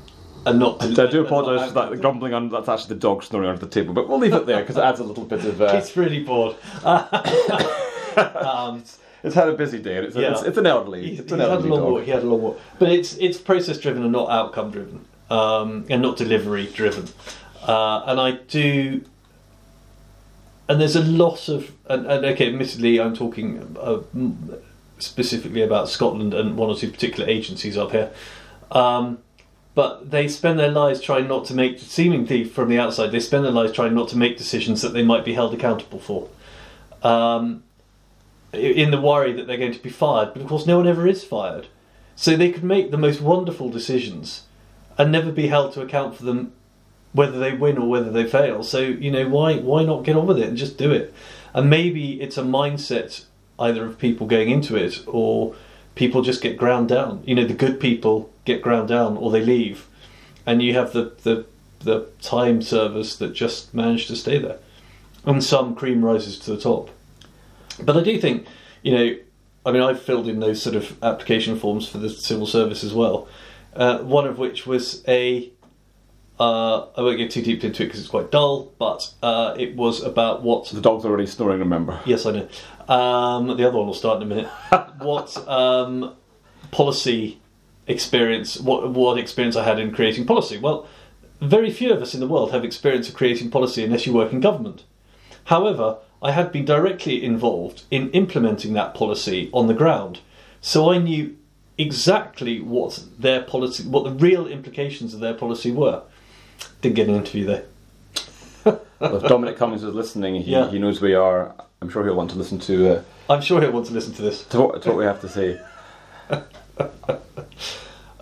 and 0.46 0.60
not. 0.60 0.82
I, 0.82 1.04
I 1.04 1.08
do 1.08 1.26
apologise 1.26 1.70
for 1.70 1.74
that 1.74 1.90
the 1.90 1.98
grumbling 1.98 2.34
on. 2.34 2.50
That's 2.50 2.70
actually 2.70 2.96
the 2.96 3.02
dog 3.02 3.24
snoring 3.24 3.50
under 3.50 3.66
the 3.66 3.72
table, 3.72 3.94
but 3.94 4.08
we'll 4.08 4.20
leave 4.20 4.34
it 4.34 4.46
there 4.46 4.62
because 4.62 4.78
it 4.78 4.84
adds 4.84 5.00
a 5.00 5.04
little 5.04 5.26
bit 5.26 5.44
of. 5.44 5.62
Uh... 5.62 5.66
It's 5.76 5.98
really 5.98 6.24
bored. 6.24 6.56
um, 8.18 8.84
it's 9.26 9.36
had 9.36 9.50
a 9.50 9.54
busy 9.54 9.80
day, 9.80 9.98
and 9.98 10.06
it's, 10.06 10.16
yeah. 10.16 10.32
it's, 10.32 10.44
it's, 10.44 10.58
an 10.58 10.66
elderly. 10.66 11.18
It's 11.18 11.32
an 11.32 11.40
he 11.40 11.46
elderly 11.46 11.64
had 11.64 11.70
a 11.70 11.74
long 11.74 11.80
dog. 11.82 11.92
walk. 11.92 12.04
He 12.04 12.12
had 12.12 12.24
a 12.24 12.26
long 12.26 12.42
walk, 12.42 12.60
but 12.80 12.92
it's 12.92 13.18
it's 13.18 13.38
process 13.38 13.78
driven 13.78 14.04
and 14.04 14.12
not 14.12 14.30
outcome 14.30 14.72
driven, 14.72 15.06
um, 15.30 15.86
and 15.90 16.02
not 16.02 16.18
delivery 16.18 16.68
driven. 16.68 17.08
Uh, 17.64 18.04
and 18.06 18.20
I 18.20 18.32
do, 18.32 19.04
and 20.70 20.80
there's 20.80 20.96
a 20.96 21.04
lot 21.04 21.50
of, 21.50 21.72
and, 21.88 22.06
and 22.06 22.26
okay, 22.26 22.48
admittedly, 22.48 23.02
I'm 23.02 23.16
talking 23.16 23.76
uh, 23.80 24.02
specifically 25.00 25.64
about 25.64 25.90
Scotland 25.90 26.34
and 26.34 26.56
one 26.58 26.70
or 26.70 26.76
two 26.76 26.92
particular 26.92 27.28
agencies 27.28 27.78
up 27.78 27.92
here. 27.92 28.12
Um, 28.72 29.20
but 29.74 30.10
they 30.10 30.30
spend 30.30 30.58
their 30.58 30.72
lives 30.72 31.02
trying 31.02 31.28
not 31.28 31.46
to 31.46 31.54
make, 31.54 31.80
seemingly 31.80 32.46
from 32.46 32.70
the 32.70 32.80
outside, 32.80 33.12
they 33.12 33.20
spend 33.20 33.44
their 33.44 33.52
lives 33.52 33.74
trying 33.74 33.94
not 33.94 34.08
to 34.10 34.18
make 34.18 34.38
decisions 34.38 34.82
that 34.82 34.94
they 34.94 35.04
might 35.04 35.26
be 35.26 35.34
held 35.34 35.54
accountable 35.54 36.00
for. 36.00 36.30
Um, 37.04 37.64
in 38.56 38.92
the 38.92 39.02
worry 39.02 39.34
that 39.34 39.48
they're 39.48 39.58
going 39.58 39.74
to 39.74 39.84
be 39.84 39.90
fired, 39.90 40.34
but 40.34 40.42
of 40.42 40.48
course, 40.48 40.66
no 40.66 40.78
one 40.78 40.88
ever 40.88 41.08
is 41.08 41.24
fired. 41.24 41.68
So 42.16 42.36
they 42.36 42.52
could 42.52 42.64
make 42.64 42.92
the 42.92 42.98
most 42.98 43.22
wonderful 43.22 43.70
decisions 43.70 44.44
and 44.98 45.12
never 45.12 45.32
be 45.32 45.48
held 45.48 45.74
to 45.74 45.82
account 45.82 46.16
for 46.16 46.24
them, 46.24 46.54
whether 47.12 47.38
they 47.38 47.54
win 47.54 47.78
or 47.78 47.90
whether 47.90 48.12
they 48.12 48.26
fail. 48.26 48.64
So 48.64 48.80
you 48.80 49.12
know 49.12 49.28
why 49.28 49.58
why 49.58 49.84
not 49.84 50.04
get 50.04 50.16
on 50.16 50.28
with 50.28 50.40
it 50.40 50.48
and 50.48 50.58
just 50.58 50.78
do 50.78 50.92
it? 50.92 51.14
And 51.54 51.70
maybe 51.70 52.22
it's 52.22 52.38
a 52.38 52.44
mindset 52.44 53.26
either 53.60 53.86
of 53.86 53.98
people 53.98 54.28
going 54.28 54.50
into 54.50 54.76
it 54.76 55.04
or 55.08 55.56
people 55.96 56.22
just 56.22 56.42
get 56.42 56.58
ground 56.58 56.90
down. 56.90 57.24
You 57.26 57.36
know, 57.36 57.46
the 57.46 57.54
good 57.54 57.80
people 57.80 58.30
get 58.44 58.62
ground 58.62 58.90
down 58.90 59.18
or 59.18 59.32
they 59.32 59.42
leave, 59.42 59.88
and 60.46 60.62
you 60.62 60.74
have 60.74 60.94
the 60.94 61.14
the 61.24 61.46
the 61.80 62.10
time 62.22 62.62
service 62.62 63.16
that 63.18 63.34
just 63.34 63.74
managed 63.74 64.08
to 64.08 64.16
stay 64.16 64.38
there, 64.40 64.58
and 65.26 65.44
some 65.44 65.76
cream 65.76 66.04
rises 66.04 66.40
to 66.40 66.52
the 66.52 66.62
top. 66.62 66.90
But 67.82 67.98
I 67.98 68.04
do 68.04 68.20
think, 68.20 68.48
you 68.82 68.92
know, 68.94 69.18
I 69.66 69.72
mean, 69.72 69.82
I've 69.82 70.02
filled 70.02 70.28
in 70.28 70.40
those 70.40 70.62
sort 70.62 70.76
of 70.76 71.04
application 71.04 71.58
forms 71.58 71.88
for 71.88 71.98
the 71.98 72.10
civil 72.10 72.46
service 72.46 72.84
as 72.84 72.94
well. 72.94 73.28
Uh, 73.76 74.00
one 74.00 74.28
of 74.28 74.38
which 74.38 74.66
was 74.66 75.04
a. 75.08 75.52
Uh, 76.38 76.88
I 76.98 77.02
won't 77.02 77.18
get 77.18 77.32
too 77.32 77.42
deep 77.42 77.64
into 77.64 77.84
it 77.84 77.86
because 77.86 78.02
it's 78.02 78.10
quite 78.10 78.30
dull, 78.30 78.74
but 78.78 79.10
uh, 79.24 79.56
it 79.58 79.76
was 79.76 80.04
about 80.04 80.44
what. 80.44 80.68
The 80.68 80.82
dog's 80.82 81.06
already 81.06 81.26
snoring, 81.26 81.60
remember? 81.60 82.00
Yes, 82.06 82.26
I 82.26 82.32
know. 82.32 82.94
Um, 82.94 83.48
the 83.58 83.68
other 83.68 83.78
one 83.78 83.88
will 83.88 83.94
start 83.94 84.22
in 84.22 84.32
a 84.32 84.36
minute. 84.36 84.48
what 85.00 85.36
um, 85.48 86.16
policy 86.72 87.40
experience, 87.88 88.60
what, 88.60 88.90
what 88.92 89.18
experience 89.18 89.56
I 89.56 89.64
had 89.64 89.80
in 89.80 89.92
creating 89.92 90.26
policy? 90.26 90.58
Well, 90.58 90.88
very 91.42 91.72
few 91.72 91.92
of 91.92 92.02
us 92.02 92.14
in 92.14 92.20
the 92.20 92.28
world 92.28 92.52
have 92.52 92.64
experience 92.64 93.10
of 93.10 93.16
creating 93.16 93.50
policy 93.50 93.84
unless 93.84 94.06
you 94.06 94.14
work 94.14 94.32
in 94.32 94.40
government. 94.40 94.84
However, 95.46 95.98
I 96.22 96.32
had 96.32 96.52
been 96.52 96.66
directly 96.66 97.24
involved 97.24 97.84
in 97.92 98.10
implementing 98.12 98.74
that 98.74 98.94
policy 98.94 99.50
on 99.54 99.68
the 99.68 99.74
ground, 99.74 100.20
so 100.62 100.92
I 100.92 100.98
knew 100.98 101.36
exactly 101.78 102.60
what 102.62 103.04
their 103.20 103.42
policy, 103.44 103.84
what 103.84 104.04
the 104.06 104.12
real 104.12 104.48
implications 104.48 105.14
of 105.14 105.20
their 105.20 105.34
policy 105.34 105.72
were. 105.72 106.02
Didn't 106.82 106.96
get 106.96 107.08
an 107.10 107.16
interview 107.16 107.46
there. 107.46 107.64
Well, 108.98 109.18
if 109.18 109.24
Dominic 109.24 109.58
Cummings 109.58 109.84
is 109.84 109.94
listening, 109.94 110.36
he, 110.42 110.52
Yeah. 110.54 110.70
he 110.72 110.80
knows 110.80 111.02
we 111.02 111.14
are. 111.14 111.54
I'm 111.82 111.90
sure 111.90 112.06
he'll 112.06 112.16
want 112.16 112.32
to 112.32 112.38
listen 112.38 112.60
to 112.60 112.96
uh, 112.96 113.02
I'm 113.30 113.42
sure 113.42 113.60
he'll 113.60 113.72
want 113.74 113.88
to 113.88 113.94
listen 113.94 114.14
to 114.14 114.22
this. 114.22 114.46
to, 114.46 114.62
what, 114.62 114.82
to 114.84 114.88
what 114.90 114.98
we 114.98 115.04
have 115.04 115.20
to 115.22 115.28
say. 115.30 115.60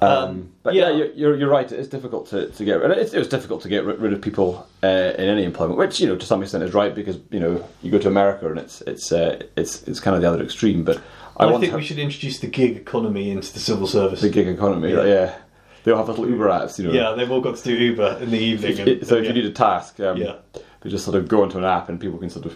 Um, 0.03 0.29
Um, 0.29 0.49
but 0.63 0.73
yeah, 0.73 0.89
yeah. 0.89 1.05
you're, 1.15 1.35
you're, 1.35 1.49
right. 1.49 1.69
It's 1.71 1.87
difficult 1.87 2.27
to, 2.29 2.49
to 2.49 2.65
get 2.65 2.79
rid. 2.79 2.91
It 2.97 3.13
was 3.17 3.27
difficult 3.27 3.61
to 3.63 3.69
get 3.69 3.85
rid 3.85 4.13
of 4.13 4.21
people 4.21 4.67
uh, 4.83 4.87
in 5.17 5.29
any 5.29 5.43
employment, 5.43 5.77
which 5.77 5.99
you 5.99 6.07
know 6.07 6.15
to 6.15 6.25
some 6.25 6.41
extent 6.41 6.63
is 6.63 6.73
right 6.73 6.93
because 6.95 7.17
you 7.31 7.39
know 7.39 7.67
you 7.81 7.91
go 7.91 7.99
to 7.99 8.07
America 8.07 8.49
and 8.49 8.59
it's 8.59 8.81
it's 8.81 9.11
uh, 9.11 9.41
it's 9.55 9.83
it's 9.83 9.99
kind 9.99 10.15
of 10.15 10.21
the 10.21 10.29
other 10.29 10.43
extreme. 10.43 10.83
But 10.83 11.01
I, 11.37 11.47
I, 11.47 11.59
think 11.59 11.73
we 11.73 11.83
should 11.83 11.99
introduce 11.99 12.39
the 12.39 12.47
gig 12.47 12.77
economy 12.77 13.31
into 13.31 13.51
the 13.53 13.59
civil 13.59 13.87
service. 13.87 14.21
the 14.21 14.29
gig 14.29 14.47
economy. 14.47 14.91
Yeah. 14.91 15.03
Yeah. 15.03 15.05
yeah, 15.05 15.35
they'll 15.83 15.97
have 15.97 16.07
little 16.07 16.29
Uber 16.29 16.47
apps. 16.47 16.77
You 16.79 16.85
know, 16.87 16.93
Yeah, 16.93 17.11
they've 17.15 17.31
all 17.31 17.41
got 17.41 17.57
to 17.57 17.63
do 17.63 17.75
Uber 17.75 18.19
in 18.21 18.31
the 18.31 18.39
evening. 18.39 18.79
And- 18.79 19.07
so 19.07 19.15
if 19.17 19.23
yeah. 19.23 19.29
you 19.29 19.33
need 19.33 19.45
a 19.45 19.51
task, 19.51 19.99
um, 19.99 20.17
Yeah. 20.17 20.35
they 20.81 20.89
just 20.89 21.05
sort 21.05 21.17
of 21.17 21.27
go 21.27 21.43
into 21.43 21.57
an 21.57 21.65
app 21.65 21.89
and 21.89 21.99
people 21.99 22.19
can 22.19 22.29
sort 22.29 22.45
of 22.45 22.55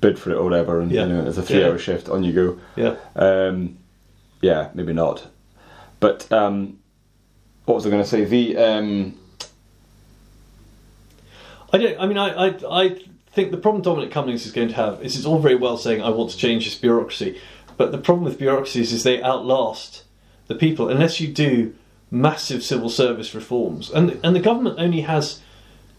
bid 0.00 0.18
for 0.18 0.30
it 0.30 0.36
or 0.36 0.44
whatever, 0.44 0.80
and 0.80 0.90
Yeah. 0.90 1.06
you 1.06 1.12
know 1.14 1.26
it's 1.26 1.38
a 1.38 1.42
three-hour 1.42 1.78
shift. 1.78 2.08
On 2.08 2.22
you 2.22 2.32
go. 2.32 2.58
yeah, 2.76 2.96
Um, 3.16 3.78
yeah, 4.42 4.68
maybe 4.74 4.92
not. 4.92 5.26
But 6.00 6.30
um, 6.32 6.78
what 7.64 7.74
was 7.74 7.86
I 7.86 7.90
going 7.90 8.02
to 8.02 8.08
say? 8.08 8.24
The 8.24 8.56
um, 8.56 9.18
I 11.72 11.78
don't. 11.78 12.00
I 12.00 12.06
mean, 12.06 12.18
I, 12.18 12.48
I, 12.48 12.54
I 12.70 13.00
think 13.30 13.50
the 13.50 13.56
problem 13.56 13.82
Dominic 13.82 14.10
Cummings 14.10 14.46
is 14.46 14.52
going 14.52 14.68
to 14.68 14.74
have 14.74 15.02
is 15.02 15.16
it's 15.16 15.26
all 15.26 15.38
very 15.38 15.56
well 15.56 15.76
saying 15.76 16.02
I 16.02 16.10
want 16.10 16.30
to 16.30 16.36
change 16.36 16.64
this 16.64 16.74
bureaucracy, 16.74 17.40
but 17.76 17.92
the 17.92 17.98
problem 17.98 18.24
with 18.24 18.38
bureaucracies 18.38 18.92
is 18.92 19.02
they 19.02 19.22
outlast 19.22 20.04
the 20.46 20.54
people 20.54 20.88
unless 20.88 21.20
you 21.20 21.28
do 21.28 21.74
massive 22.10 22.62
civil 22.62 22.88
service 22.88 23.34
reforms, 23.34 23.90
and 23.90 24.20
and 24.22 24.36
the 24.36 24.40
government 24.40 24.78
only 24.78 25.02
has 25.02 25.40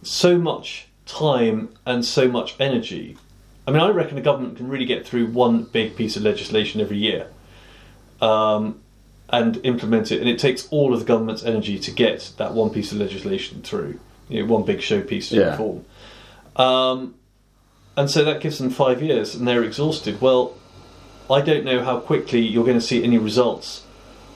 so 0.03 0.37
much 0.37 0.87
time 1.05 1.69
and 1.85 2.05
so 2.05 2.27
much 2.27 2.55
energy. 2.59 3.17
I 3.65 3.71
mean, 3.71 3.81
I 3.81 3.89
reckon 3.89 4.15
the 4.15 4.21
government 4.21 4.55
can 4.55 4.69
really 4.69 4.85
get 4.85 5.05
through 5.05 5.27
one 5.27 5.63
big 5.63 5.95
piece 5.97 6.15
of 6.15 6.23
legislation 6.23 6.79
every 6.79 6.97
year. 6.97 7.27
Um, 8.21 8.81
and 9.29 9.59
implement 9.65 10.11
it, 10.11 10.19
and 10.19 10.29
it 10.29 10.39
takes 10.39 10.67
all 10.69 10.93
of 10.93 10.99
the 10.99 11.05
government's 11.05 11.43
energy 11.43 11.77
to 11.79 11.91
get 11.91 12.31
that 12.37 12.53
one 12.53 12.69
piece 12.69 12.91
of 12.91 12.97
legislation 12.97 13.61
through. 13.61 13.99
You 14.29 14.41
know, 14.41 14.53
one 14.53 14.63
big 14.63 14.79
showpiece 14.79 15.31
of 15.31 15.37
Yeah. 15.37 15.51
reform. 15.51 15.85
Um, 16.55 17.13
and 17.95 18.09
so 18.09 18.23
that 18.23 18.41
gives 18.41 18.57
them 18.57 18.69
five 18.69 19.01
years, 19.01 19.35
and 19.35 19.47
they're 19.47 19.63
exhausted. 19.63 20.21
Well, 20.21 20.53
I 21.29 21.41
don't 21.41 21.65
know 21.65 21.83
how 21.83 21.99
quickly 21.99 22.39
you're 22.39 22.63
going 22.63 22.79
to 22.79 22.85
see 22.85 23.03
any 23.03 23.17
results 23.17 23.83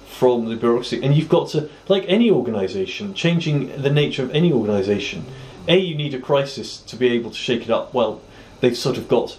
from 0.08 0.50
the 0.50 0.56
bureaucracy. 0.56 1.02
And 1.02 1.16
you've 1.16 1.30
got 1.30 1.50
to, 1.50 1.70
like 1.88 2.06
any 2.08 2.30
organisation, 2.30 3.14
changing 3.14 3.82
the 3.82 3.90
nature 3.90 4.24
of 4.24 4.32
any 4.36 4.52
organisation. 4.52 5.26
A, 5.68 5.78
you 5.78 5.96
need 5.96 6.14
a 6.14 6.20
crisis 6.20 6.78
to 6.78 6.96
be 6.96 7.08
able 7.10 7.32
to 7.32 7.38
shake 7.38 7.64
it 7.64 7.70
up. 7.70 7.94
Well, 7.94 8.22
they've 8.60 8.78
sort 8.78 8.98
of 8.98 9.08
got 9.08 9.38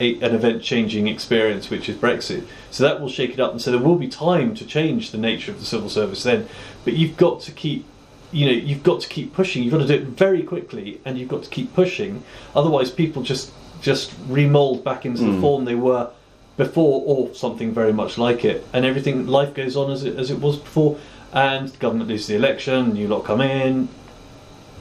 a, 0.00 0.14
an 0.20 0.34
event-changing 0.34 1.06
experience, 1.06 1.70
which 1.70 1.88
is 1.88 1.96
Brexit. 1.96 2.46
So 2.70 2.82
that 2.84 3.00
will 3.00 3.08
shake 3.08 3.32
it 3.32 3.40
up, 3.40 3.52
and 3.52 3.60
so 3.60 3.70
there 3.70 3.80
will 3.80 3.96
be 3.96 4.08
time 4.08 4.54
to 4.56 4.64
change 4.64 5.10
the 5.10 5.18
nature 5.18 5.52
of 5.52 5.60
the 5.60 5.66
civil 5.66 5.90
service 5.90 6.22
then. 6.22 6.48
But 6.84 6.94
you've 6.94 7.16
got 7.16 7.40
to 7.42 7.52
keep, 7.52 7.84
you 8.32 8.46
know, 8.46 8.52
you've 8.52 8.82
got 8.82 9.02
to 9.02 9.08
keep 9.08 9.34
pushing. 9.34 9.62
You've 9.62 9.72
got 9.72 9.86
to 9.86 9.86
do 9.86 9.94
it 9.94 10.04
very 10.04 10.42
quickly, 10.42 11.00
and 11.04 11.18
you've 11.18 11.28
got 11.28 11.42
to 11.42 11.50
keep 11.50 11.74
pushing. 11.74 12.24
Otherwise, 12.54 12.90
people 12.90 13.22
just 13.22 13.52
just 13.82 14.12
remold 14.28 14.84
back 14.84 15.06
into 15.06 15.22
the 15.22 15.30
mm. 15.30 15.40
form 15.40 15.64
they 15.64 15.74
were 15.74 16.10
before, 16.56 17.02
or 17.06 17.34
something 17.34 17.72
very 17.72 17.92
much 17.92 18.18
like 18.18 18.44
it, 18.44 18.66
and 18.72 18.84
everything 18.84 19.26
life 19.26 19.54
goes 19.54 19.76
on 19.76 19.90
as 19.90 20.04
it 20.04 20.16
as 20.16 20.30
it 20.30 20.40
was 20.40 20.56
before. 20.56 20.98
And 21.32 21.68
the 21.68 21.78
government 21.78 22.08
loses 22.08 22.26
the 22.26 22.34
election, 22.34 22.92
new 22.92 23.06
lot 23.06 23.24
come 23.24 23.40
in, 23.40 23.88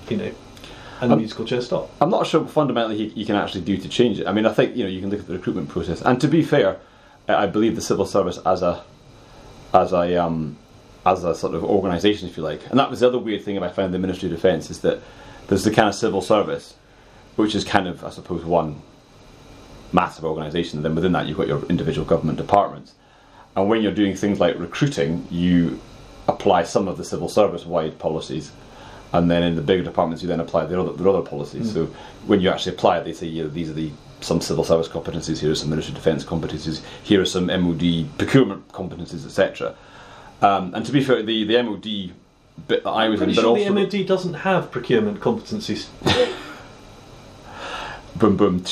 you 0.09 0.17
know, 0.17 0.31
and 1.01 1.09
the 1.11 1.13
Um, 1.15 1.19
musical 1.19 1.45
chairs 1.45 1.65
stop. 1.65 1.89
I'm 2.01 2.09
not 2.09 2.27
sure 2.27 2.41
what 2.41 2.51
fundamentally 2.51 2.97
you, 3.03 3.11
you 3.15 3.25
can 3.25 3.35
actually 3.35 3.61
do 3.61 3.77
to 3.77 3.87
change 3.89 4.19
it. 4.19 4.27
I 4.27 4.33
mean, 4.33 4.45
I 4.45 4.53
think 4.53 4.75
you 4.75 4.83
know 4.83 4.89
you 4.89 5.01
can 5.01 5.09
look 5.09 5.21
at 5.21 5.27
the 5.27 5.33
recruitment 5.33 5.69
process, 5.69 6.01
and 6.01 6.19
to 6.21 6.27
be 6.27 6.43
fair, 6.43 6.77
I 7.27 7.43
I 7.43 7.45
believe 7.47 7.75
the 7.75 7.81
civil 7.81 8.05
service 8.05 8.39
as 8.45 8.61
a 8.61 8.83
as 9.73 9.93
a 9.93 10.17
um, 10.17 10.57
as 11.05 11.23
a 11.23 11.33
sort 11.35 11.53
of 11.55 11.63
organisation, 11.63 12.27
if 12.27 12.37
you 12.37 12.43
like. 12.43 12.61
And 12.69 12.79
that 12.79 12.89
was 12.89 12.99
the 12.99 13.07
other 13.07 13.19
weird 13.19 13.43
thing 13.43 13.57
about 13.57 13.75
finding 13.75 13.93
the 13.93 13.99
Ministry 13.99 14.29
of 14.29 14.35
Defence 14.35 14.69
is 14.69 14.79
that 14.81 14.99
there's 15.47 15.63
the 15.63 15.71
kind 15.71 15.87
of 15.87 15.95
civil 15.95 16.21
service, 16.21 16.75
which 17.35 17.55
is 17.55 17.63
kind 17.63 17.87
of 17.87 18.03
I 18.03 18.09
suppose 18.09 18.43
one 18.43 18.81
massive 19.91 20.25
organisation. 20.25 20.77
And 20.79 20.85
then 20.85 20.95
within 20.95 21.13
that, 21.13 21.27
you've 21.27 21.37
got 21.37 21.47
your 21.47 21.63
individual 21.65 22.05
government 22.05 22.37
departments. 22.37 22.93
And 23.55 23.67
when 23.69 23.81
you're 23.81 23.91
doing 23.93 24.15
things 24.15 24.39
like 24.39 24.59
recruiting, 24.59 25.27
you 25.31 25.79
apply 26.27 26.63
some 26.63 26.87
of 26.87 26.97
the 26.97 27.03
civil 27.03 27.27
service 27.27 27.65
wide 27.65 27.97
policies, 27.97 28.51
and 29.11 29.29
then 29.29 29.43
in 29.43 29.55
the 29.55 29.61
bigger 29.61 29.83
departments, 29.83 30.21
you 30.21 30.27
then 30.27 30.39
apply 30.39 30.65
their 30.65 30.79
other, 30.79 30.93
their 30.93 31.07
other 31.07 31.21
policies. 31.21 31.73
So 31.73 31.85
when 32.27 32.41
you 32.41 32.49
actually 32.49 32.75
apply 32.75 32.99
it, 32.99 33.05
they 33.05 33.13
say, 33.13 33.27
know, 33.43 33.49
these 33.49 33.69
are 33.69 33.73
the 33.73 33.91
some 34.21 34.41
civil 34.41 34.63
service 34.63 34.87
competencies. 34.87 35.39
Here 35.39 35.51
are 35.51 35.55
some 35.55 35.69
military 35.69 35.93
defence 35.93 36.23
competencies. 36.23 36.81
Here 37.03 37.21
are 37.21 37.25
some 37.25 37.47
MOD 37.47 38.17
procurement 38.17 38.67
competencies, 38.69 39.25
etc. 39.25 39.75
Um, 40.41 40.73
and 40.73 40.85
to 40.85 40.91
be 40.91 41.03
fair, 41.03 41.23
the 41.23 41.43
the 41.43 41.61
MOD 41.63 42.13
bit 42.67 42.83
that 42.83 42.89
I 42.89 43.09
was 43.09 43.21
in, 43.21 43.29
but 43.29 43.35
sure 43.35 43.57
also 43.57 43.63
the 43.63 43.71
MOD 43.71 44.05
doesn't 44.07 44.33
have 44.35 44.71
procurement 44.71 45.19
competencies. 45.19 45.87
boom 48.15 48.37
boom. 48.37 48.63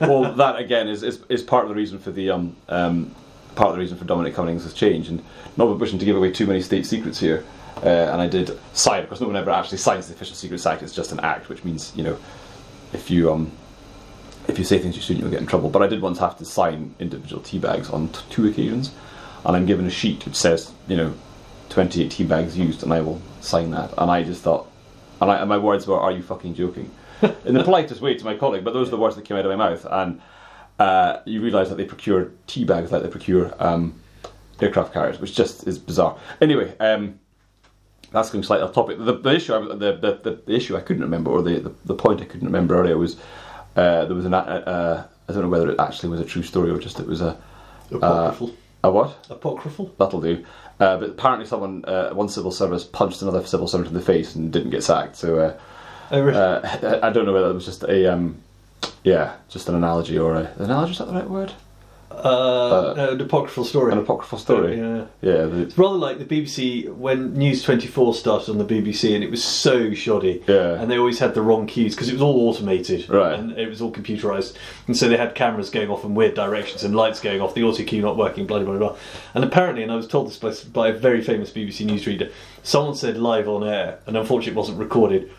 well, 0.00 0.34
that 0.34 0.56
again 0.58 0.88
is, 0.88 1.02
is 1.02 1.20
is 1.28 1.42
part 1.42 1.64
of 1.64 1.68
the 1.68 1.74
reason 1.74 1.98
for 1.98 2.10
the 2.10 2.30
um, 2.30 2.56
um 2.68 3.14
part 3.54 3.70
of 3.70 3.76
the 3.76 3.80
reason 3.80 3.96
for 3.96 4.04
Dominic 4.04 4.34
Cummings' 4.34 4.72
change, 4.74 5.08
and 5.08 5.24
not 5.56 5.78
wishing 5.78 5.98
to 5.98 6.04
give 6.04 6.16
away 6.16 6.30
too 6.32 6.46
many 6.46 6.60
state 6.60 6.86
secrets 6.86 7.20
here. 7.20 7.44
Uh, 7.82 7.88
and 7.88 8.20
I 8.20 8.28
did 8.28 8.58
sign 8.72 9.02
because 9.02 9.20
no 9.20 9.26
one 9.26 9.36
ever 9.36 9.50
actually 9.50 9.78
signs 9.78 10.06
the 10.08 10.14
Official 10.14 10.36
Secrets 10.36 10.64
Act. 10.66 10.82
It's 10.82 10.94
just 10.94 11.12
an 11.12 11.20
act, 11.20 11.48
which 11.48 11.64
means 11.64 11.92
you 11.96 12.04
know 12.04 12.18
if 12.92 13.10
you 13.10 13.32
um 13.32 13.50
if 14.48 14.58
you 14.58 14.64
say 14.64 14.78
things 14.78 14.94
to 14.94 15.00
shouldn't, 15.00 15.22
you'll 15.22 15.30
get 15.30 15.40
in 15.40 15.46
trouble. 15.46 15.70
But 15.70 15.82
I 15.82 15.86
did 15.86 16.00
once 16.00 16.18
have 16.18 16.36
to 16.38 16.44
sign 16.44 16.94
individual 16.98 17.42
tea 17.42 17.58
bags 17.58 17.90
on 17.90 18.08
t- 18.08 18.20
two 18.30 18.46
occasions, 18.46 18.92
and 19.44 19.56
I'm 19.56 19.66
given 19.66 19.86
a 19.86 19.90
sheet 19.90 20.24
which 20.24 20.36
says 20.36 20.72
you 20.86 20.96
know 20.96 21.14
28 21.70 22.10
tea 22.10 22.24
bags 22.24 22.56
used, 22.56 22.82
and 22.82 22.92
I 22.92 23.00
will 23.00 23.20
sign 23.40 23.70
that. 23.72 23.92
And 23.98 24.10
I 24.10 24.22
just 24.22 24.42
thought, 24.42 24.70
and, 25.20 25.30
I, 25.30 25.36
and 25.38 25.48
my 25.48 25.58
words 25.58 25.86
were, 25.86 25.98
"Are 25.98 26.12
you 26.12 26.22
fucking 26.22 26.54
joking?" 26.54 26.90
in 27.44 27.54
the 27.54 27.64
politest 27.64 28.00
way 28.00 28.14
to 28.14 28.24
my 28.24 28.36
colleague, 28.36 28.64
but 28.64 28.74
those 28.74 28.88
are 28.88 28.92
the 28.92 28.96
words 28.98 29.16
that 29.16 29.24
came 29.24 29.36
out 29.36 29.46
of 29.46 29.56
my 29.56 29.70
mouth. 29.70 29.86
And 29.90 30.20
uh, 30.78 31.20
you 31.24 31.40
realise 31.40 31.68
that 31.68 31.76
they 31.76 31.84
procure 31.84 32.32
tea 32.46 32.64
bags 32.64 32.92
like 32.92 33.02
they 33.02 33.08
procure 33.08 33.54
um, 33.58 34.00
aircraft 34.60 34.92
carriers, 34.92 35.20
which 35.20 35.34
just 35.34 35.66
is 35.66 35.78
bizarre. 35.78 36.18
Anyway, 36.40 36.76
um, 36.78 37.18
that's 38.14 38.30
going 38.30 38.42
slightly 38.42 38.66
off 38.66 38.72
topic. 38.72 38.96
The, 38.98 39.18
the 39.18 39.34
issue, 39.34 39.54
I, 39.54 39.60
the, 39.74 40.20
the, 40.22 40.42
the, 40.46 40.54
issue 40.54 40.76
I 40.76 40.80
couldn't 40.80 41.02
remember, 41.02 41.30
or 41.30 41.42
the, 41.42 41.58
the, 41.60 41.74
the 41.84 41.94
point 41.94 42.22
I 42.22 42.24
couldn't 42.24 42.46
remember 42.46 42.74
earlier 42.76 42.96
was 42.96 43.16
uh, 43.76 44.06
there 44.06 44.14
was 44.14 44.24
an. 44.24 44.32
Uh, 44.32 45.06
I 45.28 45.32
don't 45.32 45.42
know 45.42 45.48
whether 45.48 45.70
it 45.70 45.80
actually 45.80 46.10
was 46.10 46.20
a 46.20 46.24
true 46.24 46.42
story 46.42 46.70
or 46.70 46.78
just 46.78 47.00
it 47.00 47.06
was 47.06 47.20
a 47.20 47.36
Apocryphal. 47.90 48.54
a 48.82 48.90
what? 48.90 49.26
Apocryphal? 49.28 49.94
That'll 49.98 50.20
do. 50.20 50.44
Uh, 50.80 50.96
but 50.96 51.10
apparently, 51.10 51.46
someone 51.46 51.84
uh, 51.84 52.10
one 52.14 52.28
civil 52.28 52.50
service 52.50 52.84
punched 52.84 53.20
another 53.20 53.44
civil 53.44 53.68
servant 53.68 53.88
in 53.88 53.94
the 53.94 54.00
face 54.00 54.34
and 54.34 54.52
didn't 54.52 54.70
get 54.70 54.82
sacked. 54.82 55.16
So. 55.16 55.38
Uh, 55.38 55.58
Oh, 56.10 56.20
really? 56.20 56.36
uh, 56.36 57.00
I 57.02 57.10
don't 57.10 57.24
know 57.24 57.32
whether 57.32 57.48
it 57.48 57.54
was 57.54 57.64
just 57.64 57.82
a 57.84 58.12
um, 58.12 58.36
yeah, 59.04 59.36
just 59.48 59.68
an 59.68 59.74
analogy 59.74 60.18
or 60.18 60.34
a 60.34 60.52
an 60.58 60.64
analogy. 60.64 60.92
Is 60.92 60.98
that 60.98 61.06
the 61.06 61.14
right 61.14 61.28
word? 61.28 61.52
Uh, 62.10 62.94
no, 62.96 63.10
an 63.10 63.20
apocryphal 63.20 63.64
story. 63.64 63.92
An 63.92 63.98
apocryphal 63.98 64.38
story. 64.38 64.78
Yeah. 64.78 65.04
Yeah, 65.20 65.44
the, 65.44 65.62
It's 65.62 65.76
rather 65.76 65.96
like 65.96 66.18
the 66.18 66.24
BBC 66.24 66.92
when 66.94 67.34
News 67.34 67.62
24 67.62 68.14
started 68.14 68.50
on 68.50 68.58
the 68.58 68.64
BBC 68.64 69.14
and 69.14 69.22
it 69.22 69.30
was 69.30 69.44
so 69.44 69.92
shoddy. 69.92 70.42
Yeah. 70.46 70.80
And 70.80 70.90
they 70.90 70.98
always 70.98 71.18
had 71.18 71.34
the 71.34 71.42
wrong 71.42 71.66
cues 71.66 71.94
because 71.94 72.08
it 72.08 72.14
was 72.14 72.22
all 72.22 72.48
automated. 72.48 73.08
Right. 73.10 73.38
And 73.38 73.52
it 73.58 73.68
was 73.68 73.82
all 73.82 73.92
computerised. 73.92 74.56
And 74.86 74.96
so 74.96 75.08
they 75.08 75.16
had 75.16 75.34
cameras 75.34 75.70
going 75.70 75.90
off 75.90 76.04
in 76.04 76.14
weird 76.14 76.34
directions 76.34 76.82
and 76.84 76.96
lights 76.96 77.20
going 77.20 77.40
off, 77.40 77.54
the 77.54 77.62
auto 77.62 77.84
cue 77.84 78.00
not 78.00 78.16
working, 78.16 78.46
blah, 78.46 78.58
blah, 78.60 78.76
blah, 78.76 78.88
blah. 78.90 78.96
And 79.34 79.44
apparently, 79.44 79.82
and 79.82 79.92
I 79.92 79.96
was 79.96 80.08
told 80.08 80.28
this 80.28 80.38
by, 80.38 80.54
by 80.72 80.88
a 80.88 80.98
very 80.98 81.22
famous 81.22 81.50
BBC 81.50 81.86
newsreader, 81.86 82.32
someone 82.62 82.94
said 82.94 83.18
live 83.18 83.48
on 83.48 83.64
air, 83.64 83.98
and 84.06 84.16
unfortunately 84.16 84.52
it 84.52 84.56
wasn't 84.56 84.78
recorded, 84.78 85.30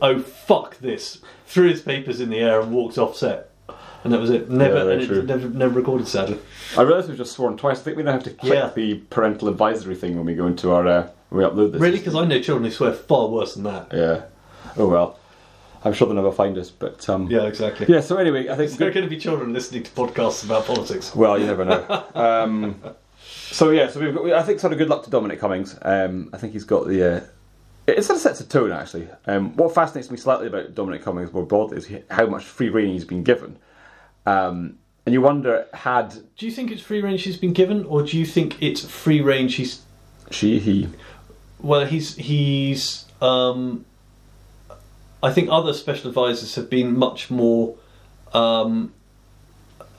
oh, 0.00 0.20
fuck 0.20 0.78
this, 0.78 1.20
threw 1.46 1.68
his 1.68 1.82
papers 1.82 2.20
in 2.20 2.30
the 2.30 2.38
air 2.38 2.60
and 2.60 2.72
walked 2.72 2.98
off 2.98 3.16
set. 3.16 3.50
And 4.04 4.12
that 4.12 4.20
was 4.20 4.30
it. 4.30 4.50
Never, 4.50 4.74
Yeah, 4.78 4.82
very 4.84 4.92
and 4.94 5.02
it 5.02 5.06
true. 5.06 5.22
never, 5.22 5.48
never 5.48 5.74
recorded, 5.78 6.08
sadly. 6.08 6.38
I 6.76 6.82
realised 6.82 7.08
we've 7.08 7.16
just 7.16 7.32
sworn 7.32 7.56
twice. 7.56 7.80
I 7.80 7.82
think 7.82 7.96
we 7.96 8.02
now 8.02 8.12
have 8.12 8.24
to 8.24 8.30
click 8.30 8.52
Yeah. 8.54 8.70
the 8.74 8.94
parental 9.10 9.48
advisory 9.48 9.94
thing 9.94 10.16
when 10.16 10.26
we 10.26 10.34
go 10.34 10.46
into 10.46 10.72
our 10.72 10.86
uh, 10.86 11.08
when 11.28 11.44
we 11.44 11.48
upload 11.50 11.72
this. 11.72 11.80
Really, 11.80 11.98
because 11.98 12.14
I 12.16 12.24
know 12.24 12.40
children 12.40 12.64
who 12.64 12.70
swear 12.74 12.92
far 12.92 13.28
worse 13.28 13.54
than 13.54 13.64
that. 13.64 13.88
yeah. 13.92 14.22
Oh 14.76 14.88
well, 14.88 15.18
I'm 15.84 15.92
sure 15.92 16.06
they'll 16.08 16.16
never 16.16 16.32
find 16.32 16.56
us. 16.58 16.70
But 16.70 17.08
um, 17.08 17.30
Yeah, 17.30 17.42
exactly. 17.42 17.86
yeah. 17.88 18.00
So 18.00 18.16
anyway, 18.16 18.48
I 18.48 18.56
think 18.56 18.72
There 18.72 18.88
are 18.88 18.92
going 18.92 19.04
to 19.06 19.10
be 19.10 19.18
children 19.18 19.52
listening 19.52 19.82
to 19.84 19.90
podcasts 19.92 20.44
about 20.44 20.66
politics. 20.66 21.14
Well, 21.14 21.38
you 21.38 21.46
never 21.46 21.64
know. 21.64 22.04
um, 22.14 22.80
so 23.50 23.70
yeah, 23.70 23.88
so 23.88 24.00
we've 24.00 24.14
got. 24.14 24.32
I 24.32 24.42
think 24.42 24.58
sort 24.60 24.72
of 24.72 24.78
good 24.78 24.88
luck 24.88 25.04
to 25.04 25.10
Dominic 25.10 25.38
Cummings. 25.38 25.78
Um, 25.82 26.30
I 26.32 26.38
think 26.38 26.54
he's 26.54 26.64
got 26.64 26.86
the 26.88 27.16
uh, 27.18 27.20
it 27.86 28.04
sort 28.04 28.16
of 28.16 28.22
sets 28.22 28.40
a 28.40 28.44
tone, 28.48 28.72
actually. 28.72 29.08
Um, 29.26 29.56
what 29.56 29.74
fascinates 29.74 30.10
me 30.10 30.16
slightly 30.16 30.46
about 30.46 30.74
Dominic 30.74 31.02
Cummings 31.02 31.32
more 31.32 31.44
broadly 31.44 31.76
is 31.78 31.86
he- 31.86 32.02
how 32.10 32.26
much 32.26 32.44
free 32.44 32.68
rein 32.68 32.92
he's 32.92 33.04
been 33.04 33.22
given. 33.24 33.56
Um, 34.26 34.78
and 35.04 35.12
you 35.12 35.20
wonder, 35.20 35.66
had 35.72 36.14
Do 36.36 36.46
you 36.46 36.52
think 36.52 36.70
it's 36.70 36.82
free 36.82 37.00
range 37.00 37.22
she's 37.22 37.36
been 37.36 37.52
given, 37.52 37.84
or 37.84 38.02
do 38.02 38.18
you 38.18 38.24
think 38.24 38.62
it's 38.62 38.84
free 38.84 39.20
range 39.20 39.56
he's 39.56 39.82
she, 40.30 40.58
he, 40.58 40.88
Well, 41.60 41.86
he's 41.86 42.16
he's. 42.16 43.06
Um, 43.20 43.84
I 45.22 45.32
think 45.32 45.48
other 45.50 45.72
special 45.72 46.08
advisors 46.08 46.54
have 46.56 46.68
been 46.68 46.96
much 46.96 47.30
more 47.30 47.76
um, 48.32 48.92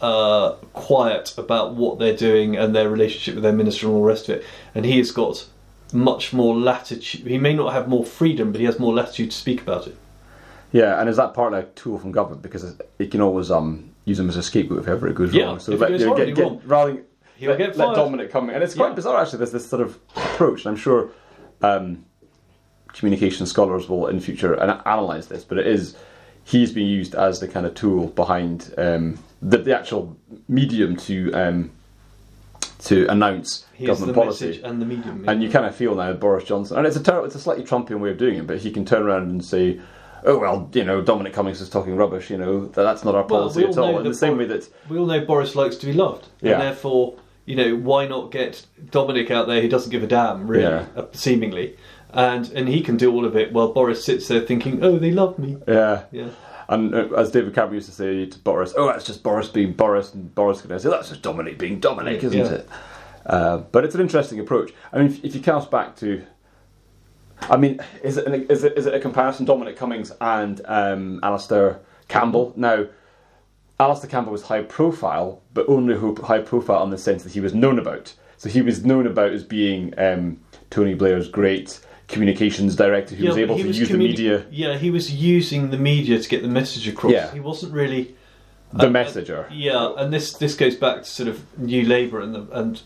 uh, 0.01 0.53
quiet 0.73 1.33
about 1.37 1.75
what 1.75 1.99
they're 1.99 2.15
doing 2.15 2.57
and 2.57 2.75
their 2.75 2.89
relationship 2.89 3.35
with 3.35 3.43
their 3.43 3.53
minister 3.53 3.87
and 3.87 3.95
all 3.95 4.01
the 4.01 4.07
rest 4.07 4.27
of 4.29 4.37
it, 4.39 4.45
and 4.75 4.85
he 4.85 4.97
has 4.97 5.11
got 5.11 5.45
much 5.93 6.33
more 6.33 6.55
latitude. 6.55 7.27
He 7.27 7.37
may 7.37 7.53
not 7.53 7.73
have 7.73 7.87
more 7.87 8.05
freedom, 8.05 8.51
but 8.51 8.59
he 8.59 8.65
has 8.65 8.79
more 8.79 8.93
latitude 8.93 9.31
to 9.31 9.37
speak 9.37 9.61
about 9.61 9.87
it. 9.87 9.97
yeah, 10.71 10.99
and 10.99 11.09
is 11.09 11.17
that 11.17 11.33
partly 11.33 11.59
a 11.59 11.63
tool 11.63 11.99
from 11.99 12.11
government 12.11 12.41
because 12.41 12.63
it, 12.63 12.89
it 12.99 13.11
can 13.11 13.21
always 13.21 13.51
um, 13.51 13.92
use 14.05 14.19
him 14.19 14.29
as 14.29 14.35
a 14.37 14.43
scapegoat 14.43 14.79
if 14.79 14.87
ever 14.87 15.07
it 15.07 15.15
goes 15.15 15.33
Yeah, 15.33 15.45
wrong. 15.45 15.59
So 15.59 15.71
if 15.73 15.81
it 15.81 15.87
goes 15.89 15.99
you 16.01 16.07
know, 16.07 16.13
horribly 16.13 16.33
get, 16.33 16.49
get, 16.59 16.67
rather 16.67 16.93
than 16.93 17.05
He'll 17.35 17.49
let, 17.51 17.57
get 17.57 17.77
let. 17.77 17.95
Dominic 17.95 18.31
come 18.31 18.49
in, 18.49 18.55
and 18.55 18.63
it's 18.63 18.75
quite 18.75 18.89
Yeah. 18.89 18.93
bizarre 18.95 19.21
actually. 19.21 19.39
There's 19.39 19.51
this 19.51 19.67
sort 19.69 19.81
of 19.81 19.97
approach, 20.15 20.65
and 20.65 20.71
I'm 20.71 20.75
sure 20.75 21.09
um, 21.61 22.05
communication 22.89 23.45
scholars 23.45 23.89
will 23.89 24.07
in 24.07 24.19
future 24.19 24.53
an- 24.53 24.81
analyze 24.85 25.27
this, 25.27 25.43
but 25.43 25.57
it 25.57 25.67
is 25.67 25.95
he's 26.43 26.71
being 26.71 26.87
used 26.87 27.15
as 27.15 27.39
the 27.39 27.47
kind 27.47 27.65
of 27.65 27.73
tool 27.73 28.07
behind 28.07 28.73
um, 28.77 29.17
the, 29.41 29.57
the 29.57 29.77
actual 29.77 30.15
medium 30.47 30.95
to 30.97 31.31
um, 31.33 31.71
to 32.79 33.07
announce 33.07 33.65
He 33.73 33.85
is 33.85 33.99
the 33.99 34.05
government 34.07 34.15
policy. 34.15 34.61
and 34.61 34.81
the 34.81 34.85
medium. 34.85 35.23
And 35.27 35.41
you 35.41 35.49
kind 35.49 35.65
of 35.65 35.73
feel 35.75 35.95
now 35.95 36.11
Boris 36.13 36.43
Johnson, 36.43 36.77
and 36.77 36.85
it's 36.85 36.97
a 36.97 37.03
ter- 37.03 37.25
it's 37.25 37.35
a 37.35 37.39
slightly 37.39 37.63
Trumpian 37.63 37.99
way 37.99 38.11
of 38.11 38.17
doing 38.17 38.35
it, 38.37 38.45
but 38.47 38.59
he 38.59 38.71
can 38.71 38.85
turn 38.85 39.03
around 39.03 39.29
and 39.29 39.43
say, 39.43 39.79
"Oh 40.25 40.37
well, 40.39 40.69
you 40.73 40.83
know, 40.83 41.01
Dominic 41.01 41.33
Cummings 41.33 41.61
is 41.61 41.69
talking 41.69 41.95
rubbish. 41.95 42.29
You 42.29 42.37
know, 42.37 42.65
that, 42.67 42.83
that's 42.83 43.03
not 43.03 43.15
our 43.15 43.21
Well, 43.21 43.41
policy 43.41 43.59
we 43.61 43.65
all 43.65 43.71
at 43.71 43.77
all." 43.77 43.97
In 43.99 44.03
the 44.07 44.13
same 44.13 44.37
way 44.37 44.45
that 44.45 44.67
we 44.89 44.97
all 44.97 45.05
know 45.05 45.21
Boris 45.25 45.55
likes 45.55 45.75
to 45.77 45.85
be 45.85 45.93
loved, 45.93 46.27
Yeah. 46.41 46.53
and 46.53 46.61
therefore, 46.61 47.15
you 47.45 47.55
know, 47.55 47.75
why 47.75 48.07
not 48.07 48.31
get 48.31 48.65
Dominic 48.91 49.31
out 49.31 49.47
there 49.47 49.61
who 49.61 49.67
doesn't 49.67 49.91
give 49.91 50.03
a 50.03 50.07
damn, 50.07 50.47
really, 50.47 50.63
Yeah. 50.63 50.85
uh, 50.95 51.05
seemingly, 51.11 51.75
and 52.13 52.49
and 52.53 52.67
he 52.69 52.81
can 52.81 52.97
do 52.97 53.11
all 53.13 53.25
of 53.25 53.35
it 53.35 53.51
while 53.53 53.73
Boris 53.73 54.03
sits 54.03 54.27
there 54.27 54.41
thinking, 54.41 54.83
"Oh, 54.83 54.97
they 54.97 55.11
love 55.11 55.37
me." 55.39 55.57
yeah, 55.67 56.03
Yeah, 56.11 56.29
and 56.69 56.93
uh, 56.95 57.07
as 57.17 57.31
David 57.31 57.53
Cameron 57.53 57.75
used 57.75 57.89
to 57.89 57.95
say 57.95 58.25
to 58.25 58.39
Boris, 58.39 58.73
"Oh, 58.77 58.87
that's 58.87 59.05
just 59.05 59.23
Boris 59.23 59.49
being 59.49 59.73
Boris," 59.73 60.13
and 60.13 60.33
Boris 60.33 60.61
can 60.61 60.79
say, 60.79 60.89
"That's 60.89 61.09
just 61.09 61.21
Dominic 61.21 61.57
being 61.57 61.79
Dominic, 61.79 62.23
isn't 62.23 62.37
Yeah. 62.39 62.45
it?" 62.51 62.69
Uh, 63.25 63.57
but 63.71 63.85
it's 63.85 63.95
an 63.95 64.01
interesting 64.01 64.39
approach. 64.39 64.73
I 64.91 64.97
mean, 64.97 65.07
if, 65.07 65.23
if 65.23 65.33
you 65.35 65.39
cast 65.41 65.71
back 65.71 65.95
to, 65.97 66.23
I 67.49 67.57
mean, 67.57 67.79
is 68.03 68.17
it, 68.17 68.25
an, 68.25 68.45
is 68.49 68.63
it 68.63 68.77
is 68.77 68.85
it 68.85 68.93
a 68.93 68.99
comparison 68.99 69.45
Dominic 69.45 69.77
Cummings 69.77 70.11
and 70.21 70.61
um, 70.65 71.19
Alastair 71.23 71.79
Campbell? 72.07 72.53
Now, 72.55 72.85
Alastair 73.79 74.09
Campbell 74.09 74.31
was 74.31 74.43
high 74.43 74.63
profile, 74.63 75.41
but 75.53 75.67
only 75.67 75.95
high 76.21 76.41
profile 76.41 76.83
in 76.83 76.89
the 76.89 76.97
sense 76.97 77.23
that 77.23 77.33
he 77.33 77.39
was 77.39 77.53
known 77.53 77.79
about. 77.79 78.13
So 78.37 78.49
he 78.49 78.61
was 78.61 78.83
known 78.83 79.07
about 79.07 79.31
as 79.31 79.43
being 79.43 79.93
um, 79.97 80.39
Tony 80.69 80.93
Blair's 80.93 81.27
great 81.29 81.79
communications 82.07 82.75
director 82.75 83.15
who 83.15 83.27
was 83.27 83.37
able 83.37 83.57
to 83.57 83.67
was 83.67 83.79
use 83.79 83.89
the 83.89 83.97
media, 83.97 84.45
Yeah, 84.51 84.77
he 84.77 84.91
was 84.91 85.11
using 85.11 85.69
the 85.69 85.77
media 85.77 86.19
to 86.19 86.29
get 86.29 86.41
the 86.41 86.47
message 86.47 86.87
across. 86.87 87.13
Yeah. 87.13 87.31
He 87.31 87.39
wasn't 87.39 87.73
really. 87.73 88.15
the 88.73 88.87
uh, 88.87 88.89
messenger. 88.89 89.47
Yeah, 89.51 89.93
and 89.97 90.11
this 90.11 90.33
this 90.33 90.55
goes 90.55 90.75
back 90.75 91.03
to 91.03 91.05
sort 91.05 91.29
of 91.29 91.59
New 91.59 91.85
Labour 91.85 92.19
and 92.19 92.35
the, 92.35 92.47
and 92.51 92.81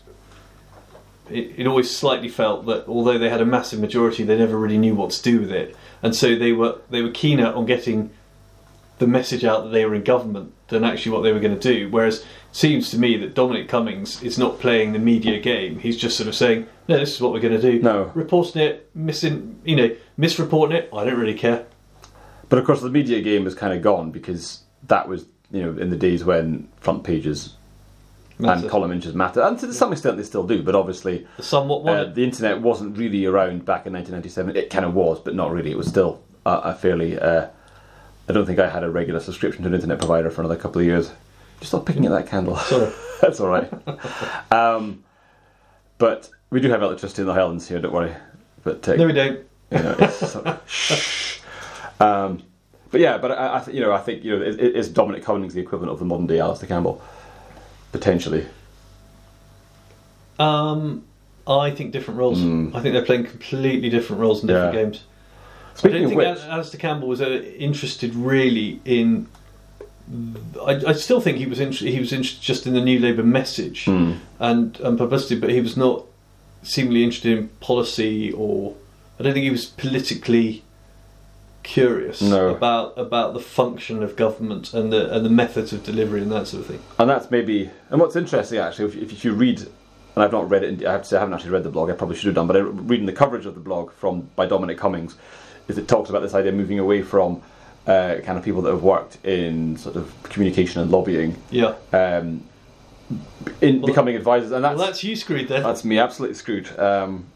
it, 1.30 1.54
it 1.58 1.66
always 1.66 1.94
slightly 1.94 2.28
felt 2.28 2.66
that 2.66 2.86
although 2.88 3.18
they 3.18 3.28
had 3.28 3.40
a 3.40 3.46
massive 3.46 3.80
majority, 3.80 4.24
they 4.24 4.38
never 4.38 4.58
really 4.58 4.78
knew 4.78 4.94
what 4.94 5.10
to 5.10 5.22
do 5.22 5.40
with 5.40 5.50
it, 5.50 5.76
and 6.02 6.14
so 6.14 6.36
they 6.36 6.52
were 6.52 6.78
they 6.90 7.02
were 7.02 7.10
keener 7.10 7.52
on 7.52 7.66
getting 7.66 8.10
the 8.98 9.06
message 9.06 9.44
out 9.44 9.64
that 9.64 9.70
they 9.70 9.84
were 9.84 9.94
in 9.94 10.02
government 10.02 10.52
than 10.68 10.84
actually 10.84 11.12
what 11.12 11.22
they 11.22 11.32
were 11.32 11.40
going 11.40 11.58
to 11.58 11.74
do. 11.74 11.88
Whereas 11.88 12.20
it 12.20 12.26
seems 12.52 12.90
to 12.90 12.98
me 12.98 13.16
that 13.18 13.34
Dominic 13.34 13.68
Cummings 13.68 14.22
is 14.22 14.38
not 14.38 14.58
playing 14.58 14.92
the 14.92 14.98
media 14.98 15.38
game; 15.40 15.78
he's 15.78 15.96
just 15.96 16.16
sort 16.16 16.28
of 16.28 16.34
saying, 16.34 16.66
"No, 16.88 16.98
this 16.98 17.14
is 17.14 17.20
what 17.20 17.32
we're 17.32 17.40
going 17.40 17.60
to 17.60 17.72
do." 17.72 17.80
No. 17.82 18.10
reporting 18.14 18.62
it, 18.62 18.90
missing, 18.94 19.60
you 19.64 19.76
know, 19.76 19.96
misreporting 20.18 20.74
it. 20.74 20.90
I 20.92 21.04
don't 21.04 21.18
really 21.18 21.34
care. 21.34 21.66
But 22.48 22.58
of 22.58 22.64
course, 22.64 22.80
the 22.80 22.90
media 22.90 23.20
game 23.20 23.46
is 23.46 23.54
kind 23.54 23.74
of 23.74 23.82
gone 23.82 24.10
because 24.10 24.62
that 24.84 25.06
was, 25.06 25.26
you 25.50 25.62
know, 25.62 25.80
in 25.80 25.90
the 25.90 25.96
days 25.96 26.24
when 26.24 26.68
front 26.80 27.04
pages 27.04 27.57
Matter. 28.38 28.60
and 28.62 28.70
column 28.70 28.92
inches 28.92 29.14
matter, 29.14 29.42
and 29.42 29.58
to 29.58 29.72
some 29.74 29.92
extent 29.92 30.16
they 30.16 30.22
still 30.22 30.46
do. 30.46 30.62
But 30.62 30.74
obviously, 30.76 31.26
Somewhat 31.40 31.84
uh, 31.88 32.04
the 32.04 32.22
internet 32.22 32.60
wasn't 32.60 32.96
really 32.96 33.26
around 33.26 33.64
back 33.64 33.86
in 33.86 33.92
1997. 33.92 34.56
It 34.56 34.70
kind 34.70 34.84
of 34.84 34.94
was, 34.94 35.18
but 35.20 35.34
not 35.34 35.50
really. 35.50 35.72
It 35.72 35.76
was 35.76 35.88
still 35.88 36.22
a, 36.46 36.50
a 36.50 36.74
fairly. 36.74 37.18
Uh, 37.18 37.48
I 38.28 38.32
don't 38.32 38.46
think 38.46 38.58
I 38.58 38.68
had 38.68 38.84
a 38.84 38.90
regular 38.90 39.20
subscription 39.20 39.62
to 39.62 39.68
an 39.68 39.74
internet 39.74 39.98
provider 39.98 40.30
for 40.30 40.42
another 40.42 40.56
couple 40.56 40.80
of 40.80 40.86
years. 40.86 41.10
Just 41.60 41.70
stop 41.72 41.84
picking 41.86 42.04
at 42.06 42.12
that 42.12 42.28
candle. 42.28 42.56
Sorry. 42.58 42.92
That's 43.20 43.40
all 43.40 43.48
right. 43.48 43.68
um, 44.52 45.02
but 45.98 46.30
we 46.50 46.60
do 46.60 46.70
have 46.70 46.82
electricity 46.82 47.22
in 47.22 47.26
the 47.26 47.34
Highlands 47.34 47.66
here. 47.66 47.80
Don't 47.80 47.92
worry. 47.92 48.14
But 48.62 48.88
uh, 48.88 48.94
no, 48.94 49.06
we 49.06 49.12
don't. 49.12 49.40
you 49.72 49.78
know, 49.78 49.96
it's 49.98 50.30
sort 50.30 50.46
of- 50.46 50.62
shh. 50.70 51.38
Um, 52.00 52.42
but 52.90 53.00
yeah, 53.00 53.18
but 53.18 53.32
I, 53.32 53.56
I 53.56 53.60
th- 53.64 53.74
you 53.74 53.80
know, 53.82 53.92
I 53.92 53.98
think 53.98 54.22
you 54.24 54.36
know, 54.38 54.42
is, 54.44 54.56
is 54.56 54.88
Dominic 54.88 55.24
Cummings 55.24 55.54
the 55.54 55.60
equivalent 55.60 55.90
of 55.92 55.98
the 55.98 56.04
modern 56.04 56.26
day 56.26 56.38
Alastair 56.38 56.68
Campbell? 56.68 57.02
Potentially. 57.92 58.46
Um, 60.38 61.04
I 61.46 61.70
think 61.70 61.92
different 61.92 62.18
roles. 62.18 62.38
Mm. 62.38 62.74
I 62.74 62.80
think 62.80 62.92
they're 62.92 63.04
playing 63.04 63.24
completely 63.24 63.88
different 63.90 64.20
roles 64.20 64.42
in 64.42 64.48
different 64.48 64.74
Yeah. 64.74 64.82
games. 64.82 65.02
Speaking 65.74 65.96
I 65.96 65.98
of 65.98 66.10
don't 66.10 66.18
think 66.18 66.36
which, 66.36 66.44
Al- 66.44 66.52
Alastair 66.52 66.80
Campbell 66.80 67.08
was 67.08 67.20
uh, 67.20 67.42
interested 67.58 68.14
really 68.14 68.80
in. 68.84 69.26
I, 70.64 70.72
I 70.86 70.92
still 70.94 71.20
think 71.20 71.36
he 71.38 71.46
was 71.46 71.60
inter- 71.60 71.86
he 71.86 71.98
was 72.00 72.12
interested 72.12 72.42
just 72.42 72.66
in 72.66 72.72
the 72.74 72.80
New 72.80 72.98
Labour 72.98 73.22
message 73.22 73.84
Hmm. 73.84 74.12
and, 74.38 74.78
and 74.80 74.96
publicity, 74.96 75.38
but 75.38 75.50
he 75.50 75.60
was 75.60 75.76
not 75.76 76.04
seemingly 76.62 77.04
interested 77.04 77.36
in 77.38 77.48
policy 77.60 78.32
or 78.32 78.74
I 79.18 79.22
don't 79.22 79.32
think 79.34 79.44
he 79.44 79.50
was 79.50 79.66
politically 79.66 80.62
curious 81.62 82.22
No. 82.22 82.48
about 82.48 82.94
about 82.96 83.34
the 83.34 83.40
function 83.40 84.02
of 84.02 84.16
government 84.16 84.72
and 84.74 84.92
the 84.92 85.12
and 85.14 85.24
the 85.24 85.30
methods 85.30 85.72
of 85.72 85.82
delivery 85.84 86.22
and 86.22 86.32
that 86.32 86.46
sort 86.46 86.60
of 86.62 86.66
thing. 86.66 86.80
and 86.98 87.08
that's 87.10 87.30
maybe, 87.30 87.70
and 87.90 88.00
what's 88.00 88.16
interesting 88.16 88.58
actually, 88.58 88.86
if, 88.86 89.12
if 89.12 89.24
you 89.24 89.32
read, 89.34 89.60
and 89.60 90.24
I've 90.24 90.32
not 90.32 90.48
read 90.48 90.62
it, 90.64 90.80
in, 90.82 90.86
I 90.86 90.92
have 90.92 91.02
to 91.02 91.08
say 91.08 91.16
I 91.16 91.20
haven't 91.20 91.34
actually 91.34 91.50
read 91.50 91.64
the 91.64 91.70
blog. 91.70 91.90
I 91.90 91.92
probably 91.94 92.16
should 92.16 92.26
have 92.26 92.34
done, 92.34 92.46
but 92.46 92.56
I, 92.56 92.60
reading 92.60 93.06
the 93.06 93.12
coverage 93.12 93.46
of 93.46 93.54
the 93.54 93.60
blog 93.60 93.92
from 93.92 94.28
by 94.36 94.46
Dominic 94.46 94.78
Cummings, 94.78 95.16
is 95.68 95.78
it 95.78 95.88
talks 95.88 96.08
about 96.10 96.22
this 96.22 96.34
idea 96.34 96.50
of 96.52 96.56
moving 96.56 96.78
away 96.78 97.02
from 97.02 97.42
uh, 97.86 98.16
kind 98.24 98.38
of 98.38 98.44
people 98.44 98.62
that 98.62 98.70
have 98.70 98.82
worked 98.82 99.18
in 99.24 99.76
sort 99.76 99.96
of 99.96 100.12
communication 100.24 100.80
and 100.82 100.90
lobbying, 100.90 101.36
Yeah, 101.50 101.74
um, 101.92 102.42
in 103.60 103.80
Well, 103.80 103.86
becoming 103.88 104.16
advisors, 104.16 104.50
and 104.52 104.62
well, 104.62 104.76
that's 104.76 105.02
you 105.04 105.16
screwed 105.16 105.48
then. 105.48 105.62
That's 105.62 105.84
me 105.84 105.98
absolutely 105.98 106.34
screwed. 106.36 106.78
Um, 106.78 107.26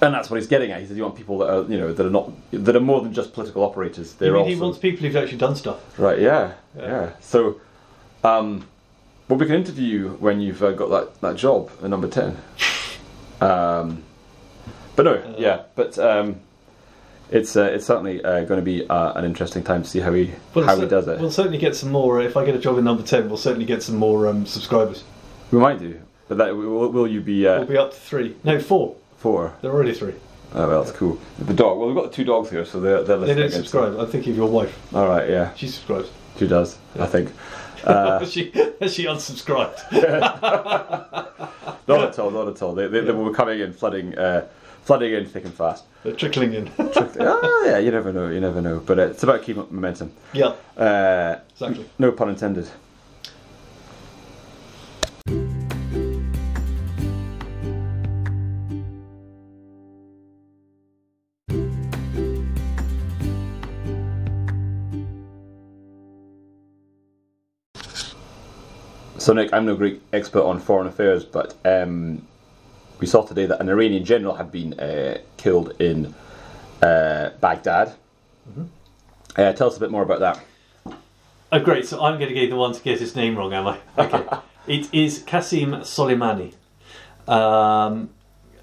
and 0.00 0.14
that's 0.14 0.30
what 0.30 0.36
he's 0.38 0.46
getting 0.48 0.70
at. 0.70 0.80
He 0.80 0.86
says 0.86 0.96
you 0.96 1.02
want 1.02 1.16
people 1.16 1.38
that 1.38 1.48
are, 1.50 1.62
you 1.70 1.78
know, 1.78 1.92
that 1.92 2.04
are 2.06 2.10
not, 2.10 2.30
that 2.52 2.74
are 2.76 2.80
more 2.80 3.00
than 3.00 3.12
just 3.12 3.32
political 3.32 3.62
operators. 3.62 4.12
You 4.12 4.16
They're 4.18 4.32
mean 4.32 4.40
also 4.42 4.54
he 4.54 4.60
wants 4.60 4.78
people 4.78 5.06
who've 5.06 5.16
actually 5.16 5.38
done 5.38 5.56
stuff. 5.56 5.98
right. 5.98 6.18
Yeah, 6.20 6.52
Yeah. 6.76 6.84
yeah. 6.86 7.10
So, 7.20 7.60
um, 8.24 8.66
well, 9.28 9.38
we 9.38 9.46
can 9.46 9.54
interview 9.56 9.84
you 9.86 10.08
when 10.20 10.40
you've 10.40 10.62
uh, 10.62 10.72
got 10.72 10.90
that, 10.90 11.20
that 11.20 11.36
job 11.36 11.70
at 11.82 11.90
number 11.90 12.08
ten. 12.08 12.36
Um, 13.40 14.02
but 14.96 15.04
no, 15.04 15.34
yeah, 15.38 15.62
but 15.76 15.96
um, 15.96 16.40
it's 17.30 17.54
uh, 17.56 17.62
it's 17.72 17.86
certainly 17.86 18.20
uh, 18.24 18.40
going 18.46 18.58
to 18.58 18.64
be 18.64 18.84
uh, 18.88 19.12
an 19.12 19.24
interesting 19.24 19.62
time 19.62 19.84
to 19.84 19.88
see 19.88 20.00
how 20.00 20.12
he 20.12 20.32
We'll 20.54 20.66
how 20.66 20.74
he 20.76 20.88
does 20.88 21.06
it. 21.06 21.20
We'll 21.20 21.30
certainly 21.30 21.58
get 21.58 21.76
some 21.76 21.92
more. 21.92 22.20
If 22.20 22.36
I 22.36 22.44
get 22.44 22.56
a 22.56 22.58
job 22.58 22.78
in 22.78 22.84
number 22.84 23.04
ten, 23.04 23.28
we'll 23.28 23.36
certainly 23.38 23.64
get 23.64 23.82
some 23.84 23.94
more 23.94 24.26
um, 24.26 24.44
subscribers. 24.44 25.04
we 25.52 25.60
might 25.60 25.78
do, 25.78 26.00
but 26.26 26.38
that 26.38 26.56
will, 26.56 26.90
will 26.90 27.06
you 27.06 27.20
be 27.20 27.46
uh, 27.46 27.58
We'll 27.58 27.68
be 27.68 27.76
up 27.78 27.92
to 27.92 27.96
three. 27.96 28.34
No, 28.42 28.58
four. 28.58 28.96
Four? 29.18 29.54
They're 29.60 29.70
already 29.72 29.92
three. 29.94 30.14
Oh 30.54 30.66
well, 30.66 30.82
that's 30.82 30.96
cool. 30.96 31.18
The 31.38 31.52
dog. 31.54 31.78
Well, 31.78 31.88
we've 31.88 31.96
got 31.96 32.10
the 32.10 32.16
two 32.16 32.24
dogs 32.24 32.48
here, 32.50 32.64
so 32.64 32.80
they're 32.80 33.02
they're 33.04 33.18
They 33.18 33.26
listening. 33.34 33.36
don't 33.36 33.44
in, 33.46 33.50
so- 33.52 33.58
subscribe. 33.58 33.94
I'm 33.98 34.06
thinking 34.06 34.32
of 34.32 34.36
your 34.38 34.48
wife. 34.48 34.94
All 34.94 35.06
right, 35.06 35.28
yeah, 35.28 35.52
She 35.54 35.68
subscribes. 35.68 36.10
she 36.38 36.46
does. 36.48 36.78
I 36.98 37.06
think. 37.06 37.32
Uh, 37.84 38.26
she 38.26 38.50
she 38.88 39.04
unsubscribed. 39.06 39.78
not 41.86 42.00
at 42.02 42.18
all, 42.18 42.30
not 42.32 42.48
at 42.48 42.60
all. 42.60 42.74
They, 42.74 42.88
they, 42.88 43.00
they 43.00 43.12
were 43.12 43.32
coming 43.32 43.60
in, 43.60 43.72
flooding, 43.72 44.18
uh, 44.18 44.46
flooding 44.82 45.12
in 45.14 45.26
thick 45.26 45.44
and 45.44 45.54
fast. 45.54 45.84
They're 46.02 46.12
trickling 46.12 46.54
in. 46.54 46.66
Trickling. 46.76 47.16
oh, 47.20 47.64
yeah, 47.66 47.78
you 47.78 47.92
never 47.92 48.12
know, 48.12 48.28
you 48.28 48.40
never 48.40 48.60
know. 48.60 48.80
But 48.80 48.98
uh, 48.98 49.02
it's 49.02 49.22
about 49.22 49.42
keeping 49.42 49.62
up 49.62 49.70
momentum. 49.70 50.12
yeah, 50.32 50.54
Uh, 50.76 51.36
exactly. 51.52 51.88
no 52.00 52.10
pun 52.10 52.30
intended. 52.30 52.68
So, 69.28 69.34
Nick, 69.34 69.52
I'm 69.52 69.66
no 69.66 69.76
great 69.76 70.00
expert 70.14 70.42
on 70.42 70.58
foreign 70.58 70.86
affairs, 70.86 71.22
but 71.22 71.54
um, 71.66 72.26
we 72.98 73.06
saw 73.06 73.20
today 73.20 73.44
that 73.44 73.60
an 73.60 73.68
Iranian 73.68 74.02
general 74.02 74.34
had 74.34 74.50
been 74.50 74.72
uh, 74.80 75.18
killed 75.36 75.78
in 75.82 76.14
uh, 76.80 77.32
Baghdad. 77.38 77.94
Mm-hmm. 78.48 78.64
Uh, 79.36 79.52
tell 79.52 79.66
us 79.66 79.76
a 79.76 79.80
bit 79.80 79.90
more 79.90 80.02
about 80.02 80.20
that. 80.20 80.96
Oh, 81.52 81.60
great. 81.60 81.84
So 81.84 82.02
I'm 82.02 82.16
going 82.18 82.30
to 82.30 82.34
get 82.34 82.48
the 82.48 82.56
one 82.56 82.72
to 82.72 82.82
get 82.82 83.00
his 83.00 83.14
name 83.14 83.36
wrong, 83.36 83.52
am 83.52 83.66
I? 83.66 83.78
Okay. 83.98 84.24
it 84.66 84.88
is 84.94 85.22
Qasim 85.24 85.80
Soleimani. 85.80 86.54
Um, 87.30 88.08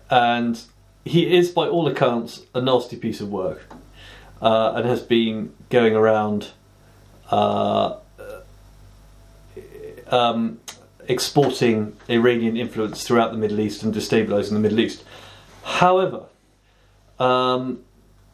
and 0.09 0.59
he 1.03 1.31
is, 1.31 1.51
by 1.51 1.67
all 1.67 1.87
accounts, 1.87 2.41
a 2.55 2.61
nasty 2.61 2.97
piece 2.97 3.21
of 3.21 3.29
work 3.29 3.71
uh, 4.41 4.73
and 4.73 4.87
has 4.87 5.03
been 5.03 5.53
going 5.69 5.95
around 5.95 6.53
uh, 7.29 7.97
um, 10.11 10.59
exporting 11.07 11.95
Iranian 12.09 12.57
influence 12.57 13.03
throughout 13.05 13.31
the 13.31 13.37
Middle 13.37 13.59
East 13.59 13.83
and 13.83 13.93
destabilizing 13.93 14.51
the 14.51 14.59
Middle 14.59 14.79
East. 14.79 15.03
However, 15.63 16.25
um, 17.19 17.83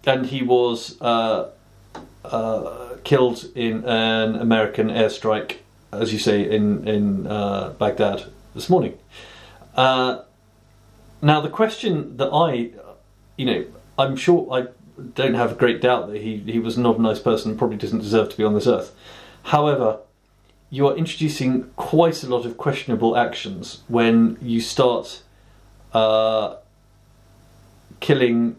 and 0.06 0.26
he 0.26 0.42
was 0.42 1.00
uh, 1.02 1.50
uh, 2.26 2.96
killed 3.04 3.46
in 3.56 3.86
an 3.86 4.36
American 4.36 4.88
airstrike, 4.90 5.58
as 5.92 6.12
you 6.12 6.20
say, 6.20 6.50
in 6.50 6.88
in 6.88 7.28
uh, 7.28 7.70
Baghdad 7.78 8.26
this 8.56 8.70
morning. 8.70 8.98
Uh, 9.76 10.24
now, 11.22 11.40
the 11.40 11.50
question 11.50 12.18
that 12.18 12.30
I, 12.34 12.72
you 13.38 13.46
know, 13.46 13.66
I'm 13.98 14.16
sure 14.16 14.48
I 14.52 14.68
don't 15.14 15.36
have 15.36 15.52
a 15.52 15.56
great 15.56 15.82
doubt 15.82 16.08
that 16.12 16.22
he, 16.22 16.38
he 16.38 16.60
was 16.60 16.78
not 16.78 16.98
a 16.98 17.02
nice 17.02 17.20
person 17.20 17.52
and 17.52 17.58
probably 17.58 17.78
doesn't 17.78 18.00
deserve 18.00 18.30
to 18.30 18.38
be 18.38 18.44
on 18.44 18.54
this 18.54 18.68
earth. 18.68 18.94
However, 19.44 20.00
you 20.72 20.88
are 20.88 20.96
introducing 20.96 21.64
quite 21.76 22.24
a 22.24 22.28
lot 22.28 22.46
of 22.46 22.58
questionable 22.58 23.18
actions 23.18 23.84
when 23.90 24.38
you 24.42 24.62
start 24.62 25.22
uh, 25.94 26.56
killing 28.00 28.56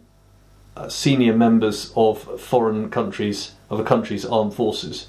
uh, 0.77 0.91
senior 0.91 1.35
members 1.35 1.91
of 1.97 2.39
foreign 2.39 2.91
countries, 2.91 3.53
of 3.71 3.81
a 3.81 3.85
country's 3.85 4.27
armed 4.27 4.53
forces, 4.53 5.09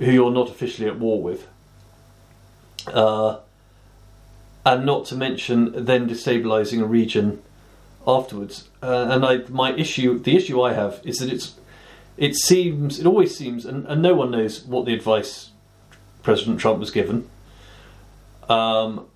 who 0.00 0.10
you're 0.10 0.32
not 0.32 0.50
officially 0.50 0.88
at 0.88 0.98
war 0.98 1.22
with. 1.22 1.46
Uh, 2.88 3.38
and 4.64 4.84
not 4.84 5.04
to 5.04 5.14
mention 5.14 5.84
then 5.84 6.08
destabilizing 6.08 6.82
a 6.82 6.86
region 6.86 7.40
afterwards. 8.04 8.68
Uh, 8.82 9.06
and 9.10 9.24
I, 9.24 9.38
my 9.48 9.72
issue, 9.74 10.18
the 10.18 10.36
issue 10.36 10.60
I 10.60 10.72
have 10.72 11.00
is 11.04 11.18
that 11.18 11.32
it's, 11.32 11.54
it 12.16 12.34
seems, 12.34 12.98
it 12.98 13.06
always 13.06 13.36
seems, 13.36 13.64
and, 13.64 13.86
and 13.86 14.02
no 14.02 14.14
one 14.14 14.32
knows 14.32 14.64
what 14.64 14.86
the 14.86 14.94
advice 14.94 15.50
President 16.26 16.58
Trump 16.58 16.80
was 16.80 16.90
given. 16.90 17.30
Um, 18.48 19.06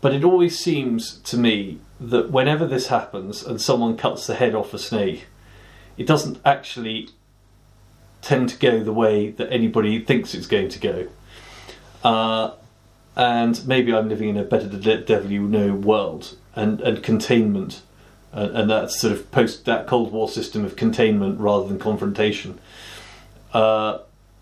but 0.00 0.14
it 0.14 0.24
always 0.24 0.58
seems 0.58 1.18
to 1.18 1.36
me 1.36 1.80
that 2.00 2.30
whenever 2.30 2.66
this 2.66 2.86
happens 2.86 3.42
and 3.42 3.60
someone 3.60 3.94
cuts 3.94 4.26
the 4.26 4.34
head 4.34 4.54
off 4.54 4.72
a 4.72 4.78
snake, 4.78 5.26
it 5.98 6.06
doesn't 6.06 6.38
actually 6.46 7.10
tend 8.22 8.48
to 8.48 8.56
go 8.56 8.82
the 8.82 8.92
way 8.92 9.32
that 9.32 9.52
anybody 9.52 10.00
thinks 10.00 10.34
it's 10.34 10.46
going 10.46 10.70
to 10.70 10.78
go. 10.78 11.08
Uh, 12.02 12.54
and 13.14 13.66
maybe 13.66 13.92
I'm 13.92 14.08
living 14.08 14.30
in 14.30 14.38
a 14.38 14.44
better 14.44 14.66
de- 14.66 15.02
devil 15.02 15.30
you 15.30 15.42
know 15.42 15.74
world 15.74 16.38
and, 16.56 16.80
and 16.80 17.02
containment 17.02 17.82
and, 18.32 18.56
and 18.56 18.70
that 18.70 18.92
sort 18.92 19.12
of 19.12 19.30
post 19.30 19.66
that 19.66 19.86
Cold 19.86 20.10
War 20.10 20.30
system 20.30 20.64
of 20.64 20.74
containment 20.74 21.38
rather 21.38 21.68
than 21.68 21.78
confrontation. 21.78 22.58
Uh, 23.52 23.98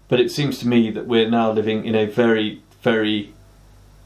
but 0.08 0.20
it 0.20 0.30
seems 0.30 0.58
to 0.58 0.68
me 0.68 0.90
that 0.90 1.06
we're 1.06 1.28
now 1.28 1.50
living 1.52 1.84
in 1.84 1.94
a 1.94 2.06
very, 2.06 2.62
very 2.82 3.32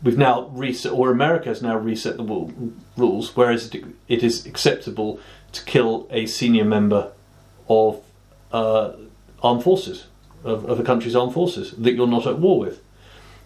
we've 0.02 0.18
now 0.18 0.48
reset, 0.52 0.92
or 0.92 1.10
America 1.10 1.48
has 1.48 1.62
now 1.62 1.76
reset 1.76 2.16
the 2.16 2.72
rules, 2.96 3.36
whereas 3.36 3.74
it, 3.74 3.84
it 4.08 4.22
is 4.22 4.46
acceptable 4.46 5.20
to 5.52 5.64
kill 5.64 6.06
a 6.10 6.26
senior 6.26 6.64
member 6.64 7.12
of 7.68 8.00
uh, 8.52 8.92
armed 9.42 9.62
forces, 9.62 10.06
of, 10.44 10.64
of 10.64 10.80
a 10.80 10.82
country's 10.82 11.14
armed 11.14 11.34
forces 11.34 11.72
that 11.72 11.92
you're 11.92 12.06
not 12.06 12.26
at 12.26 12.38
war 12.38 12.58
with. 12.58 12.82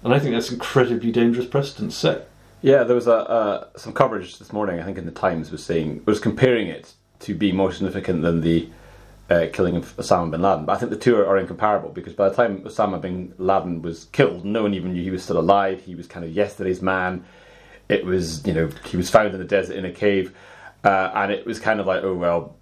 And 0.02 0.14
I 0.14 0.18
think 0.18 0.34
that's 0.34 0.52
incredibly 0.52 1.10
dangerous 1.10 1.46
precedent 1.46 1.92
to 1.92 1.96
set. 1.96 2.28
Yeah, 2.62 2.84
there 2.84 2.94
was 2.94 3.06
a, 3.06 3.16
uh, 3.28 3.68
some 3.76 3.92
coverage 3.92 4.38
this 4.38 4.52
morning. 4.52 4.80
I 4.80 4.84
think 4.84 4.98
in 4.98 5.06
the 5.06 5.12
Times 5.12 5.50
was 5.50 5.62
saying 5.62 6.02
was 6.06 6.20
comparing 6.20 6.68
it 6.68 6.94
to 7.20 7.34
be 7.34 7.52
more 7.52 7.72
significant 7.72 8.22
than 8.22 8.40
the 8.40 8.68
uh, 9.30 9.46
killing 9.52 9.76
of 9.76 9.96
Osama 9.96 10.30
bin 10.30 10.42
Laden. 10.42 10.64
But 10.66 10.72
I 10.72 10.76
think 10.78 10.90
the 10.90 10.98
two 10.98 11.16
are, 11.16 11.26
are, 11.26 11.38
incomparable 11.38 11.90
because 11.90 12.12
by 12.12 12.28
the 12.28 12.34
time 12.34 12.62
Osama 12.62 13.00
bin 13.00 13.34
Laden 13.38 13.82
was 13.82 14.04
killed, 14.06 14.44
no 14.44 14.62
one 14.62 14.74
even 14.74 14.92
knew 14.92 15.02
he 15.02 15.10
was 15.10 15.22
still 15.22 15.38
alive. 15.38 15.82
He 15.82 15.94
was 15.94 16.06
kind 16.06 16.24
of 16.24 16.32
yesterday's 16.32 16.82
man. 16.82 17.24
It 17.88 18.04
was, 18.04 18.46
you 18.46 18.52
know, 18.52 18.70
he 18.86 18.96
was 18.96 19.10
found 19.10 19.32
in 19.32 19.38
the 19.38 19.44
desert 19.44 19.76
in 19.76 19.84
a 19.84 19.92
cave, 19.92 20.34
uh, 20.84 21.10
and 21.14 21.32
it 21.32 21.46
was 21.46 21.58
kind 21.58 21.80
of 21.80 21.86
like, 21.86 22.02
oh 22.02 22.14
well, 22.14 22.56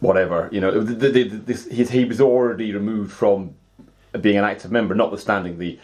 whatever. 0.00 0.48
You 0.52 0.60
know, 0.60 0.80
the, 0.80 1.08
the, 1.08 1.24
this, 1.24 1.66
he, 1.66 1.84
he 1.84 2.04
was 2.04 2.20
already 2.20 2.72
removed 2.72 3.12
from 3.12 3.54
being 4.20 4.36
an 4.36 4.44
active 4.44 4.70
member, 4.70 4.94
notwithstanding 4.94 5.58
the 5.58 5.78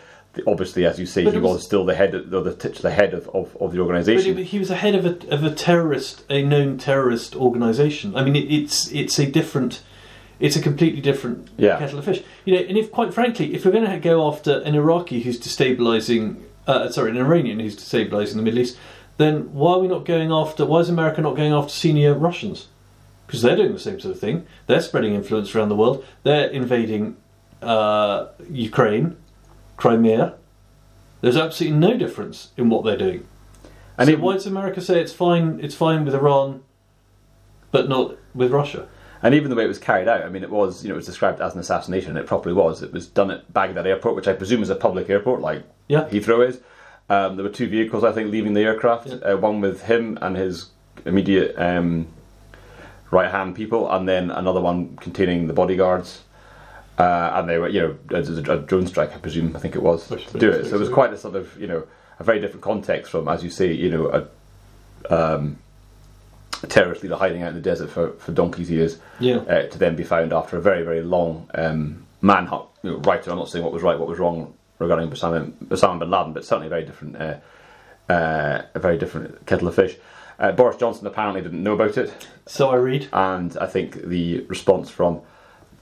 obviously, 0.47 0.87
as 0.87 0.99
you 0.99 1.07
say, 1.07 1.25
but 1.25 1.35
he 1.35 1.41
was, 1.41 1.57
was, 1.57 1.65
still 1.65 1.85
the 1.85 1.95
head, 1.95 2.15
of, 2.15 2.31
the, 2.31 2.41
the 2.81 2.91
head 2.91 3.13
of, 3.13 3.29
of, 3.31 3.57
of 3.61 3.73
the 3.73 3.81
organisation. 3.81 4.35
But 4.35 4.45
he 4.45 4.59
was 4.59 4.71
a 4.71 4.77
head 4.77 4.95
of 4.95 5.05
a, 5.05 5.29
of 5.29 5.45
a 5.45 5.55
terrorist, 5.55 6.25
a 6.31 6.43
known 6.43 6.79
terrorist 6.79 7.37
organisation. 7.37 8.17
I 8.17 8.25
mean, 8.25 8.37
it, 8.37 8.51
it's 8.51 8.91
it's 8.93 9.19
a 9.19 9.27
different, 9.27 9.83
it's 10.43 10.57
a 10.57 10.61
completely 10.61 11.01
different 11.01 11.49
yeah. 11.57 11.79
kettle 11.79 12.01
of 12.01 12.05
fish. 12.05 12.21
You 12.45 12.55
know, 12.55 12.61
and 12.63 12.77
if 12.77 12.91
quite 12.91 13.15
frankly, 13.15 13.55
if 13.55 13.65
we're 13.65 13.71
going 13.71 13.89
to 13.89 13.99
go 14.01 14.27
after 14.27 14.59
an 14.63 14.75
Iraqi 14.75 15.23
who's 15.23 15.41
destabilising, 15.41 16.43
uh, 16.67 16.91
sorry, 16.91 17.13
an 17.13 17.17
Iranian 17.17 17.61
who's 17.61 17.77
destabilising 17.77 18.35
the 18.35 18.43
Middle 18.43 18.59
East, 18.59 18.77
then 19.19 19.53
why 19.55 19.75
are 19.75 19.79
we 19.79 19.87
not 19.87 20.05
going 20.05 20.33
after? 20.33 20.67
Why 20.67 20.81
is 20.81 20.89
America 20.89 21.21
not 21.21 21.37
going 21.37 21.53
after 21.53 21.73
senior 21.73 22.15
Russians? 22.15 22.67
Because 23.25 23.43
they're 23.43 23.55
doing 23.55 23.73
the 23.73 23.79
same 23.79 24.01
sort 24.01 24.17
of 24.17 24.21
thing. 24.21 24.45
They're 24.67 24.83
spreading 24.83 25.15
influence 25.15 25.55
around 25.55 25.69
the 25.69 25.77
world. 25.77 26.05
They're 26.25 26.51
invading 26.51 27.17
uh, 27.63 28.27
Ukraine 28.51 29.17
Crimea. 29.77 30.35
There's 31.21 31.37
absolutely 31.37 31.79
no 31.79 31.97
difference 31.97 32.51
in 32.57 32.69
what 32.69 32.85
they're 32.85 32.97
doing. 32.97 33.29
And 33.97 34.09
so 34.09 34.15
it, 34.15 34.21
why 34.21 34.33
does 34.33 34.47
America 34.47 34.81
say 34.81 35.01
it's 35.01 35.13
fine? 35.13 35.61
It's 35.63 35.77
fine 35.77 36.05
with 36.05 36.17
Iran, 36.17 36.65
but 37.71 37.89
not 37.89 38.17
with 38.35 38.51
Russia? 38.51 38.89
And 39.23 39.35
even 39.35 39.51
the 39.51 39.57
way 39.57 39.65
it 39.65 39.69
was 39.69 39.79
carried 39.79 40.09
out, 40.09 40.23
I 40.23 40.29
mean, 40.29 40.43
it 40.43 40.51
was 40.51 40.83
you 40.83 40.89
know 40.89 40.95
it 40.95 40.97
was 40.97 41.07
described 41.07 41.41
as 41.41 41.55
an 41.55 41.61
assassination. 41.61 42.11
And 42.11 42.19
it 42.19 42.27
probably 42.27 42.53
was. 42.53 42.83
It 42.83 42.93
was 42.93 43.07
done 43.07 43.31
at 43.31 43.53
Baghdad 43.53 43.87
Airport, 43.87 44.17
which 44.17 44.29
I 44.29 44.33
presume 44.33 44.63
is 44.63 44.71
a 44.71 44.75
public 44.75 45.09
airport, 45.09 45.41
like 45.41 45.65
yeah. 45.89 46.09
Heathrow 46.09 46.47
is. 46.47 46.61
Um, 47.09 47.37
there 47.37 47.45
were 47.45 47.51
two 47.51 47.69
vehicles, 47.69 48.05
I 48.05 48.13
think, 48.13 48.31
leaving 48.31 48.55
the 48.55 48.63
aircraft. 48.63 49.09
Yeah. 49.09 49.15
Uh, 49.17 49.37
one 49.37 49.61
with 49.61 49.83
him 49.83 50.19
and 50.23 50.37
his 50.37 50.71
immediate 51.05 51.55
um, 51.59 52.07
right 53.11 53.31
hand 53.31 53.55
people, 53.55 53.91
and 53.93 54.09
then 54.09 54.31
another 54.31 54.61
one 54.61 54.97
containing 54.97 55.47
the 55.47 55.53
bodyguards. 55.53 56.23
Uh, 56.99 57.33
and 57.35 57.49
they 57.49 57.59
were, 57.59 57.69
you 57.69 57.81
know, 57.81 57.99
a, 58.11 58.53
a, 58.53 58.59
drone 58.59 58.87
strike, 58.87 59.13
I 59.15 59.19
presume, 59.19 59.57
I 59.57 59.59
think 59.59 59.75
it 59.75 59.83
was, 59.83 60.09
to 60.09 60.39
do 60.39 60.51
it. 60.51 60.67
So 60.67 60.77
it 60.77 60.79
was 60.79 60.91
quite 60.91 61.13
a 61.13 61.17
sort 61.17 61.37
of, 61.37 61.59
you 61.59 61.67
know, 61.67 61.85
a 62.19 62.25
very 62.25 62.39
different 62.39 62.63
context 62.63 63.11
from, 63.11 63.29
as 63.29 63.43
you 63.43 63.51
say, 63.51 63.73
you 63.73 63.91
know, 63.91 64.29
a, 65.09 65.15
um, 65.15 65.59
a 65.72 65.72
terrorist 66.67 67.03
leader 67.03 67.17
hiding 67.17 67.43
out 67.43 67.49
in 67.49 67.55
the 67.55 67.61
desert 67.61 67.91
for, 67.91 68.13
for 68.13 68.33
donkey's 68.33 68.71
years, 68.71 68.99
yeah. 69.21 69.37
uh, 69.37 69.67
to 69.69 69.79
then 69.79 69.97
be 69.97 70.05
found 70.05 70.33
after 70.33 70.57
a 70.57 70.61
very, 70.61 70.83
very 70.83 71.03
long 71.03 71.49
um, 71.55 72.07
manhunt. 72.21 72.67
You 72.83 72.93
know, 72.93 72.97
right, 72.99 73.27
I'm 73.27 73.37
not 73.37 73.49
saying 73.49 73.65
what 73.65 73.73
was 73.73 73.83
right, 73.83 73.99
what 73.99 74.09
was 74.09 74.19
wrong 74.19 74.55
regarding 74.79 75.11
Osama, 75.11 75.51
Osama 75.67 75.99
bin 76.01 76.11
Laden, 76.11 76.33
but 76.33 76.45
certainly 76.45 76.67
a 76.67 76.71
very 76.71 76.85
different, 76.85 77.17
uh, 77.17 77.37
uh, 78.09 78.63
a 78.75 78.79
very 78.79 78.99
different 78.99 79.47
kettle 79.47 79.69
of 79.69 79.75
fish. 79.75 79.97
Uh, 80.39 80.51
Boris 80.51 80.77
Johnson 80.77 81.07
apparently 81.07 81.41
didn't 81.41 81.63
know 81.63 81.75
about 81.75 81.97
it. 81.97 82.29
So 82.47 82.71
I 82.71 82.77
read. 82.77 83.09
And 83.13 83.57
I 83.59 83.67
think 83.67 84.03
the 84.03 84.41
response 84.49 84.91
from 84.91 85.21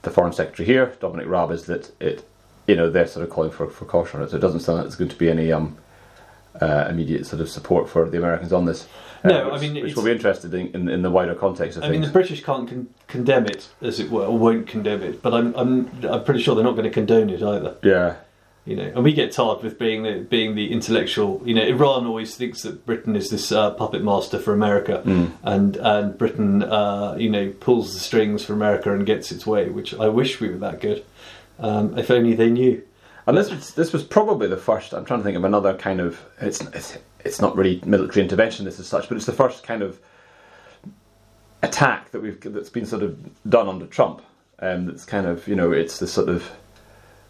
the 0.03 0.11
Foreign 0.11 0.33
Secretary 0.33 0.65
here, 0.65 0.95
Dominic 0.99 1.27
Raab, 1.27 1.51
is 1.51 1.65
that 1.65 1.91
it, 1.99 2.27
you 2.67 2.75
know, 2.75 2.89
they're 2.89 3.07
sort 3.07 3.23
of 3.25 3.31
calling 3.31 3.51
for, 3.51 3.69
for 3.69 3.85
caution 3.85 4.19
on 4.19 4.27
it. 4.27 4.31
So 4.31 4.37
it 4.37 4.39
doesn't 4.39 4.59
sound 4.59 4.77
like 4.77 4.85
there's 4.85 4.95
going 4.95 5.09
to 5.09 5.15
be 5.15 5.29
any 5.29 5.51
um, 5.51 5.77
uh, 6.61 6.85
immediate 6.89 7.25
sort 7.25 7.41
of 7.41 7.49
support 7.49 7.89
for 7.89 8.07
the 8.07 8.17
Americans 8.17 8.53
on 8.53 8.65
this. 8.65 8.87
No, 9.23 9.45
which, 9.45 9.53
I 9.53 9.67
mean, 9.67 9.83
which 9.83 9.95
will 9.95 10.03
be 10.03 10.11
interested 10.11 10.53
in, 10.53 10.67
in, 10.73 10.89
in, 10.89 11.01
the 11.01 11.11
wider 11.11 11.35
context 11.35 11.77
of 11.77 11.83
I 11.83 11.87
things. 11.87 11.99
mean, 11.99 12.01
the 12.07 12.13
British 12.13 12.43
can't 12.43 12.67
con- 12.67 12.89
condemn 13.07 13.45
it, 13.45 13.69
as 13.81 13.99
it 13.99 14.09
were, 14.09 14.25
or 14.25 14.37
won't 14.37 14.67
condemn 14.67 15.03
it, 15.03 15.21
but 15.21 15.33
I'm, 15.33 15.53
I'm, 15.55 16.05
I'm 16.09 16.23
pretty 16.23 16.41
sure 16.41 16.55
they're 16.55 16.63
not 16.63 16.75
going 16.75 16.85
to 16.85 16.89
condone 16.89 17.29
it 17.29 17.43
either. 17.43 17.75
Yeah. 17.83 18.15
You 18.65 18.75
know, 18.75 18.91
and 18.95 19.03
we 19.03 19.13
get 19.13 19.31
tarred 19.31 19.63
with 19.63 19.79
being 19.79 20.03
the, 20.03 20.19
being 20.19 20.53
the 20.53 20.71
intellectual. 20.71 21.41
You 21.43 21.55
know, 21.55 21.63
Iran 21.63 22.05
always 22.05 22.35
thinks 22.35 22.61
that 22.61 22.85
Britain 22.85 23.15
is 23.15 23.31
this 23.31 23.51
uh, 23.51 23.71
puppet 23.71 24.03
master 24.03 24.37
for 24.37 24.53
America, 24.53 25.01
mm. 25.03 25.31
and 25.41 25.77
and 25.77 26.15
Britain, 26.15 26.61
uh, 26.61 27.15
you 27.17 27.27
know, 27.27 27.51
pulls 27.59 27.93
the 27.93 27.99
strings 27.99 28.45
for 28.45 28.53
America 28.53 28.93
and 28.93 29.03
gets 29.03 29.31
its 29.31 29.47
way. 29.47 29.69
Which 29.69 29.95
I 29.95 30.09
wish 30.09 30.39
we 30.39 30.49
were 30.49 30.59
that 30.59 30.79
good. 30.79 31.03
Um, 31.57 31.97
if 31.97 32.11
only 32.11 32.35
they 32.35 32.51
knew. 32.51 32.83
And 33.25 33.37
this 33.37 33.51
was, 33.51 33.73
this 33.73 33.93
was 33.93 34.03
probably 34.03 34.47
the 34.47 34.57
first. 34.57 34.93
I'm 34.93 35.05
trying 35.05 35.19
to 35.19 35.23
think 35.23 35.37
of 35.37 35.43
another 35.43 35.75
kind 35.75 35.99
of. 35.99 36.23
It's 36.39 36.61
it's, 36.61 36.97
it's 37.23 37.41
not 37.41 37.55
really 37.55 37.81
military 37.85 38.23
intervention. 38.23 38.65
This 38.65 38.79
as 38.79 38.87
such, 38.87 39.07
but 39.07 39.17
it's 39.17 39.25
the 39.25 39.33
first 39.33 39.63
kind 39.63 39.81
of 39.81 39.99
attack 41.63 42.11
that 42.11 42.21
we've 42.21 42.39
that's 42.41 42.69
been 42.69 42.85
sort 42.85 43.03
of 43.03 43.17
done 43.49 43.67
under 43.67 43.85
Trump. 43.85 44.21
Um, 44.59 44.85
that's 44.85 45.05
kind 45.05 45.25
of 45.25 45.47
you 45.47 45.55
know 45.55 45.71
it's 45.71 45.99
the 45.99 46.07
sort 46.07 46.29
of 46.29 46.51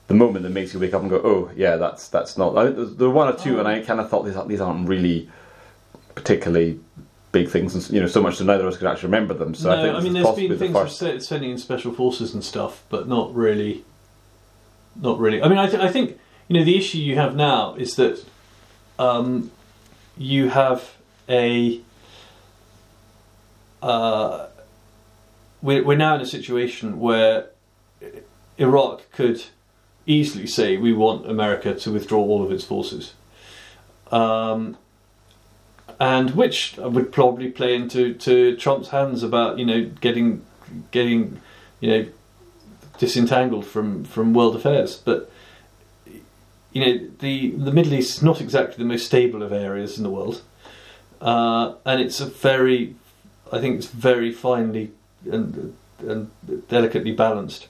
the 0.07 0.13
moment 0.13 0.43
that 0.43 0.49
makes 0.49 0.73
you 0.73 0.79
wake 0.79 0.93
up 0.93 1.01
and 1.01 1.09
go, 1.09 1.21
oh 1.23 1.51
yeah, 1.55 1.77
that's 1.77 2.09
that's 2.09 2.37
not. 2.37 2.57
I, 2.57 2.69
there 2.69 3.07
were 3.07 3.13
one 3.13 3.33
or 3.33 3.37
two, 3.37 3.57
oh. 3.57 3.59
and 3.59 3.67
I 3.67 3.81
kind 3.81 3.99
of 3.99 4.09
thought 4.09 4.25
these 4.25 4.35
these 4.47 4.61
aren't 4.61 4.87
really 4.87 5.29
particularly 6.15 6.79
big 7.31 7.49
things, 7.49 7.75
and 7.75 7.89
you 7.89 8.01
know, 8.01 8.07
so 8.07 8.21
much 8.21 8.37
so 8.37 8.43
neither 8.43 8.65
of 8.65 8.73
us 8.73 8.77
can 8.77 8.87
actually 8.87 9.07
remember 9.07 9.33
them. 9.33 9.55
So 9.55 9.69
no, 9.69 9.79
I 9.79 9.83
think 9.83 9.95
I 9.95 9.99
mean, 10.01 10.13
there's 10.13 10.35
been 10.35 10.57
things 10.57 10.75
of 10.75 10.83
first. 10.83 10.97
se- 10.97 11.19
sending 11.19 11.51
in 11.51 11.57
special 11.57 11.93
forces 11.93 12.33
and 12.33 12.43
stuff, 12.43 12.83
but 12.89 13.07
not 13.07 13.33
really. 13.33 13.85
Not 14.93 15.19
really. 15.19 15.41
I 15.41 15.47
mean, 15.47 15.57
I, 15.57 15.69
th- 15.69 15.81
I 15.81 15.89
think 15.89 16.19
you 16.49 16.59
know 16.59 16.65
the 16.65 16.77
issue 16.77 16.97
you 16.97 17.15
have 17.15 17.33
now 17.33 17.75
is 17.75 17.95
that 17.95 18.25
um, 18.99 19.51
you 20.17 20.49
have 20.49 20.95
a. 21.27 21.81
Uh, 23.81 24.47
we're, 25.61 25.83
we're 25.83 25.97
now 25.97 26.15
in 26.15 26.21
a 26.21 26.25
situation 26.25 26.99
where 26.99 27.47
Iraq 28.57 29.11
could 29.11 29.43
easily 30.05 30.47
say 30.47 30.77
we 30.77 30.93
want 30.93 31.29
America 31.29 31.73
to 31.73 31.91
withdraw 31.91 32.19
all 32.19 32.43
of 32.43 32.51
its 32.51 32.63
forces. 32.63 33.13
Um, 34.11 34.77
and 35.99 36.31
which 36.31 36.77
would 36.77 37.11
probably 37.11 37.49
play 37.49 37.75
into 37.75 38.13
to 38.15 38.55
Trump's 38.57 38.89
hands 38.89 39.23
about 39.23 39.59
you 39.59 39.65
know 39.65 39.85
getting 40.01 40.43
getting 40.89 41.39
you 41.79 41.89
know 41.89 42.05
disentangled 42.97 43.65
from 43.65 44.03
from 44.03 44.33
world 44.33 44.55
affairs. 44.55 44.97
But 44.97 45.30
you 46.73 46.85
know 46.85 47.07
the 47.19 47.51
the 47.51 47.71
Middle 47.71 47.93
East 47.93 48.17
is 48.17 48.23
not 48.23 48.41
exactly 48.41 48.77
the 48.77 48.87
most 48.87 49.05
stable 49.05 49.43
of 49.43 49.51
areas 49.51 49.97
in 49.97 50.03
the 50.03 50.09
world, 50.09 50.41
uh, 51.19 51.75
and 51.85 52.01
it's 52.01 52.19
a 52.19 52.25
very 52.25 52.95
I 53.51 53.59
think 53.59 53.77
it's 53.77 53.87
very 53.87 54.31
finely 54.31 54.91
and 55.29 55.75
and 55.99 56.31
delicately 56.67 57.11
balanced. 57.11 57.67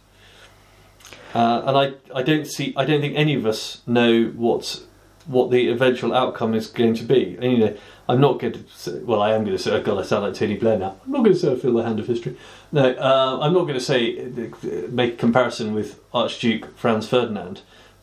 Uh, 1.34 1.64
and 1.66 1.78
I, 1.78 1.93
I 2.14 2.24
don't 2.24 2.45
see 2.45 2.74
I 2.76 2.86
don't 2.86 3.02
think 3.02 3.16
any 3.16 3.36
of 3.36 3.45
us 3.45 3.82
know 3.88 4.26
what 4.36 4.84
what 5.26 5.52
the 5.52 5.70
eventual 5.70 6.14
outcome 6.14 6.54
is 6.54 6.68
going 6.68 6.95
to 6.95 7.04
be. 7.04 7.38
And, 7.39 7.52
you 7.52 7.58
know, 7.60 7.78
I'm 8.10 8.20
not 8.20 8.39
going 8.39 8.54
to 8.54 8.64
say, 8.70 8.99
well, 8.99 9.22
I 9.22 9.34
am 9.34 9.43
going 9.43 9.56
to 9.56 9.62
say, 9.62 9.72
oh 9.72 9.82
God, 9.82 9.99
I 9.99 10.04
sound 10.04 10.24
like 10.24 10.34
Tony 10.34 10.58
Blair 10.58 10.78
now. 10.78 10.97
I'm 11.06 11.12
not 11.12 11.20
going 11.20 11.34
to 11.34 11.39
say 11.39 11.52
I 11.52 11.56
feel 11.56 11.74
the 11.74 11.84
hand 11.84 11.99
of 11.99 12.08
history. 12.08 12.36
No, 12.72 12.91
uh, 12.91 13.39
I'm 13.41 13.54
not 13.54 13.62
going 13.62 13.76
to 13.76 13.80
say 13.80 14.20
uh, 14.20 14.88
make 14.89 15.14
a 15.14 15.18
comparison 15.18 15.74
with 15.74 15.99
Archduke 16.14 16.76
Franz 16.78 17.08
Ferdinand, 17.08 17.62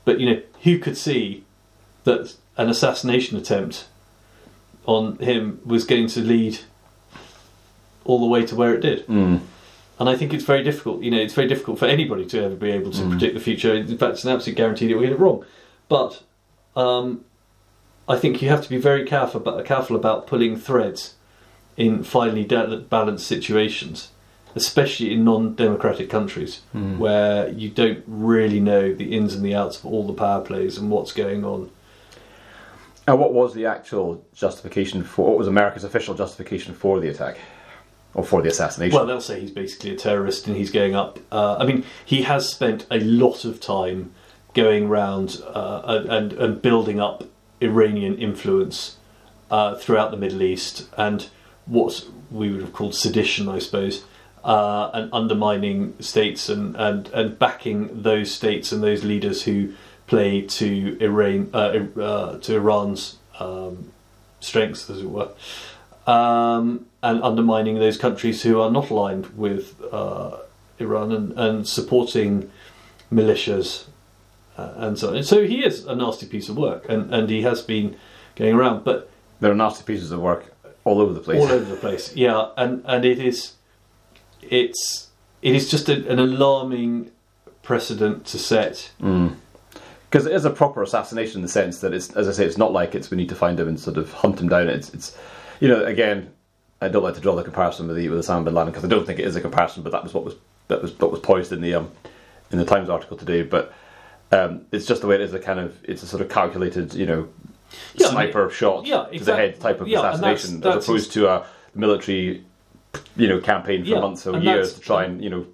but 0.09 0.19
you 0.21 0.25
know, 0.25 0.41
who 0.63 0.79
could 0.79 0.97
see 0.97 1.45
that 2.05 2.35
an 2.57 2.71
assassination 2.71 3.37
attempt 3.37 3.89
on 4.87 5.19
him 5.19 5.61
was 5.67 5.85
going 5.85 6.07
to 6.07 6.21
lead 6.21 6.61
all 8.07 8.19
the 8.19 8.25
way 8.25 8.43
to 8.47 8.57
where 8.57 8.75
it 8.75 8.81
did? 8.81 9.07
Mm. 9.07 9.41
And 10.01 10.09
I 10.09 10.17
think 10.17 10.33
it's 10.33 10.45
very 10.45 10.63
difficult. 10.63 11.03
You 11.03 11.11
know, 11.11 11.19
it's 11.19 11.35
very 11.35 11.47
difficult 11.47 11.79
for 11.79 11.85
anybody 11.85 12.25
to 12.25 12.43
ever 12.43 12.57
be 12.57 12.71
able 12.71 12.91
to 12.93 13.03
Mm. 13.03 13.11
predict 13.11 13.35
the 13.35 13.41
future. 13.41 13.75
In 13.75 13.99
fact, 13.99 14.13
it's 14.15 14.25
an 14.25 14.33
absolute 14.33 14.57
guarantee 14.57 14.87
that 14.89 14.97
we 14.97 15.05
get 15.05 15.13
it 15.13 15.19
wrong. 15.19 15.45
But 15.91 16.23
um, 16.75 17.27
I 18.09 18.17
think 18.17 18.41
you 18.41 18.49
have 18.49 18.63
to 18.63 18.71
be 18.71 18.79
very 18.79 19.05
careful 19.05 19.43
about, 19.43 19.63
careful 19.67 19.95
about 19.95 20.27
pulling 20.27 20.57
threads 20.57 21.17
in 21.77 22.03
finely 22.03 22.45
balanced 22.45 23.27
situations, 23.27 24.09
especially 24.59 25.13
in 25.15 25.25
non-democratic 25.25 26.09
countries 26.11 26.53
Mm. 26.75 26.99
where 26.99 27.49
you 27.63 27.69
don't 27.71 28.03
really 28.07 28.61
know 28.61 28.93
the 28.93 29.09
ins 29.17 29.35
and 29.35 29.45
the 29.45 29.55
outs 29.55 29.79
of 29.79 29.87
all 29.87 30.07
the 30.07 30.13
power 30.25 30.41
plays 30.51 30.77
and 30.79 30.91
what's 30.91 31.13
going 31.13 31.45
on. 31.45 31.71
And 33.07 33.19
what 33.19 33.33
was 33.33 33.55
the 33.55 33.65
actual 33.67 34.23
justification 34.35 35.03
for? 35.03 35.29
What 35.31 35.39
was 35.39 35.49
America's 35.49 35.85
official 35.85 36.15
justification 36.15 36.75
for 36.75 37.01
the 37.01 37.09
attack, 37.09 37.39
or 38.15 38.23
for 38.23 38.43
the 38.43 38.49
assassination? 38.51 38.95
Well, 38.95 39.07
they'll 39.07 39.21
say 39.31 39.41
he's 39.41 39.51
basically 39.51 39.91
a 39.93 39.97
terrorist 39.97 40.47
and 40.47 40.57
he's 40.57 40.71
going 40.71 40.95
up. 40.95 41.19
Uh, 41.33 41.57
I 41.59 41.65
mean, 41.65 41.85
he 42.05 42.23
has 42.23 42.49
spent 42.49 42.87
a 42.91 43.01
lot 43.01 43.45
of 43.47 43.61
time 43.61 44.13
going 44.55 44.89
around 44.89 45.41
uh, 45.55 46.05
and 46.09 46.33
and 46.35 46.61
building 46.61 47.01
up 47.01 47.25
Iranian 47.63 48.15
influence 48.19 48.97
uh, 49.51 49.75
throughout 49.77 50.11
the 50.11 50.17
Middle 50.25 50.43
East 50.43 50.87
and 50.99 51.29
what 51.65 52.07
we 52.31 52.51
would 52.51 52.61
have 52.61 52.73
called 52.75 52.95
sedition, 52.95 53.49
I 53.49 53.59
suppose, 53.59 54.05
uh, 54.45 54.91
and 54.95 55.11
undermining 55.13 55.95
states 56.01 56.49
and, 56.49 56.77
and, 56.77 57.09
and 57.09 57.39
backing 57.39 58.03
those 58.03 58.35
states 58.35 58.73
and 58.73 58.83
those 58.83 59.05
leaders 59.05 59.43
who 59.43 59.73
play 60.07 60.43
to 60.43 60.97
Iran 61.01 61.51
uh, 61.53 62.01
uh, 62.01 62.39
to 62.39 62.55
Iran's 62.55 63.17
um, 63.39 63.93
strengths, 64.41 64.89
as 64.89 65.01
it 65.01 65.11
were 65.11 65.31
um, 66.09 66.87
and 67.03 67.23
undermining 67.23 67.79
those 67.79 67.99
countries 67.99 68.43
who 68.43 68.61
are 68.61 68.71
not 68.71 68.91
aligned 68.91 69.27
with 69.37 69.81
uh, 69.93 70.39
Iran 70.79 71.13
and, 71.13 71.33
and 71.39 71.69
supporting 71.69 72.51
militias 73.13 73.85
uh, 74.57 74.73
and 74.77 74.99
so 74.99 75.11
on. 75.11 75.17
And 75.17 75.27
so 75.27 75.47
he 75.47 75.65
is 75.65 75.85
a 75.85 75.95
nasty 75.95 76.27
piece 76.27 76.49
of 76.49 76.57
work, 76.57 76.89
and, 76.89 77.15
and 77.15 77.29
he 77.29 77.43
has 77.43 77.61
been 77.61 77.97
going 78.37 78.55
around, 78.55 78.85
but 78.85 79.11
there 79.41 79.53
are 79.53 79.55
nasty 79.55 79.85
pieces 79.85 80.11
of 80.11 80.21
work 80.21 80.47
all 80.85 81.01
over 81.01 81.13
the 81.13 81.21
place. 81.21 81.41
all 81.41 81.53
over 81.53 81.65
the 81.65 81.77
place. 81.77 82.17
Yeah, 82.17 82.49
and, 82.57 82.83
and 82.87 83.05
it 83.05 83.19
is 83.19 83.53
it's 84.43 85.09
it 85.43 85.55
is 85.55 85.71
just 85.71 85.89
a, 85.89 86.09
an 86.11 86.19
alarming 86.19 87.11
precedent 87.63 88.25
to 88.27 88.39
set. 88.39 88.91
because 88.99 90.27
it 90.27 90.33
is 90.33 90.45
a 90.45 90.51
proper 90.51 90.83
assassination 90.83 91.39
in 91.39 91.43
the 91.43 91.49
sense 91.49 91.81
that 91.81 91.93
it's, 91.93 92.11
as 92.17 92.27
I 92.29 92.33
say, 92.33 92.45
it's 92.47 92.57
not 92.59 92.73
like 92.73 92.95
it's 92.95 93.11
we 93.11 93.17
need 93.17 93.29
to 93.29 93.35
find 93.35 93.59
him 93.61 93.69
and 93.69 93.79
sort 93.79 93.97
of 93.99 94.13
hunt 94.13 94.41
him 94.41 94.49
down. 94.49 94.69
It's, 94.69 94.93
it's 94.95 95.17
you 95.61 95.69
know, 95.69 95.85
again, 95.85 96.31
I 96.81 96.89
don't 96.89 97.03
like 97.03 97.15
to 97.15 97.21
draw 97.21 97.35
the 97.35 97.43
comparison 97.45 97.87
with 97.89 97.97
the 97.97 98.09
with 98.09 98.25
Osama 98.25 98.45
bin 98.45 98.55
Laden 98.55 98.73
because 98.73 98.85
I 98.85 98.89
don't 98.89 99.07
think 99.07 99.19
it 99.19 99.27
is 99.27 99.37
a 99.37 99.41
comparison, 99.41 99.83
but 99.83 99.93
that 99.93 100.03
was 100.03 100.15
what 100.15 100.25
was 100.25 100.35
that 100.69 100.81
was 100.83 100.99
what 100.99 101.11
was 101.11 101.21
poised 101.21 101.53
in 101.53 101.61
the 101.61 101.75
um 101.75 101.91
in 102.51 102.59
the 102.59 102.65
Times 102.65 102.89
article 102.89 103.17
today. 103.17 103.43
But 103.43 103.73
um, 104.31 104.67
it's 104.73 104.87
just 104.87 105.01
the 105.01 105.07
way 105.07 105.15
it 105.17 105.21
is. 105.21 105.35
A 105.35 105.39
kind 105.39 105.59
of 105.61 105.77
it's 105.85 106.03
a 106.03 106.07
sort 106.07 106.23
of 106.23 106.29
calculated, 106.29 106.95
you 106.95 107.07
know, 107.07 107.29
Yeah, 107.95 108.07
I 108.07 108.11
mean, 108.11 108.13
sniper 108.13 108.51
shot 108.51 108.87
yeah, 108.87 109.05
to 109.13 109.25
the 109.25 109.35
head 109.37 109.61
type 109.61 109.81
of 109.81 109.89
yeah, 109.89 109.99
and 109.99 110.05
that's- 110.05 110.21
assassination, 110.45 110.61
that's 110.61 110.77
as 110.79 110.85
opposed 110.85 111.13
to 111.13 111.29
a 111.29 111.47
military, 111.75 112.45
you 113.17 113.29
know, 113.29 113.41
campaign 113.41 113.83
for 113.85 113.91
Yeah, 113.91 114.01
months 114.01 114.27
or 114.27 114.35
and 114.37 114.45
years 114.45 114.75
to 114.75 114.81
try 114.81 115.05
and 115.05 115.23
you 115.23 115.31
know 115.31 115.47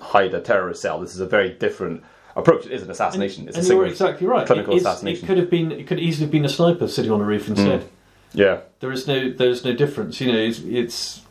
hide 0.00 0.34
a 0.34 0.40
terrorist 0.40 0.82
cell. 0.82 1.00
This 1.00 1.14
is 1.14 1.20
a 1.20 1.26
very 1.26 1.50
different 1.50 2.02
approach. 2.36 2.66
It 2.66 2.72
is 2.72 2.82
an 2.82 2.90
assassination. 2.90 3.48
it's 3.48 3.56
and 3.56 3.64
a 3.64 3.68
single 3.68 3.84
exactly 3.86 4.26
right. 4.26 4.46
clinical 4.46 4.74
it, 4.74 4.78
is- 4.78 4.82
assassination. 4.82 5.24
it 5.24 5.26
could 5.26 5.38
have 5.38 5.50
been 5.50 5.72
it 5.72 5.86
could 5.86 6.00
easily 6.00 6.24
have 6.26 6.32
been 6.32 6.44
a 6.44 6.48
sniper 6.48 6.88
sitting 6.88 7.10
on 7.10 7.20
a 7.20 7.24
roof 7.24 7.48
instead. 7.48 7.88
Yeah. 8.32 8.60
There 8.80 8.90
is 8.92 9.06
no 9.06 9.30
there 9.30 9.50
is 9.50 9.64
no 9.64 9.72
difference. 9.74 10.20
You 10.20 10.32
know, 10.32 10.38
it's, 10.38 10.58
it's 10.60 11.22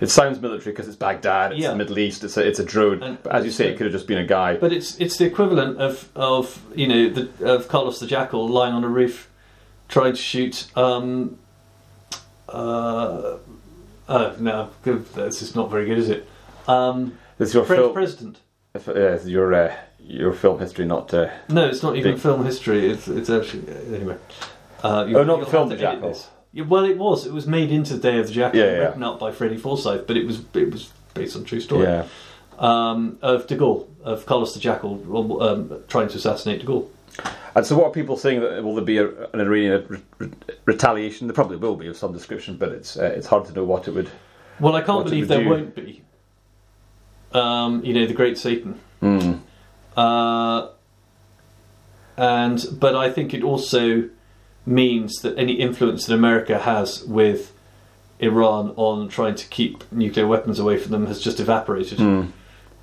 It 0.00 0.08
sounds 0.10 0.40
military 0.40 0.72
because 0.72 0.88
it's 0.88 0.96
Baghdad, 0.96 1.52
it's 1.52 1.60
Yeah. 1.62 1.70
the 1.70 1.76
Middle 1.76 1.98
East, 1.98 2.24
it's 2.24 2.36
a, 2.36 2.46
it's 2.46 2.58
a 2.58 2.64
drone. 2.64 3.02
And- 3.02 3.22
but 3.22 3.34
as 3.34 3.44
you 3.44 3.50
say, 3.50 3.68
it 3.68 3.76
could 3.76 3.86
have 3.86 3.92
just 3.92 4.06
been 4.06 4.18
a 4.18 4.26
guy. 4.26 4.56
but 4.56 4.72
it's 4.72 4.98
it's 4.98 5.16
the 5.18 5.26
equivalent 5.26 5.78
of 5.80 6.08
of 6.16 6.62
you 6.74 6.86
know 6.88 7.08
the 7.10 7.54
of 7.54 7.68
Carlos 7.68 7.98
the 8.00 8.06
Jackal 8.06 8.48
lying 8.48 8.74
on 8.74 8.84
a 8.84 8.88
roof 8.88 9.28
trying 9.88 10.12
to 10.14 10.20
shoot. 10.22 10.66
Um, 10.76 11.38
uh, 12.48 13.36
oh 14.08 14.34
no, 14.38 14.70
good, 14.82 15.04
that's 15.14 15.38
just 15.40 15.56
not 15.56 15.70
very 15.70 15.86
good, 15.86 15.98
is 15.98 16.08
it? 16.10 16.28
Um, 16.68 17.18
It's 17.38 17.54
your 17.54 17.64
French 17.64 17.80
film, 17.80 17.92
president. 17.92 18.40
if, 18.74 18.88
uh, 18.88 18.92
it's 18.94 19.26
your 19.26 19.52
uh, 19.54 19.74
your 20.00 20.32
film 20.32 20.58
history, 20.58 20.84
not. 20.86 21.12
Uh, 21.12 21.28
No, 21.48 21.66
it's 21.66 21.82
not 21.82 21.96
even 21.96 22.12
Big- 22.12 22.20
film 22.22 22.44
history. 22.44 22.88
It's 22.90 23.08
it's 23.08 23.30
actually 23.30 23.64
anyway. 23.94 24.16
Uh, 24.82 25.04
Oh, 25.14 25.24
not 25.24 25.40
the 25.40 25.46
film 25.46 25.68
The 25.68 25.76
Jackal. 25.76 26.16
Yeah, 26.52 26.64
well, 26.64 26.84
it 26.84 26.96
was. 26.96 27.26
It 27.26 27.32
was 27.32 27.46
made 27.46 27.70
into 27.70 27.94
the 27.94 28.00
Day 28.00 28.18
of 28.18 28.26
the 28.28 28.32
Jackal, 28.32 28.58
Yeah, 28.60 28.66
yeah. 28.66 28.78
written 28.86 29.02
up 29.02 29.18
by 29.18 29.30
Freddie 29.32 29.58
Forsyth, 29.58 30.06
but 30.06 30.16
it 30.16 30.26
was 30.26 30.40
it 30.54 30.70
was 30.70 30.90
based 31.14 31.36
on 31.36 31.44
true 31.44 31.60
story. 31.60 31.84
yeah. 31.84 32.04
um, 32.58 33.18
of 33.22 33.46
De 33.46 33.56
Gaulle, 33.56 33.86
of 34.02 34.24
Carlos 34.26 34.54
the 34.54 34.60
Jackal, 34.60 34.94
um, 35.42 35.82
trying 35.88 36.08
to 36.08 36.16
assassinate 36.16 36.60
De 36.60 36.66
Gaulle. 36.66 36.86
And 37.54 37.64
so, 37.64 37.76
what 37.76 37.86
are 37.86 37.90
people 37.90 38.16
saying 38.16 38.40
that 38.40 38.62
will 38.62 38.74
there 38.74 38.84
be 38.84 38.98
a, 38.98 39.08
an 39.08 39.40
Iranian 39.40 39.86
re- 39.88 40.02
re- 40.18 40.30
retaliation? 40.66 41.26
There 41.26 41.34
probably 41.34 41.56
will 41.56 41.76
be 41.76 41.86
of 41.86 41.96
some 41.96 42.12
description, 42.12 42.56
but 42.56 42.70
it's 42.70 42.96
uh, 42.96 43.04
it's 43.04 43.26
hard 43.26 43.46
to 43.46 43.52
know 43.52 43.64
what 43.64 43.88
it 43.88 43.92
would. 43.92 44.10
Well, 44.60 44.76
I 44.76 44.82
can't 44.82 45.04
believe 45.04 45.28
there 45.28 45.42
do. 45.42 45.48
won't 45.48 45.74
be. 45.74 46.02
Um, 47.32 47.84
you 47.84 47.94
know, 47.94 48.06
the 48.06 48.14
Great 48.14 48.38
Satan. 48.38 48.80
Mm. 49.02 49.40
Uh, 49.96 50.68
and 52.16 52.64
but 52.72 52.94
I 52.94 53.10
think 53.10 53.34
it 53.34 53.42
also 53.42 54.08
means 54.64 55.16
that 55.22 55.38
any 55.38 55.54
influence 55.54 56.06
that 56.06 56.14
America 56.14 56.58
has 56.58 57.04
with 57.04 57.52
Iran 58.18 58.72
on 58.76 59.08
trying 59.08 59.34
to 59.34 59.46
keep 59.48 59.90
nuclear 59.92 60.26
weapons 60.26 60.58
away 60.58 60.78
from 60.78 60.92
them 60.92 61.06
has 61.06 61.20
just 61.20 61.40
evaporated. 61.40 61.98
Mm. 61.98 62.32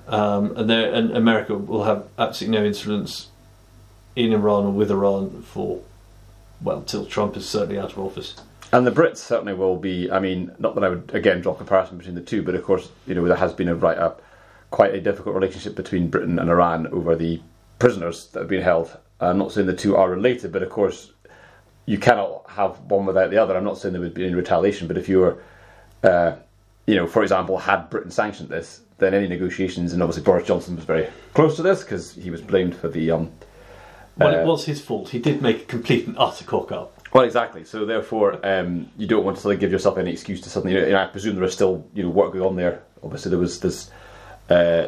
Um, 0.07 0.55
and, 0.57 0.69
there, 0.69 0.93
and 0.93 1.15
America 1.15 1.55
will 1.55 1.86
have 1.86 2.07
absolutely 2.17 2.59
no 2.59 2.65
influence 2.65 3.29
in 4.16 4.34
Iran 4.34 4.66
or 4.66 4.72
with 4.72 4.91
Iran 4.91 5.41
for 5.43 5.82
well 6.61 6.82
till 6.82 7.05
Trump 7.05 7.36
is 7.38 7.47
certainly 7.47 7.80
out 7.80 7.91
of 7.91 7.99
office. 7.99 8.36
And 8.72 8.88
the 8.88 8.91
Brits 8.91 9.18
certainly 9.18 9.53
will 9.53 9.78
be. 9.78 10.09
I 10.09 10.20
mean, 10.20 10.51
not 10.57 10.76
that 10.76 10.84
I 10.84 10.89
would 10.89 11.11
again 11.14 11.41
draw 11.41 11.53
a 11.53 11.57
comparison 11.57 11.97
between 11.97 12.16
the 12.16 12.22
two, 12.22 12.41
but 12.41 12.55
of 12.55 12.64
course, 12.64 12.89
you 13.05 13.14
know, 13.14 13.26
there 13.28 13.38
has 13.38 13.53
been 13.53 13.68
a 13.68 13.76
right 13.76 13.97
up 13.97 14.22
quite 14.72 14.95
a 14.95 15.01
difficult 15.01 15.36
relationship 15.36 15.76
between 15.76 16.09
Britain 16.09 16.39
and 16.39 16.49
Iran 16.49 16.88
over 16.88 17.16
the 17.16 17.39
prisoners 17.78 18.28
that 18.28 18.39
have 18.39 18.49
been 18.49 18.64
held. 18.64 18.97
I'm 19.20 19.38
not 19.38 19.51
saying 19.51 19.68
the 19.68 19.76
two 19.76 19.95
are 19.95 20.09
related, 20.09 20.51
but 20.51 20.64
of 20.64 20.70
course, 20.72 21.11
you 21.86 21.99
cannot 21.99 22.49
have 22.49 22.80
one 22.80 23.05
without 23.05 23.30
the 23.30 23.38
other. 23.38 23.55
I'm 23.55 23.64
not 23.64 23.78
saying 23.78 23.93
there 23.93 24.01
would 24.01 24.16
be 24.16 24.26
any 24.26 24.34
retaliation, 24.34 24.88
but 24.88 24.97
if 24.97 25.07
you 25.07 25.20
were, 25.20 25.38
uh, 26.03 26.36
you 26.88 26.95
know, 26.95 27.05
for 27.05 27.22
example, 27.22 27.59
had 27.59 27.91
Britain 27.91 28.09
sanctioned 28.09 28.49
this, 28.49 28.82
then 28.97 29.14
any 29.14 29.28
negotiations, 29.28 29.93
and 29.93 30.01
obviously 30.01 30.24
Boris 30.24 30.47
Johnson 30.47 30.76
was 30.76 30.86
very 30.86 31.07
close 31.36 31.55
to 31.57 31.61
this 31.61 31.84
because 31.84 32.16
he 32.16 32.32
was 32.32 32.41
blamed 32.41 32.76
for 32.76 32.88
the. 32.88 33.11
Um, 33.11 33.32
Well, 34.18 34.36
Uh, 34.36 34.39
it 34.41 34.45
was 34.45 34.66
his 34.66 34.80
fault. 34.82 35.09
He 35.09 35.20
did 35.20 35.41
make 35.41 35.64
a 35.64 35.66
complete 35.66 36.07
and 36.07 36.16
utter 36.20 36.45
cock 36.45 36.72
up. 36.72 36.93
Well, 37.14 37.24
exactly. 37.24 37.64
So 37.64 37.86
therefore, 37.86 38.39
um, 38.43 38.88
you 38.97 39.07
don't 39.07 39.24
want 39.24 39.38
to 39.38 39.43
sort 39.43 39.53
of 39.55 39.59
give 39.61 39.72
yourself 39.72 39.97
any 39.97 40.11
excuse 40.11 40.41
to 40.41 40.49
suddenly. 40.49 40.76
You 40.76 40.91
know, 40.91 40.97
I 41.03 41.05
presume 41.07 41.36
there 41.36 41.43
is 41.45 41.53
still 41.53 41.86
you 41.93 42.03
know 42.03 42.09
work 42.09 42.34
going 42.34 42.45
on 42.45 42.55
there. 42.55 42.82
Obviously, 43.03 43.30
there 43.30 43.39
was 43.39 43.59
this. 43.59 43.89
Uh, 44.49 44.88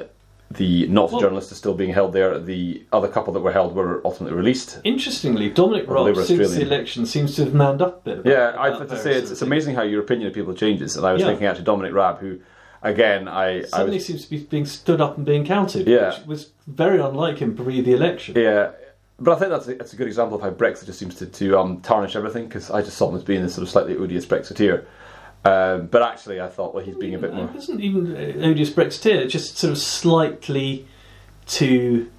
the 0.52 0.86
not 0.88 1.12
Well- 1.12 1.22
journalist 1.22 1.52
is 1.52 1.58
still 1.58 1.74
being 1.74 1.92
held 1.92 2.14
there. 2.14 2.38
The 2.38 2.84
other 2.94 3.08
couple 3.08 3.34
that 3.34 3.40
were 3.40 3.52
held 3.52 3.76
were 3.76 4.00
ultimately 4.06 4.38
released. 4.38 4.80
Interestingly, 4.84 5.50
Dominic 5.50 5.90
Raab, 5.90 6.16
since 6.18 6.52
the 6.54 6.62
election, 6.62 7.08
seems 7.08 7.36
to 7.36 7.46
have 7.46 7.54
manned 7.56 7.82
up 7.82 8.06
a 8.06 8.16
bit. 8.18 8.26
Yeah, 8.32 8.54
I 8.58 8.70
have 8.70 8.88
to 8.88 8.98
say 8.98 9.16
it's, 9.16 9.32
it's 9.32 9.42
amazing 9.42 9.74
how 9.74 9.82
your 9.82 10.02
opinion 10.02 10.28
of 10.28 10.36
people 10.36 10.54
changes. 10.54 10.98
And 10.98 11.06
I 11.06 11.14
was 11.14 11.22
Yeah. 11.22 11.30
thinking 11.30 11.48
actually 11.48 11.66
Dominic 11.66 11.94
Raab, 11.94 12.20
who 12.20 12.38
again 12.84 13.28
I, 13.28 13.58
I 13.58 13.62
Suddenly 13.64 13.98
was 13.98 14.06
seems 14.06 14.24
to 14.26 14.30
be 14.30 14.38
being 14.38 14.68
stood 14.68 15.02
up 15.02 15.18
and 15.18 15.26
being 15.26 15.46
counted, 15.46 15.88
Yeah. 15.88 16.10
which 16.10 16.28
was 16.28 16.52
very 16.68 17.00
unlike 17.00 17.40
him 17.40 17.56
pre 17.56 17.82
the 17.82 17.94
election. 17.94 18.36
yeah. 18.38 18.70
But 19.18 19.36
I 19.36 19.40
think 19.40 19.52
that's 19.52 19.68
a, 19.68 19.76
that's 19.76 19.94
a 19.94 19.96
good 19.96 20.08
example 20.08 20.36
of 20.38 20.42
how 20.44 20.52
Brexit 20.52 20.86
just 20.88 21.00
seems 21.00 21.16
to, 21.16 21.26
to 21.26 21.58
um, 21.58 21.80
tarnish 21.82 22.16
everything 22.16 22.46
because 22.48 22.70
I 22.70 22.82
just 22.82 22.98
saw 22.98 23.10
him 23.10 23.16
as 23.16 23.24
being 23.24 23.42
this 23.42 23.56
sort 23.56 23.64
of 23.64 23.70
slightly 23.70 23.96
odious 23.96 24.26
Brexiteer. 24.26 24.86
Um, 25.46 25.88
but 25.88 26.02
actually, 26.02 26.42
I 26.42 26.48
thought, 26.48 26.74
well, 26.74 26.84
he's 26.84 26.96
being 26.96 27.16
a 27.16 27.20
bit 27.20 27.34
more. 27.34 27.46
It 27.46 27.54
wasn't 27.54 27.80
even 27.82 28.16
odious 28.44 28.72
Brexiteer, 28.72 29.30
just 29.30 29.58
sort 29.58 29.72
of 29.72 29.78
slightly 29.78 30.88
too 31.46 32.10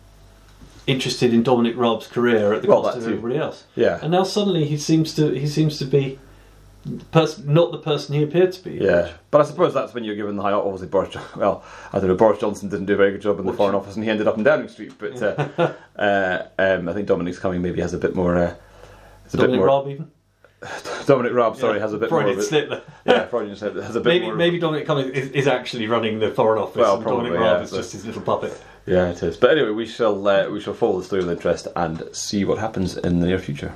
interested 0.86 1.34
in 1.34 1.42
Dominic 1.42 1.74
Raab's 1.76 2.06
career 2.06 2.54
at 2.54 2.62
the 2.62 2.68
Well, 2.68 2.82
cost 2.82 2.98
of 2.98 3.04
too. 3.04 3.10
everybody 3.10 3.36
else. 3.38 3.64
Yeah. 3.74 3.98
And 4.00 4.12
now 4.12 4.22
suddenly 4.22 4.64
he 4.66 4.76
seems 4.78 5.14
to 5.16 5.30
he 5.32 5.48
seems 5.48 5.78
to 5.80 5.84
be 5.84 6.18
pers- 7.10 7.38
not 7.44 7.72
the 7.72 7.78
person 7.78 8.14
he 8.14 8.22
appeared 8.22 8.52
to 8.52 8.62
be. 8.64 8.72
Yeah, 8.82 9.12
but 9.30 9.40
I 9.40 9.44
suppose 9.44 9.74
that's 9.74 9.94
when 9.94 10.04
you're 10.04 10.16
given 10.16 10.36
the 10.36 10.42
high. 10.42 10.52
Obviously, 10.52 10.88
Boris. 10.88 11.10
Jo- 11.12 11.20
Well, 11.36 11.64
I 11.92 11.98
don't 11.98 12.08
know. 12.08 12.14
Boris 12.16 12.40
Johnson 12.40 12.68
didn't 12.68 12.86
do 12.86 12.94
a 12.94 12.96
very 12.96 13.12
good 13.12 13.20
job 13.22 13.38
in 13.40 13.46
the 13.46 13.52
Foreign 13.52 13.74
Office, 13.74 13.94
and 13.96 14.04
he 14.04 14.10
ended 14.10 14.26
up 14.28 14.36
in 14.38 14.44
Downing 14.44 14.68
Street. 14.68 14.92
But 14.98 15.22
uh, 15.22 15.72
uh, 15.98 16.46
um, 16.58 16.88
I 16.88 16.92
think 16.92 17.06
Dominic 17.06 17.36
Cummings 17.36 17.62
maybe 17.62 17.80
has 17.80 17.94
a 17.94 17.98
bit 17.98 18.14
more. 18.14 18.36
Uh, 18.36 18.42
a 18.50 18.54
bit 19.32 19.38
Dominic 19.38 19.58
more. 19.58 19.66
Raab 19.66 19.88
even. 19.88 20.10
Dominic 21.06 21.32
Raab, 21.34 21.56
sorry, 21.56 21.76
Yeah. 21.76 21.82
has 21.82 21.92
a 21.92 21.98
bit 21.98 22.08
Freudian 22.08 22.36
more. 22.36 22.44
It. 22.44 22.46
slip. 22.48 22.84
Yeah, 23.04 23.26
Freudian 23.26 23.56
slip. 23.56 23.74
Has 23.76 23.94
a 23.94 24.00
bit 24.00 24.08
Maybe 24.08 24.26
more. 24.26 24.34
maybe 24.36 24.58
Dominic 24.58 24.86
Cummings 24.86 25.10
is, 25.12 25.30
is 25.32 25.46
actually 25.46 25.86
running 25.86 26.18
the 26.18 26.30
Foreign 26.30 26.60
Office, 26.62 26.76
Well, 26.76 26.96
and 26.96 27.04
Dominic 27.04 27.32
probably, 27.32 27.46
Raab 27.46 27.58
yeah, 27.58 27.62
is 27.64 27.70
so- 27.70 27.76
just 27.76 27.92
his 27.92 28.06
little 28.06 28.22
puppet. 28.22 28.58
Yeah, 28.86 29.10
it 29.10 29.20
is. 29.22 29.36
But 29.36 29.50
anyway, 29.50 29.70
we 29.70 29.84
shall 29.86 30.26
uh, 30.28 30.48
we 30.48 30.60
shall 30.60 30.72
follow 30.72 30.98
the 31.00 31.04
story 31.04 31.22
with 31.22 31.30
interest 31.32 31.66
and 31.74 32.04
see 32.12 32.44
what 32.44 32.58
happens 32.58 32.96
in 32.96 33.18
the 33.20 33.26
near 33.26 33.38
future. 33.40 33.74